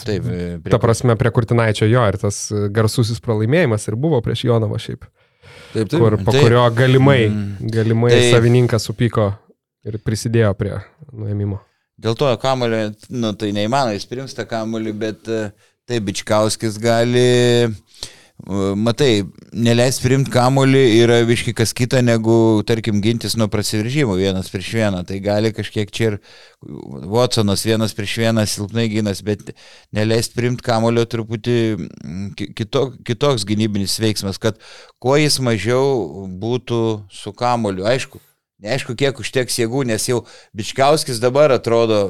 [0.00, 4.22] Taip, e, prie Ta prasme, prie Kurtinaičio jo ir tas e, garsusis pralaimėjimas ir buvo
[4.24, 5.04] prieš Jonavą šiaip.
[5.74, 6.24] Taip, Kur, taip.
[6.24, 6.42] po Taip.
[6.46, 7.68] kurio galimai, Mm.
[7.76, 9.34] galimai Tai- savininkas supyko
[9.84, 10.78] ir prisidėjo prie
[11.12, 11.60] nuėmimo.
[12.00, 15.50] Dėl to kamulio, nu, tai neįmanoma, jis prims tą kamulį, bet e,
[15.88, 17.24] tai Bičkauskis gali,
[17.68, 17.72] e,
[18.80, 24.70] matai, neleis primti kamulį yra viški kas kita negu, tarkim, gintis nuo prasiveržimų vienas prieš
[24.78, 25.02] vieną.
[25.10, 26.16] Tai gali kažkiek čia ir
[27.12, 29.52] Watsonas vienas prieš vieną silpnai gynas, bet
[29.92, 34.56] neleis primti kamulio truputį mm, ki- kito, kitoks gynybinis veiksmas, kad
[34.96, 36.82] kuo jis mažiau būtų
[37.12, 37.84] su kamuliu.
[37.92, 38.24] Aišku,
[38.60, 40.20] Neaišku, kiek užteks jėgų, nes jau
[40.56, 42.02] Bičkauskis dabar atrodo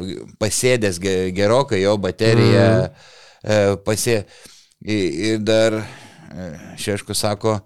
[0.42, 3.78] pasėdęs ge- gerokai, jo baterija mm.
[3.86, 4.24] pasė.
[4.80, 5.84] Ir dar e,
[6.80, 7.58] Šeškus sako,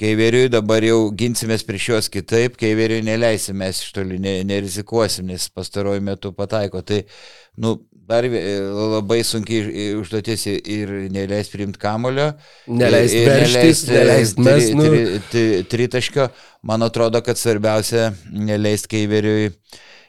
[0.00, 5.44] Keiveriui dabar jau ginsimės prieš juos kitaip, Keiveriui neleisim, mes iš toli ne, nerizikuosim, nes
[5.52, 6.80] pastaruoju metu pataiko.
[6.80, 7.02] Tai,
[7.60, 7.74] nu,
[8.10, 8.42] dar vi-
[8.94, 12.32] labai sunkiai užduotis ir- neleis priimti kamulio.
[13.86, 13.96] Tri-
[14.48, 14.84] mest, nu.
[14.88, 16.28] tri- tri- tritaškio.
[16.62, 19.52] Man atrodo, kad svarbiausia neleist Keiveriui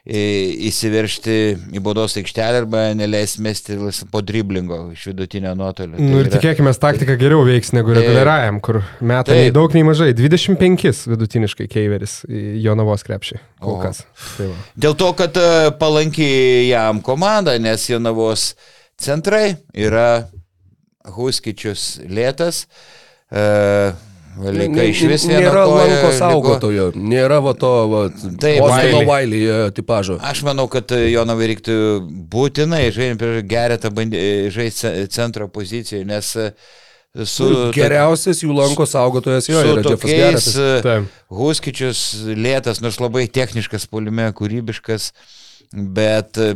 [0.02, 1.36] įsiveršti
[1.78, 3.78] į baudos aikštelę arba neleis mesti
[4.10, 6.00] po driblingo iš vidutinio nuotolio.
[6.00, 6.34] Tai nu ir yra...
[6.40, 10.10] tikėkime, taktika geriau veiks negu reguliariajam, kur metai nei daug, nei mažai.
[10.18, 12.18] 25 vidutiniškai Keiveris
[12.64, 13.42] Jonavos krepšį.
[13.62, 14.02] Kol kas.
[14.40, 14.60] Tai va.
[14.88, 18.56] Dėl to, kad e, palankiai jam komanda, nes Jonavos
[19.02, 20.26] centrai yra
[21.14, 22.66] Huskičius lėtas.
[23.32, 23.94] Uh,
[24.38, 28.04] Valika iš vis nėra lanko saugotojo, nėra va to, va,
[28.40, 30.16] taip, Ostino Vailį e, tipažo.
[30.24, 31.76] Aš manau, kad Jonovai reiktų
[32.32, 33.92] būtinai žaisti geretą
[34.54, 36.48] žaisti centro poziciją, nes e,
[37.28, 37.50] su...
[37.76, 40.50] Geriausias jų lanko saugotojas jo yra Jeffas Geretas.
[40.56, 40.98] E,
[41.42, 45.12] Huskičius lėtas, nors labai techniškas polime, kūrybiškas.
[45.12, 45.38] Uh,
[45.72, 46.50] Bet e,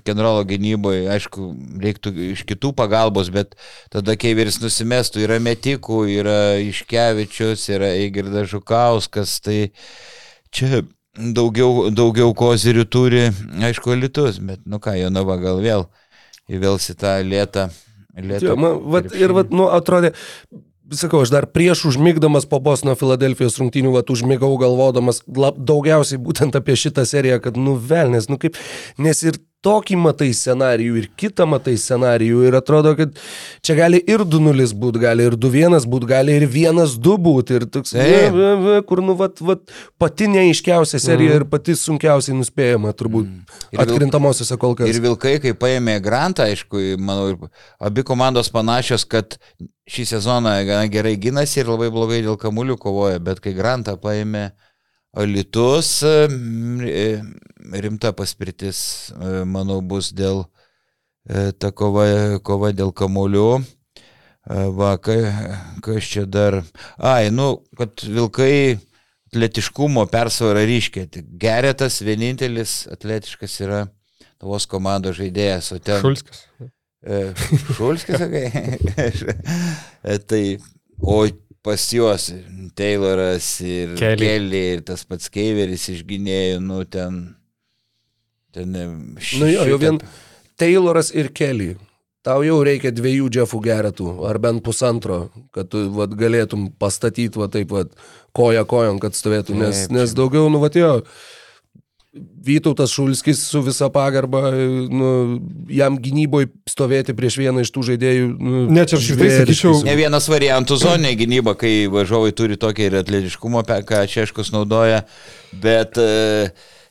[0.00, 1.50] generolo gynyboje, aišku,
[1.82, 3.52] reiktų iš kitų pagalbos, bet
[3.92, 9.58] tada Keiveris nusimestų, yra Metikų, yra Iškevičius, yra Eigirdas Žukauskas, tai
[10.48, 13.26] čia daugiau, daugiau kozirių turi,
[13.60, 15.86] aišku, litus, bet nu ką, Jonava gal vėl
[16.48, 17.68] įvelsi tą lėtą.
[18.16, 20.14] lėtą jo, man, vat, ir vat, nu, atrodė,
[20.90, 26.56] sakau, aš dar prieš užmygdamas po Bosno Filadelfijos rungtynių, vat užmygau galvodamas lab, daugiausiai būtent
[26.58, 28.58] apie šitą seriją, kad nu velnės, nu kaip,
[28.98, 33.14] nes ir tokį matai scenarijų ir kitą matai scenarijų ir atrodo, kad
[33.64, 37.94] čia gali ir 2-0 būti, gali ir 2-1 būti, gali ir 1-2 būti ir toks,
[37.98, 39.62] ne, kur nu vat, vat,
[40.02, 41.42] pati neaiškiausia serija mm.
[41.42, 43.60] ir pati sunkiausiai nuspėjama turbūt mm.
[43.84, 44.90] atkrintamosiose kol kas.
[44.90, 47.50] Ir Vilkai, kai paėmė Grantą, aišku, manau,
[47.82, 49.38] abi komandos panašios, kad
[49.92, 54.50] šį sezoną gana gerai gynasi ir labai blogai dėl kamuolių kovoja, bet kai Grantą paėmė
[55.12, 57.22] Alitus e,
[57.72, 60.40] rimta paspirtis, e, manau, bus dėl
[61.28, 62.06] e, ta kova,
[62.40, 63.48] kova dėl kamolių.
[64.74, 66.56] Va, kas čia dar.
[66.98, 68.80] Ai, nu, kad vilkai
[69.30, 71.22] atletiškumo persvara ryškiai.
[71.38, 73.84] Geretas vienintelis atletiškas yra
[74.42, 76.02] tavos komandos žaidėjas, ten...
[76.02, 76.42] Šulskis.
[77.78, 78.50] Šulskis, sakai.
[80.32, 80.42] tai,
[80.98, 81.20] o
[81.62, 82.30] pas juos
[82.78, 87.22] Tayloras ir Kelly, Kelly ir tas pats Keiveris išginėjo, nu ten.
[88.52, 88.76] ten
[89.18, 90.02] š, nu jo, jau vien
[90.58, 91.74] Tayloras ir Kelly.
[92.22, 97.48] Tau jau reikia dviejų Jeffų geretų, ar bent pusantro, kad tu vat, galėtum pastatyti va
[97.50, 97.96] taip, vat,
[98.30, 100.92] koja kojon, kad stovėtų, nes, nes daugiau, nu, va, jo,
[102.12, 104.50] Vytautas Šulskis su visa pagarba,
[104.92, 105.06] nu,
[105.72, 108.26] jam gynyboje stovėti prieš vieną iš tų žaidėjų.
[108.36, 109.78] Nu, ne, čia aš šitai sakyčiau.
[109.86, 115.06] Ne vienas variantų zonė gynyba, kai važiuovai turi tokį ir atletiškumą, ką Češkus naudoja,
[115.64, 115.96] bet...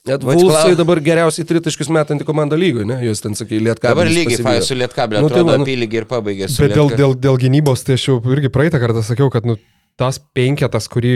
[0.10, 2.96] Net Vulsai dabar geriausiai tritaškius metanti komanda lygoje, ne?
[3.06, 3.94] Jūs ten sakai, Lietkabelis.
[3.94, 6.48] Dabar lygiai fai, su Lietkabelis, nu, tai man apylygį ir pabaigė.
[6.56, 9.60] Bet dėl, dėl, dėl gynybos, tai aš jau irgi praeitą kartą sakiau, kad nu,
[10.02, 11.14] tas penketas, kurį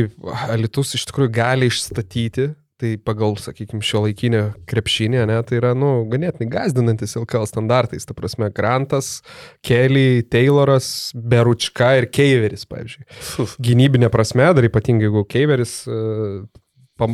[0.54, 6.04] Alitus iš tikrųjų gali išstatyti, Tai pagal, sakykime, šio laikinę krepšinę, ne, tai yra, nu,
[6.12, 8.04] ganėtinai gazdinantis LKL standartais.
[8.04, 9.22] Ta prasme, Grantas,
[9.64, 13.08] Kelly, Tayloras, Beručka ir Keiveris, pavyzdžiui.
[13.70, 16.44] Gynybinė prasme, dar ypatingai jeigu Keiveris uh,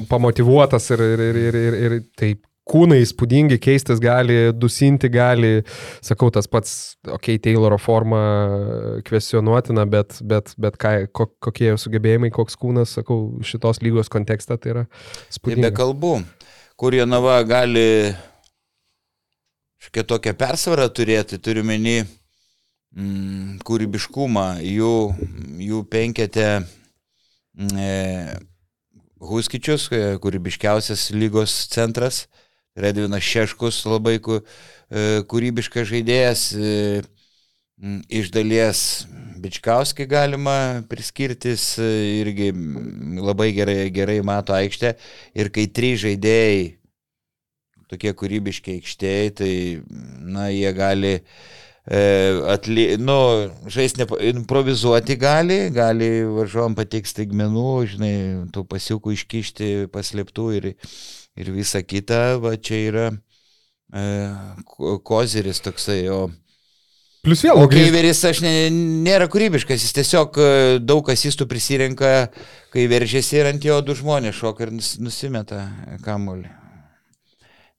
[0.09, 5.61] pamotivuotas ir, ir, ir, ir, ir, ir taip kūnai įspūdingi, keistis gali, dusinti gali,
[6.03, 8.21] sakau, tas pats, okei, okay, Tayloro forma
[9.07, 14.75] kvestionuotina, bet, bet, bet ką, kokie jo sugebėjimai, koks kūnas, sakau, šitos lygos kontekste tai
[14.75, 14.85] yra
[15.31, 15.71] įspūdinga.
[15.71, 16.13] Be kalbų,
[16.79, 18.13] kur Jonava gali
[19.81, 24.93] šiokią tokią persvarą turėti, turiu menį mm, kūrybiškumą, jų,
[25.65, 28.37] jų penketė mm, e,
[29.21, 32.27] Huskičius, e, kūrybiškiausias lygos centras,
[32.75, 34.41] Redvinas Šeškus labai e,
[35.27, 36.43] kūrybiškas žaidėjas.
[36.55, 37.01] E,
[38.13, 38.81] iš dalies
[39.41, 40.55] Bičkauskį galima
[40.87, 41.89] priskirtis, e,
[42.21, 42.51] irgi
[43.19, 44.93] labai gerai, gerai mato aikštę.
[45.35, 46.61] Ir kai trys žaidėjai,
[47.91, 49.53] tokie kūrybiški aikštėjai, tai,
[50.23, 51.17] na, jie gali
[51.81, 53.15] atli, nu,
[53.73, 58.13] žaisti, improvizuoti gali, gali varžovom pateikti staigmenų, žinai,
[58.53, 60.69] tų pasiukų iškišti paslėptų ir
[61.39, 64.05] ir visa kita, va čia yra e,
[65.05, 66.29] koziris toksai, o
[67.21, 67.59] Plius vėl.
[67.61, 70.47] O Keiveris aš ne, nėra kūrybiškas, jis tiesiog e,
[70.81, 72.31] daug asistų prisirenka,
[72.73, 75.67] kai veržėsi ir ant jo du žmonės šoka ir nus, nusimeta
[76.01, 76.49] kamuolį.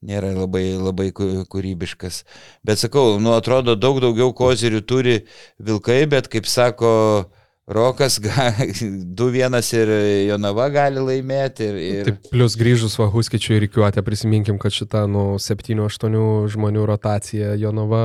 [0.07, 2.23] Nėra labai, labai kūrybiškas.
[2.67, 5.19] Bet sakau, nu atrodo, daug daugiau kozirių turi
[5.63, 9.93] vilkai, bet kaip sako, uh, Rokas 2-1 ir
[10.29, 11.69] Jonava gali laimėti.
[11.69, 12.09] Ir, ir...
[12.11, 16.19] Taip, plus grįžus Vahuskičiui ir Rikiuotė, prisiminkim, kad šita nu 7-8
[16.57, 18.03] žmonių rotacija Jonava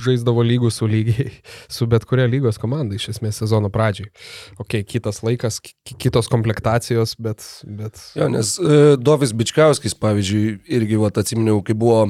[0.00, 1.28] žaisdavo lygų su lygiai,
[1.76, 4.08] su bet kuria lygos komanda iš esmės sezono pradžiai.
[4.56, 5.60] Ok, kitas laikas,
[5.92, 7.44] kitos komplektacijos, bet...
[7.66, 8.00] bet...
[8.16, 12.06] Jo, nes uh, Dovis Bičkauskis, pavyzdžiui, irgi vat, atsiminiau, kai buvo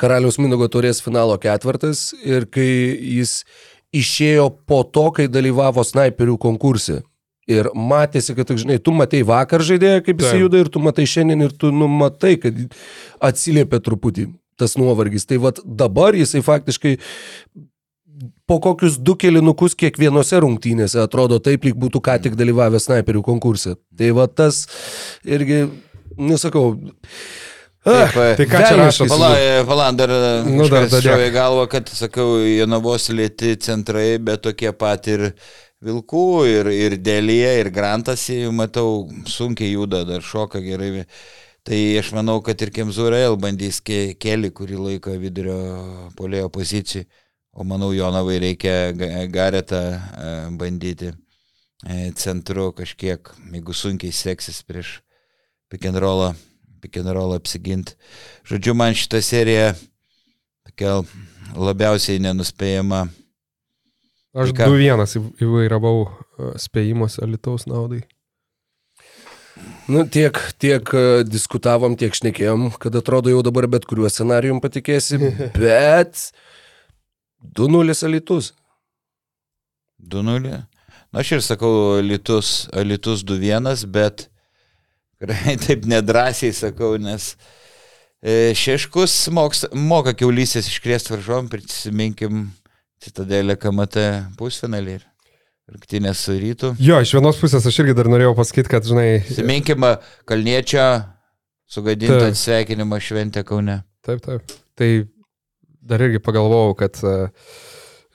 [0.00, 2.70] Karaliaus Minugo turės finalo ketvirtas ir kai
[3.18, 3.42] jis
[3.94, 7.02] išėjo po to, kai dalyvavo snaiperių konkurse.
[7.48, 11.46] Ir matėsi, kad, žinai, tu matai vakar žaidėją, kaip jis juda, ir tu matai šiandien,
[11.46, 12.58] ir tu numatai, kad
[13.24, 14.28] atsiliepia truputį
[14.60, 15.24] tas nuovargis.
[15.24, 16.98] Tai vad dabar jisai faktiškai
[18.48, 23.76] po kokius du kelinukus kiekvienose rungtynėse atrodo taip, lyg būtų ką tik dalyvavęs snaiperių konkurse.
[23.96, 24.64] Tai va tas
[25.24, 25.66] irgi,
[26.18, 26.72] nesakau,
[27.86, 29.06] Taip, tai ką čia rašo?
[29.68, 30.12] Pala, dar,
[30.44, 35.30] nu, šovė galvo, kad, sakau, Jonavos lėti centrai, bet tokie pat ir
[35.84, 41.04] Vilkų, ir, ir Dėlėje, ir Grantas, matau, sunkiai juda, dar šoka gerai.
[41.68, 45.58] Tai aš manau, kad ir Kemzurėl bandys keli kurį laiką vidurio
[46.18, 47.04] polėjo pozicijų,
[47.54, 48.74] o manau, Jonavai reikia
[49.30, 54.96] garetą e, bandyti e, centru kažkiek, jeigu sunkiai seksis prieš
[55.70, 56.32] pikenrolą,
[56.82, 57.96] pikenrolą apsiginti.
[58.48, 59.72] Žodžiu, man šitą seriją
[60.68, 61.00] tokia
[61.56, 63.06] labiausiai nenuspėjama.
[64.38, 68.04] Aš 2-1 įvairavau e, spėjimus Alitaus naudai.
[69.88, 75.18] Nu, tiek, tiek e, diskutavom, tiek šnekėjom, kad atrodo jau dabar bet kuriuo scenarijum patikėsi,
[75.62, 76.28] bet
[77.56, 78.52] 2-0 alitus.
[79.98, 80.42] 2-0.
[80.44, 84.28] Na, aš ir sakau, alitus, alitus 2-1, bet
[85.66, 87.32] taip nedrasiai sakau, nes
[88.22, 92.48] e, Šeškus moks, moka kiaulysės iškrėsti varžom, prisiminkim
[93.02, 94.08] Citadelę KMT
[94.38, 94.98] pusfinalį.
[95.68, 96.70] Rungtynės su rytu.
[96.80, 99.20] Jo, iš vienos pusės aš irgi dar norėjau pasakyti, kad, žinai.
[99.28, 100.86] Siminkime Kalniečio
[101.68, 103.82] sugadintą sveikinimą šventę Kaune.
[104.06, 104.54] Taip, taip.
[104.78, 104.88] Tai
[105.90, 107.14] dar irgi pagalvojau, kad e,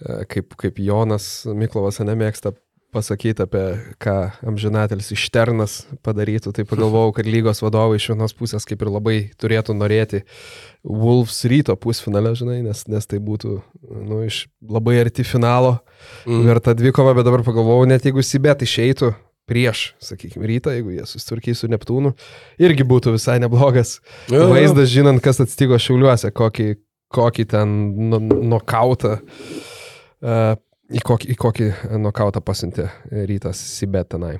[0.01, 2.55] e, kaip, kaip Jonas Miklovas nemėgsta
[2.93, 3.63] pasakyti apie
[4.01, 4.15] ką
[4.47, 9.75] amžinatelis išternas padarytų, tai pagalvojau, kad lygos vadovai iš vienos pusės kaip ir labai turėtų
[9.77, 10.23] norėti
[10.83, 13.57] Wolves ryto pusfinalę, žinai, nes, nes tai būtų
[14.05, 15.77] nu, iš labai arti finalo
[16.27, 16.41] mm.
[16.47, 19.13] verta dvikova, bet dabar pagalvojau, net jeigu Sibet išeitų
[19.49, 22.13] prieš, sakykime, rytą, jeigu jie susitvarkys su Neptūnu,
[22.63, 23.97] irgi būtų visai neblogas
[24.31, 26.69] jo, vaizdas, žinant, kas atsitiko Šiauliuose, kokį,
[27.13, 27.73] kokį ten
[28.53, 29.17] nokautą.
[30.23, 30.55] Uh,
[30.91, 31.69] Į kokį, į kokį
[32.03, 32.89] nokautą pasiuntė
[33.29, 34.35] rytas Sibet tenai.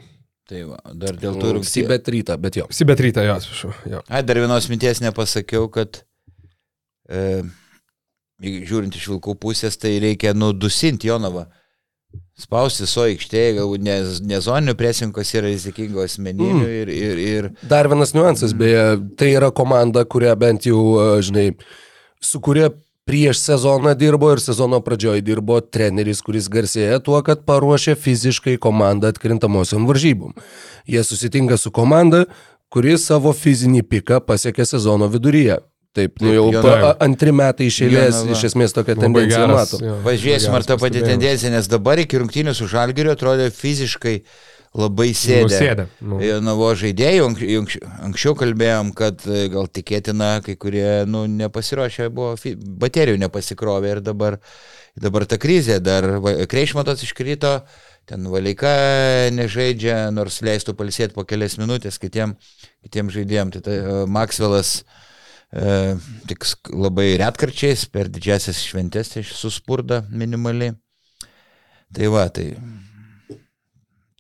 [0.50, 1.60] Tai va, dar dėl to ir...
[1.68, 2.68] Sibet rytą, bet jo.
[2.74, 3.72] Sibet rytą, jo, atsiprašau.
[3.88, 4.02] Jo.
[4.12, 6.02] Ai, dar vienos minties nepasakiau, kad
[7.08, 7.44] e,
[8.44, 11.48] žiūrint iš vilkų pusės, tai reikia nudusinti Jonavą.
[12.38, 13.96] Spausti so aikštėje, galbūt ne,
[14.28, 16.76] ne zoninių presinkos yra rizikingų asmeninių mm.
[16.82, 17.50] ir, ir, ir...
[17.70, 18.84] Dar vienas niuansas, beje,
[19.18, 20.82] tai yra komanda, kurią bent jau,
[21.24, 21.54] žinai,
[22.22, 22.68] su kuria
[23.06, 29.12] prieš sezoną dirbo ir sezono pradžioje dirbo treneris, kuris garsėja tuo, kad paruošia fiziškai komandą
[29.14, 30.34] atkrintamosiom varžybom.
[30.88, 32.26] Jie susitinka su komanda,
[32.74, 35.60] kuri savo fizinį piką pasiekė sezono viduryje.
[35.94, 39.78] Taip, nu jau pa, antri metai iš eilės, iš esmės tokia tendencija mato.
[40.02, 45.12] Važiuosim, ar ta pati tendencija, nes dabar iki rungtynių su Žalgiriu atrodė fiziškai uh, labai
[45.14, 45.46] sėdė.
[45.46, 45.86] Nusėdė.
[46.02, 46.20] Nu.
[46.44, 47.28] Navo žaidėjų,
[48.08, 52.34] anksčiau kalbėjom, kad e, gal tikėtina, kai kurie nu, nepasiruošę buvo,
[52.82, 54.40] baterijų nepasikrovė ir dabar,
[55.00, 56.08] dabar ta krizė, dar
[56.50, 57.60] Kreišmatas iškrito,
[58.10, 58.74] ten Valika
[59.34, 62.34] nežaidžia, nors leistų palsėti po kelias minutės kitiem,
[62.84, 63.54] kitiem žaidėjim.
[63.54, 63.78] Tai, tai
[64.10, 64.80] Maxwellas
[65.54, 65.94] e,
[66.32, 70.74] tik labai retkarčiais per didžiasias šventės tai suspurda minimaliai.
[71.94, 72.56] Tai va, tai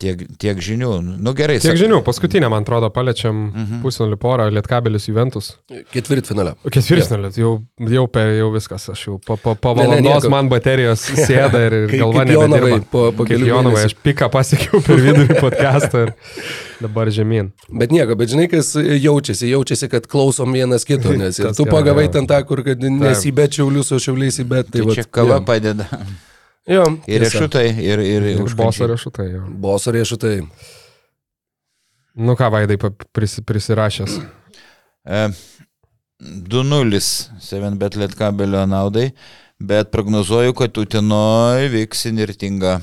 [0.03, 0.89] Tiek, tiek žinių.
[1.23, 1.59] Nu gerai.
[1.61, 1.79] Tiek sak...
[1.79, 2.01] žinių.
[2.03, 3.67] Paskutinę, man atrodo, paliečiam uh mhm.
[3.69, 3.81] -huh.
[3.85, 5.53] pusfinalį porą, Lietkabelis Juventus.
[5.93, 6.55] Ketvirtfinalė.
[6.67, 7.31] Ketvirtfinalė.
[7.39, 7.53] Jau,
[7.95, 8.05] jau,
[8.39, 8.89] jau viskas.
[8.91, 12.81] Aš jau po, po, po valandos ne, ne, man baterijos sėda ir, ir galva nebedirba.
[12.91, 16.13] Po, po kelių Jonovai, aš piką pasiekiau per vidurį podcastą ir
[16.83, 17.53] dabar žemyn.
[17.71, 19.47] Bet nieko, bet žinai, kas jaučiasi.
[19.53, 24.03] Jaučiasi, kad klausom vienas kito, nes ir tu pagavai ten tą, kur nesibet šiaulius, o
[24.03, 24.73] šiauliais įbet.
[24.73, 25.87] Tai, tai čia kava padeda.
[26.69, 29.25] Jo, ir riešutai, ir, ir, ir boso riešutai.
[29.33, 29.41] Jo.
[29.65, 30.37] Boso riešutai.
[32.23, 32.77] Nu ką, Vaidai,
[33.11, 34.15] pris, prisirašęs.
[35.03, 35.25] E,
[36.23, 36.99] 2-0
[37.43, 39.09] 7bet lietkabelio naudai,
[39.59, 42.81] bet prognozuoju, kad Utenoje vyks inirtinga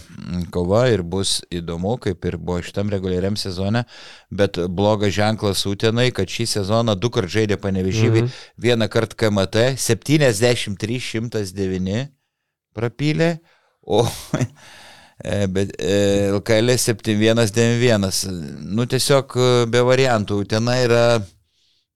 [0.52, 3.84] kova ir bus įdomu, kaip ir buvo šitam reguliariam sezone,
[4.28, 8.32] bet blogas ženklas Utenai, kad šį sezoną du kart žaidė panevežyvį, mhm.
[8.60, 12.06] vieną kartą KMT, 73-109
[12.76, 13.30] prapylė,
[13.86, 14.04] O
[15.24, 15.74] e, bet
[16.36, 18.08] LKL 7191.
[18.74, 20.42] Nu tiesiog e, be variantų.
[20.50, 21.04] Ten yra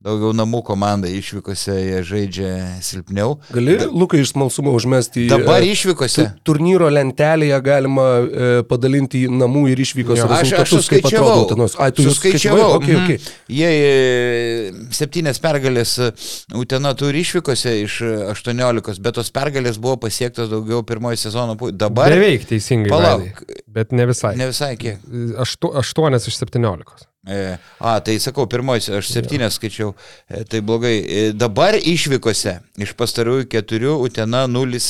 [0.05, 2.49] daugiau namų komanda išvykose jie žaidžia
[2.85, 3.39] silpniau.
[3.55, 5.29] Gali, Lukai, iš smalsumo užmesti į...
[5.33, 6.27] Dabar išvykose.
[6.45, 10.53] Turnyro lentelėje galima e, padalinti į namų ir išvykos jo, rezultatus.
[10.53, 11.69] Aš, aš suskaičiavau.
[11.81, 12.67] Ai, tu suskaičiavau.
[12.77, 13.17] Okay, okay.
[13.17, 13.39] Mm.
[13.57, 16.11] Jie e, septynės pergalės e,
[16.61, 17.99] Utena turi išvykose iš
[18.35, 21.57] 18, bet tos pergalės buvo pasiektos daugiau pirmojo sezono.
[21.73, 22.13] Dabar...
[22.13, 22.93] Beveik teisingai.
[22.93, 23.43] Palauk.
[23.73, 24.37] Bet ne visai.
[24.37, 25.01] Ne visai kiek.
[25.41, 27.09] 8 iš 17.
[27.27, 29.95] E, a, tai sakau, pirmoji, aš septynės skaičiau,
[30.29, 30.95] e, tai blogai.
[31.01, 34.81] E, dabar išvykose iš pastarųjų keturių Utena 0,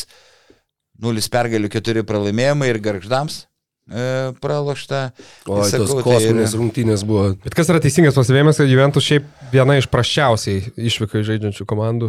[1.04, 3.44] 0 pergalių, 4 pralaimėjimai ir garždams
[3.84, 5.10] E, pralošta.
[5.44, 7.34] O, tai tos kosminės tai rungtynės buvo.
[7.44, 12.08] Bet kas yra teisingas pasivėjimas, kad Juventus šiaip viena iš prašiausiai išvykai žaidžiančių komandų.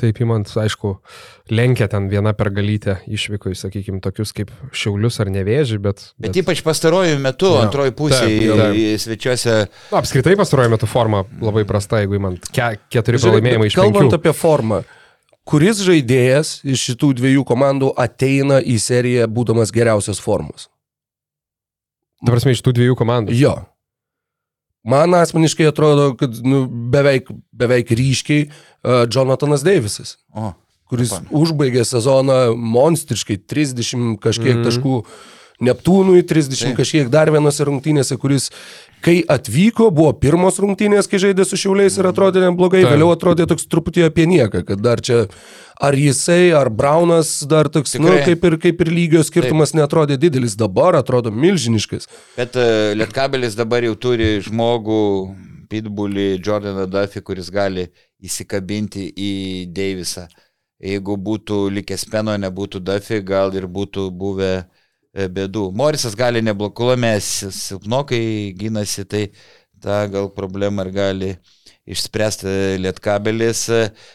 [0.00, 0.98] Taip įmant, aišku,
[1.48, 6.02] lenkia ten viena pergalytė išvykai, sakykime, tokius kaip Šiaulius ar Nevėžį, bet...
[6.18, 7.64] Bet, bet ypač pastarojų metų, ja.
[7.70, 8.28] antroji pusė
[9.00, 9.56] svečiuose.
[9.94, 13.96] Na, apskritai pastarojų metų forma labai prasta, jeigu įmant ke keturi pralaimėjimai iš penkių.
[13.96, 14.82] Kalbant apie formą.
[15.48, 20.68] Kuris žaidėjas iš šitų dviejų komandų ateina į seriją būdamas geriausios formos?
[22.24, 23.36] Dabar mes iš tų dviejų komandų.
[23.36, 23.54] Jo.
[24.84, 30.18] Man asmeniškai atrodo, kad nu, beveik, beveik ryškiai uh, Jonathanas Davisas.
[30.36, 30.52] O,
[30.92, 31.28] kuris pan.
[31.32, 34.66] užbaigė sezoną monstriškai 30 kažkiek mm.
[34.68, 34.98] taškų.
[35.62, 36.78] Neptūnui 30 Taip.
[36.80, 38.48] kažkiek dar vienose rungtynėse, kuris
[39.04, 42.94] kai atvyko, buvo pirmos rungtynės, kai žaidė su šiauliais ir atrodė neblogai, Taip.
[42.94, 45.26] vėliau atrodė toks truputį apie nieką, kad dar čia
[45.78, 48.18] ar jisai, ar Braunas dar toks, nu, Tikrai.
[48.18, 49.82] nu, kaip ir, kaip ir lygio skirtumas Taip.
[49.82, 52.08] netrodė didelis, dabar atrodo milžiniškas.
[52.38, 55.02] Bet uh, Lietkabelis dabar jau turi žmogų,
[55.70, 57.88] Pitbullį, Jordaną Duffy, kuris gali
[58.22, 59.32] įsikabinti į
[59.74, 60.26] Deivisą.
[60.84, 64.64] Jeigu būtų likęs Peno, nebūtų Duffy, gal ir būtų buvę e,
[65.14, 65.68] bėdų.
[65.76, 69.24] Morisas gali neblokuomės, silpnokai gynasi, tai
[69.84, 71.32] tą gal problemą ir gali
[71.86, 73.66] išspręsti Lietkabelis.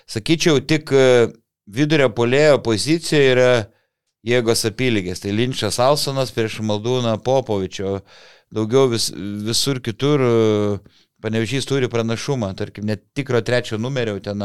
[0.09, 1.29] Sakyčiau, tik e,
[1.69, 3.51] vidurio polėjo pozicija yra
[4.25, 5.23] jėgos apylygės.
[5.23, 7.99] Tai Linčas Alsonas prieš Maldūną Popovičio.
[8.53, 9.11] Daugiau vis,
[9.45, 10.23] visur kitur
[11.21, 12.51] panevežys turi pranašumą.
[12.57, 14.41] Tarkim, net tikro trečio numerio ten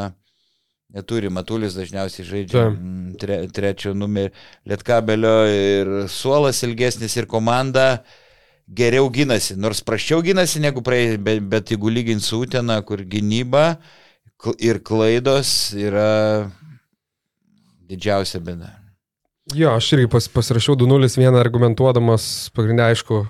[0.94, 1.30] neturi.
[1.32, 4.34] Matulis dažniausiai žaidžia mm, tre, trečio numerio
[4.68, 8.04] lietkabelio ir suolas ilgesnis ir komanda
[8.68, 9.58] geriau gynasi.
[9.60, 13.74] Nors praščiau gynasi negu praėjai, bet, bet jeigu lygint su Utena, kur gynyba
[14.60, 16.50] ir klaidos yra
[17.88, 18.72] didžiausia bėda.
[19.52, 23.26] Jo, aš irgi pas, pasirašiau 2-0-1 argumentuodamas, pagrindė aišku,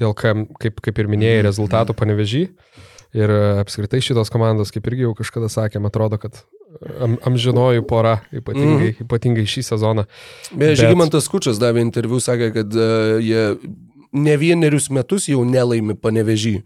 [0.00, 1.48] dėl kam, kaip, kaip ir minėjai, mhm.
[1.50, 2.44] rezultatų panevežį.
[3.16, 6.40] Ir e, apskritai šitos komandos, kaip irgi jau kažkada sakėm, atrodo, kad
[7.04, 9.04] am, amžinojų pora, ypatingai, mm.
[9.06, 10.04] ypatingai šį sezoną.
[10.52, 10.80] Beje, Bet...
[10.82, 13.46] Žygimantas Kučias davė interviu, sakė, kad uh, jie
[14.18, 16.58] ne vienerius metus jau nelaimi panevežį.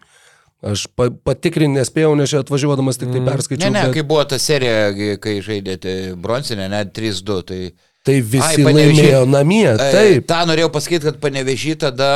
[0.73, 3.31] Aš pa, patikrinti nespėjau, nes čia atvažiuodamas tik tai mm.
[3.31, 3.67] perskaičiau.
[3.67, 3.97] Ne, ne, bet...
[3.97, 7.61] kai buvo ta serija, kai žaidėte bronzinę, net 3-2, tai
[8.03, 10.25] Tai visi Ai, laimėjo namie, taip.
[10.27, 12.09] Ta norėjau pasakyti, kad panevežį tada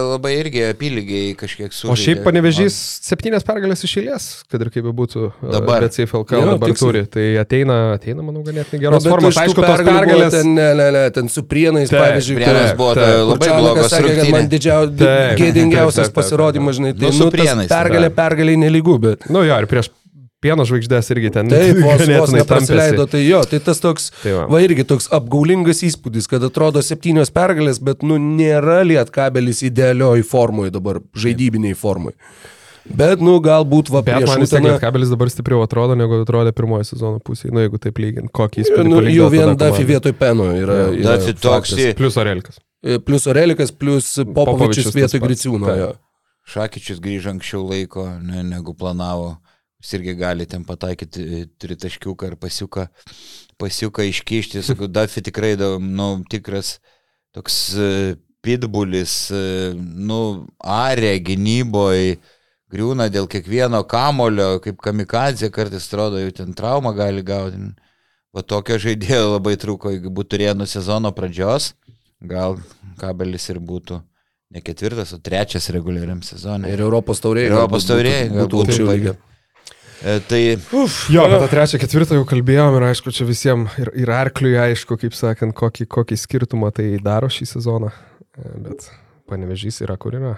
[0.00, 1.90] labai irgi apylygiai kažkiek su.
[1.92, 5.26] O šiaip panevežys septynės pergalės išėlės, kad ir kaip būtų.
[5.44, 5.84] Dabar.
[5.84, 6.80] Bet CFLK dabar tiksliai.
[6.80, 7.02] turi.
[7.12, 9.36] Tai ateina, ateina manau, ganėtinai geros no, formos.
[9.44, 10.32] Aišku, tos pergalės.
[10.32, 12.40] Ten, ne, ne, ne, ten su prienais, taip, pavyzdžiui.
[12.40, 13.92] Prienas buvo taip, labai blogas.
[13.92, 19.28] Sakė, kad man didžiausias, gėdingiausias pasirodymas, žinai, tai nu, nu, prienais, pergalė, pergalė nelygų, bet.
[19.28, 19.92] Nu jo, ir prieš
[20.44, 21.50] pieno žvaigždės irgi ten.
[21.52, 24.44] Taip, vos, vos neprasileido, tai jo, tai tas toks, tai va.
[24.52, 30.70] va irgi toks apgaulingas įspūdis, kad atrodo septynios pergalės, bet nu nėra lietkabelis idealioj formui
[30.74, 32.14] dabar, žaidybiniai formui.
[32.88, 36.86] Bet, nu, galbūt va, prieš man vis tiek lietkabelis dabar stipriau atrodo, negu atrodė pirmojo
[36.88, 38.88] sezono pusėje, nu, jeigu taip lygint, kokį įspūdį.
[38.88, 40.78] Nu, jau vien Dafi vietoj Peno yra.
[40.96, 41.74] yra Dafi toks.
[41.98, 42.62] Plus Orelikas.
[42.80, 45.76] E, plus Orelikas, plus Popovičius vietoj Griciūno.
[46.48, 49.34] Šakyčius grįžo anksčiau laiko, ne, negu planavo.
[49.78, 52.88] Jis irgi gali ten pataikyti e, tritaškiuką ar pasiuką,
[53.62, 54.62] pasiuką iškišti.
[54.66, 56.78] Sakau, Dafi tikrai, nu, tikras
[57.36, 59.42] toks e, pitbulis, e,
[59.78, 62.16] nu, arė gynyboje,
[62.74, 67.70] griūna dėl kiekvieno kamulio, kaip kamikadzė, kartais atrodo, jau ten traumą gali gauti.
[68.34, 71.72] O tokio žaidėjo labai trūko, jeigu būtų turėję nuo sezono pradžios,
[72.18, 72.58] gal
[72.98, 74.02] kabelis ir būtų
[74.54, 76.74] ne ketvirtas, o trečias reguliariam sezonui.
[76.74, 77.52] Ir Europos taurėje.
[77.52, 78.28] Europos taurėje.
[78.34, 79.14] Būtų aukščiau lygio.
[79.14, 79.28] E,
[80.28, 80.42] tai...
[80.72, 84.54] Uf, jo, apie tą trečią, ketvirtą jau kalbėjom ir aišku, čia visiems ir, ir arkliui
[84.68, 87.90] aišku, kaip sakant, kokį, kokį skirtumą tai daro šį sezoną.
[88.38, 88.86] E, bet
[89.28, 90.36] panevežys yra kur yra.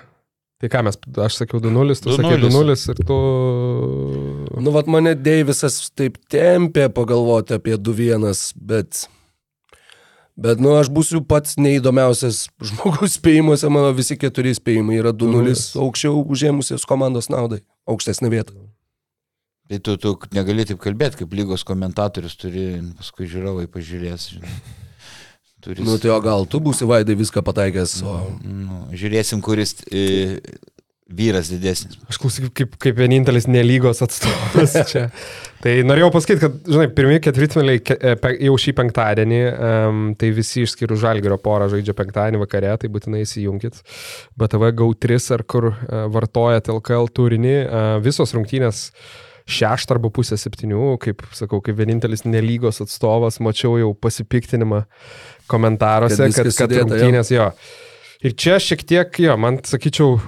[0.61, 3.21] Tai ką mes, aš sakiau 2-0, tu 2 sakai 2-0 ir tu...
[4.61, 9.07] Nu, vad mane Deivisas taip tempė pagalvoti apie 2-1, bet...
[10.41, 15.53] Bet, nu, aš būsiu pats neįdomiausias žmogus spėjimuose, mano visi keturi spėjimai yra 2-0
[15.85, 18.57] aukščiau užėmusios komandos naudai, aukštesnė vieta.
[19.71, 24.33] Tai tu, tu negali taip kalbėti, kaip lygos komentatorius turi, paskui žiūrovai pažiūrės.
[24.35, 24.57] Žinai.
[25.63, 25.85] Turis...
[25.87, 28.17] Nu tai o gal tu būsi vaidai viską pataikęs, o...
[28.43, 30.41] Nu, žiūrėsim, kuris e,
[31.07, 32.01] vyras didesnis.
[32.11, 35.07] Aš klausyk, kaip, kaip vienintelis nelygos atstovas čia.
[35.63, 41.05] tai norėjau pasakyti, kad, žinai, pirmieji ketvirtmeliai e, jau šį penktadienį, um, tai visi išskyrus
[41.05, 43.83] Žalgerio porą žaidžia penktadienį vakare, tai būtinai įsijunkit.
[44.41, 48.89] BTV GAU3 ar kur uh, vartojat LKL turinį, uh, visos rungtynės
[49.51, 54.85] šeštą arba pusę septynių, kaip sakau, kaip vienintelis nelygos atstovas, mačiau jau pasipiktinimą
[55.51, 57.51] komentaruose, kad, kad, kad rungtynės jo.
[58.21, 60.19] Ir čia šiek tiek, jo, man sakyčiau,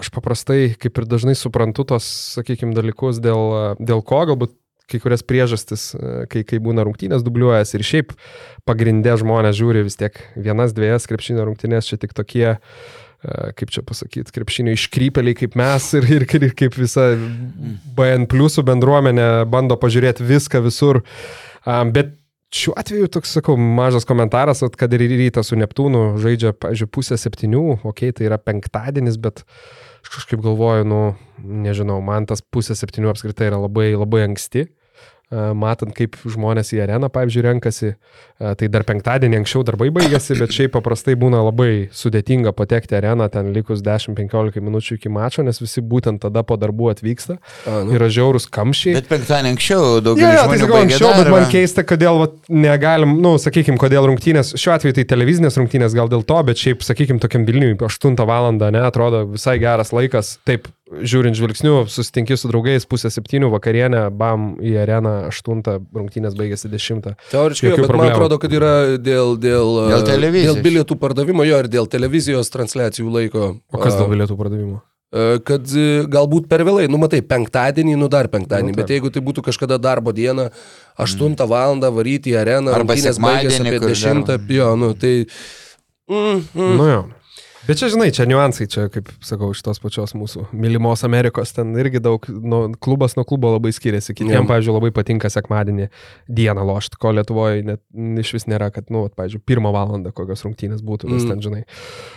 [0.00, 4.54] aš paprastai, kaip ir dažnai suprantu tos, sakykime, dalykus, dėl, dėl ko galbūt
[4.90, 5.92] kai kurias priežastis,
[6.30, 8.12] kai, kai būna rungtynės dubliuojas ir šiaip
[8.68, 12.50] pagrindė žmonės žiūri vis tiek vienas, dviejas krepšinio rungtynės, čia tik tokie,
[13.58, 17.12] kaip čia pasakyti, krepšinio iškrypeliai kaip mes ir, ir, ir kaip visa
[17.96, 21.02] BN pliusų bendruomenė bando pažiūrėti viską visur.
[21.64, 22.14] Bet
[22.54, 27.64] šiuo atveju toks, sakau, mažas komentaras, kad ir rytas su Neptūnu žaidžia, pažiūrėjau, pusę septynių,
[27.80, 29.42] okei, okay, tai yra penktadienis, bet
[30.04, 30.98] Aš kažkaip galvoju, nu,
[31.64, 34.66] nežinau, man tas pusė septynių apskritai yra labai, labai anksti
[35.32, 37.94] matant, kaip žmonės į areną, pavyzdžiui, renkasi.
[38.58, 43.52] Tai dar penktadienį anksčiau darbai baigėsi, bet šiaip paprastai būna labai sudėtinga patekti areną ten
[43.54, 47.38] likus 10-15 minučių iki mačo, nes visi būtent tada po darbų atvyksta.
[47.64, 47.94] A, nu.
[47.96, 48.98] Yra žiaurus kamščiai.
[48.98, 50.60] Bet penktadienį anksčiau daugiau yeah, žmonių.
[50.60, 51.24] Tai sakau, anksčiau, darbą.
[51.24, 55.96] bet man keista, kodėl vat, negalim, nu, sakykime, kodėl rungtynės, šiuo atveju tai televizinės rungtynės
[55.96, 58.52] gal dėl to, bet šiaip, sakykime, tokiam Vilniui 8 val.
[58.60, 60.36] ne, atrodo visai geras laikas.
[60.44, 66.70] Taip, žiūrint žvilgsniu, susitinki su draugais pusę septynių vakarienę, bam į areną aštuntą, rungtynės baigėsi
[66.72, 67.14] dešimtą.
[67.32, 68.33] Teoriškai, bet problemų.
[68.34, 69.70] Atrodo, kad yra dėl, dėl,
[70.04, 73.54] dėl, dėl bilietų pardavimo, jo ir dėl televizijos transliacijų laiko.
[73.72, 74.82] O kas dėl bilietų pardavimo?
[75.46, 75.68] kad
[76.10, 79.76] galbūt per vėlai, nu matai, penktadienį, nu dar penktadienį, nu, bet jeigu tai būtų kažkada
[79.78, 80.48] darbo diena,
[80.98, 81.44] 8 mm.
[81.46, 81.78] val.
[81.94, 84.40] varyti į areną, arba sekmadienį, apie 10, dar...
[84.50, 85.12] jo, nu tai...
[86.10, 86.74] Mm, mm.
[86.80, 86.98] Nu jo.
[87.64, 91.70] Bet čia, žinai, čia niuansai, čia, kaip sakau, iš tos pačios mūsų mylimos Amerikos, ten
[91.80, 94.12] irgi daug, nu, klubas nuo klubo labai skiriasi.
[94.18, 95.88] Kitiems, pavyzdžiui, labai patinka sekmadienį
[96.28, 97.80] dieną lošti, ko Lietuvoje net
[98.20, 101.32] iš vis nėra, kad, nu, pavyzdžiui, pirmą valandą kokios rungtynės būtų, nes mm.
[101.32, 101.62] ten, žinai,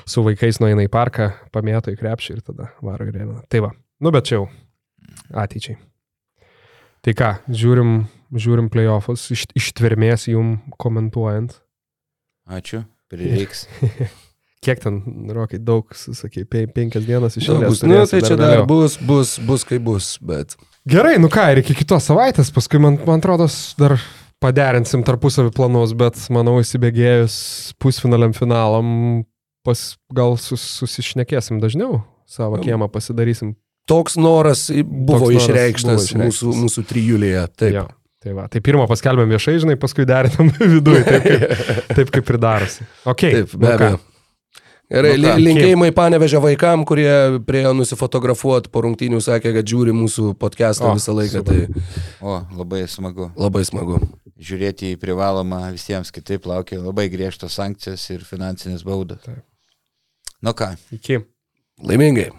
[0.04, 3.40] su vaikais nueina į parką, pamėto į krepšį ir tada varo į rėmą.
[3.48, 3.72] Tai va,
[4.04, 4.46] nu, bet čia jau
[5.32, 5.80] ateičiai.
[7.08, 7.98] Tai ką, žiūrim,
[8.36, 11.56] žiūrim playoffus, iš, ištvermės jum komentuojant.
[12.52, 13.70] Ačiū, prireiks.
[14.66, 15.02] Kiek ten,
[15.36, 17.84] rokai, daug, sakai, penkias dienas iš eilės.
[17.86, 20.56] Nu, tai čia dar bus, bus, bus kaip bus, bet.
[20.90, 23.46] Gerai, nu ką, ir iki kitos savaitės, paskui man, man atrodo,
[23.78, 23.98] dar
[24.44, 27.38] paderinsim tarpusavį planus, bet manau, įsibėgėjus
[27.82, 28.90] pusfinaliam finalam,
[29.68, 29.86] pas,
[30.16, 33.54] gal sus, susišnekėsim dažniau, savo kiemą pasidarysim.
[33.88, 37.48] Toks noras buvo Toks išreikštas, buvo išreikštas mūsų, mūsų trijulėje.
[37.56, 37.78] Taip.
[37.78, 37.88] Ja.
[38.24, 42.40] Tai, va, tai pirmą paskelbėm viešai, žinai, paskui derinam viduje, taip, kaip, taip kaip ir
[42.42, 42.88] darosi.
[43.06, 43.98] Okay, taip, be nu abejo.
[44.00, 44.17] Nu
[44.88, 50.88] Gerai, nu, linkėjimai panevežė vaikam, kurie priejo nusifotografuoti po rungtynių, sakė, kad žiūri mūsų podcastą
[50.88, 51.42] o, visą laiką.
[51.44, 51.66] Super.
[51.68, 51.84] Tai...
[52.24, 53.28] O, labai smagu.
[53.36, 54.00] Labai smagu.
[54.40, 59.28] Žiūrėti į privalomą visiems kitaip laukia labai griežtos sankcijos ir finansinės baudos.
[60.40, 60.72] Nu ką.
[60.96, 61.20] Iki.
[61.84, 62.32] Laimingai.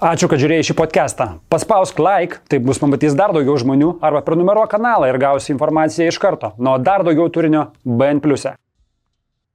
[0.00, 1.32] Ačiū, kad žiūrėjai šį podcastą.
[1.52, 6.20] Paspausk like, taip bus pamatys dar daugiau žmonių, arba prenumeruok kanalą ir gausi informaciją iš
[6.20, 6.52] karto.
[6.60, 8.20] Nuo dar daugiau turinio BN⁇.
[8.52, 8.58] E.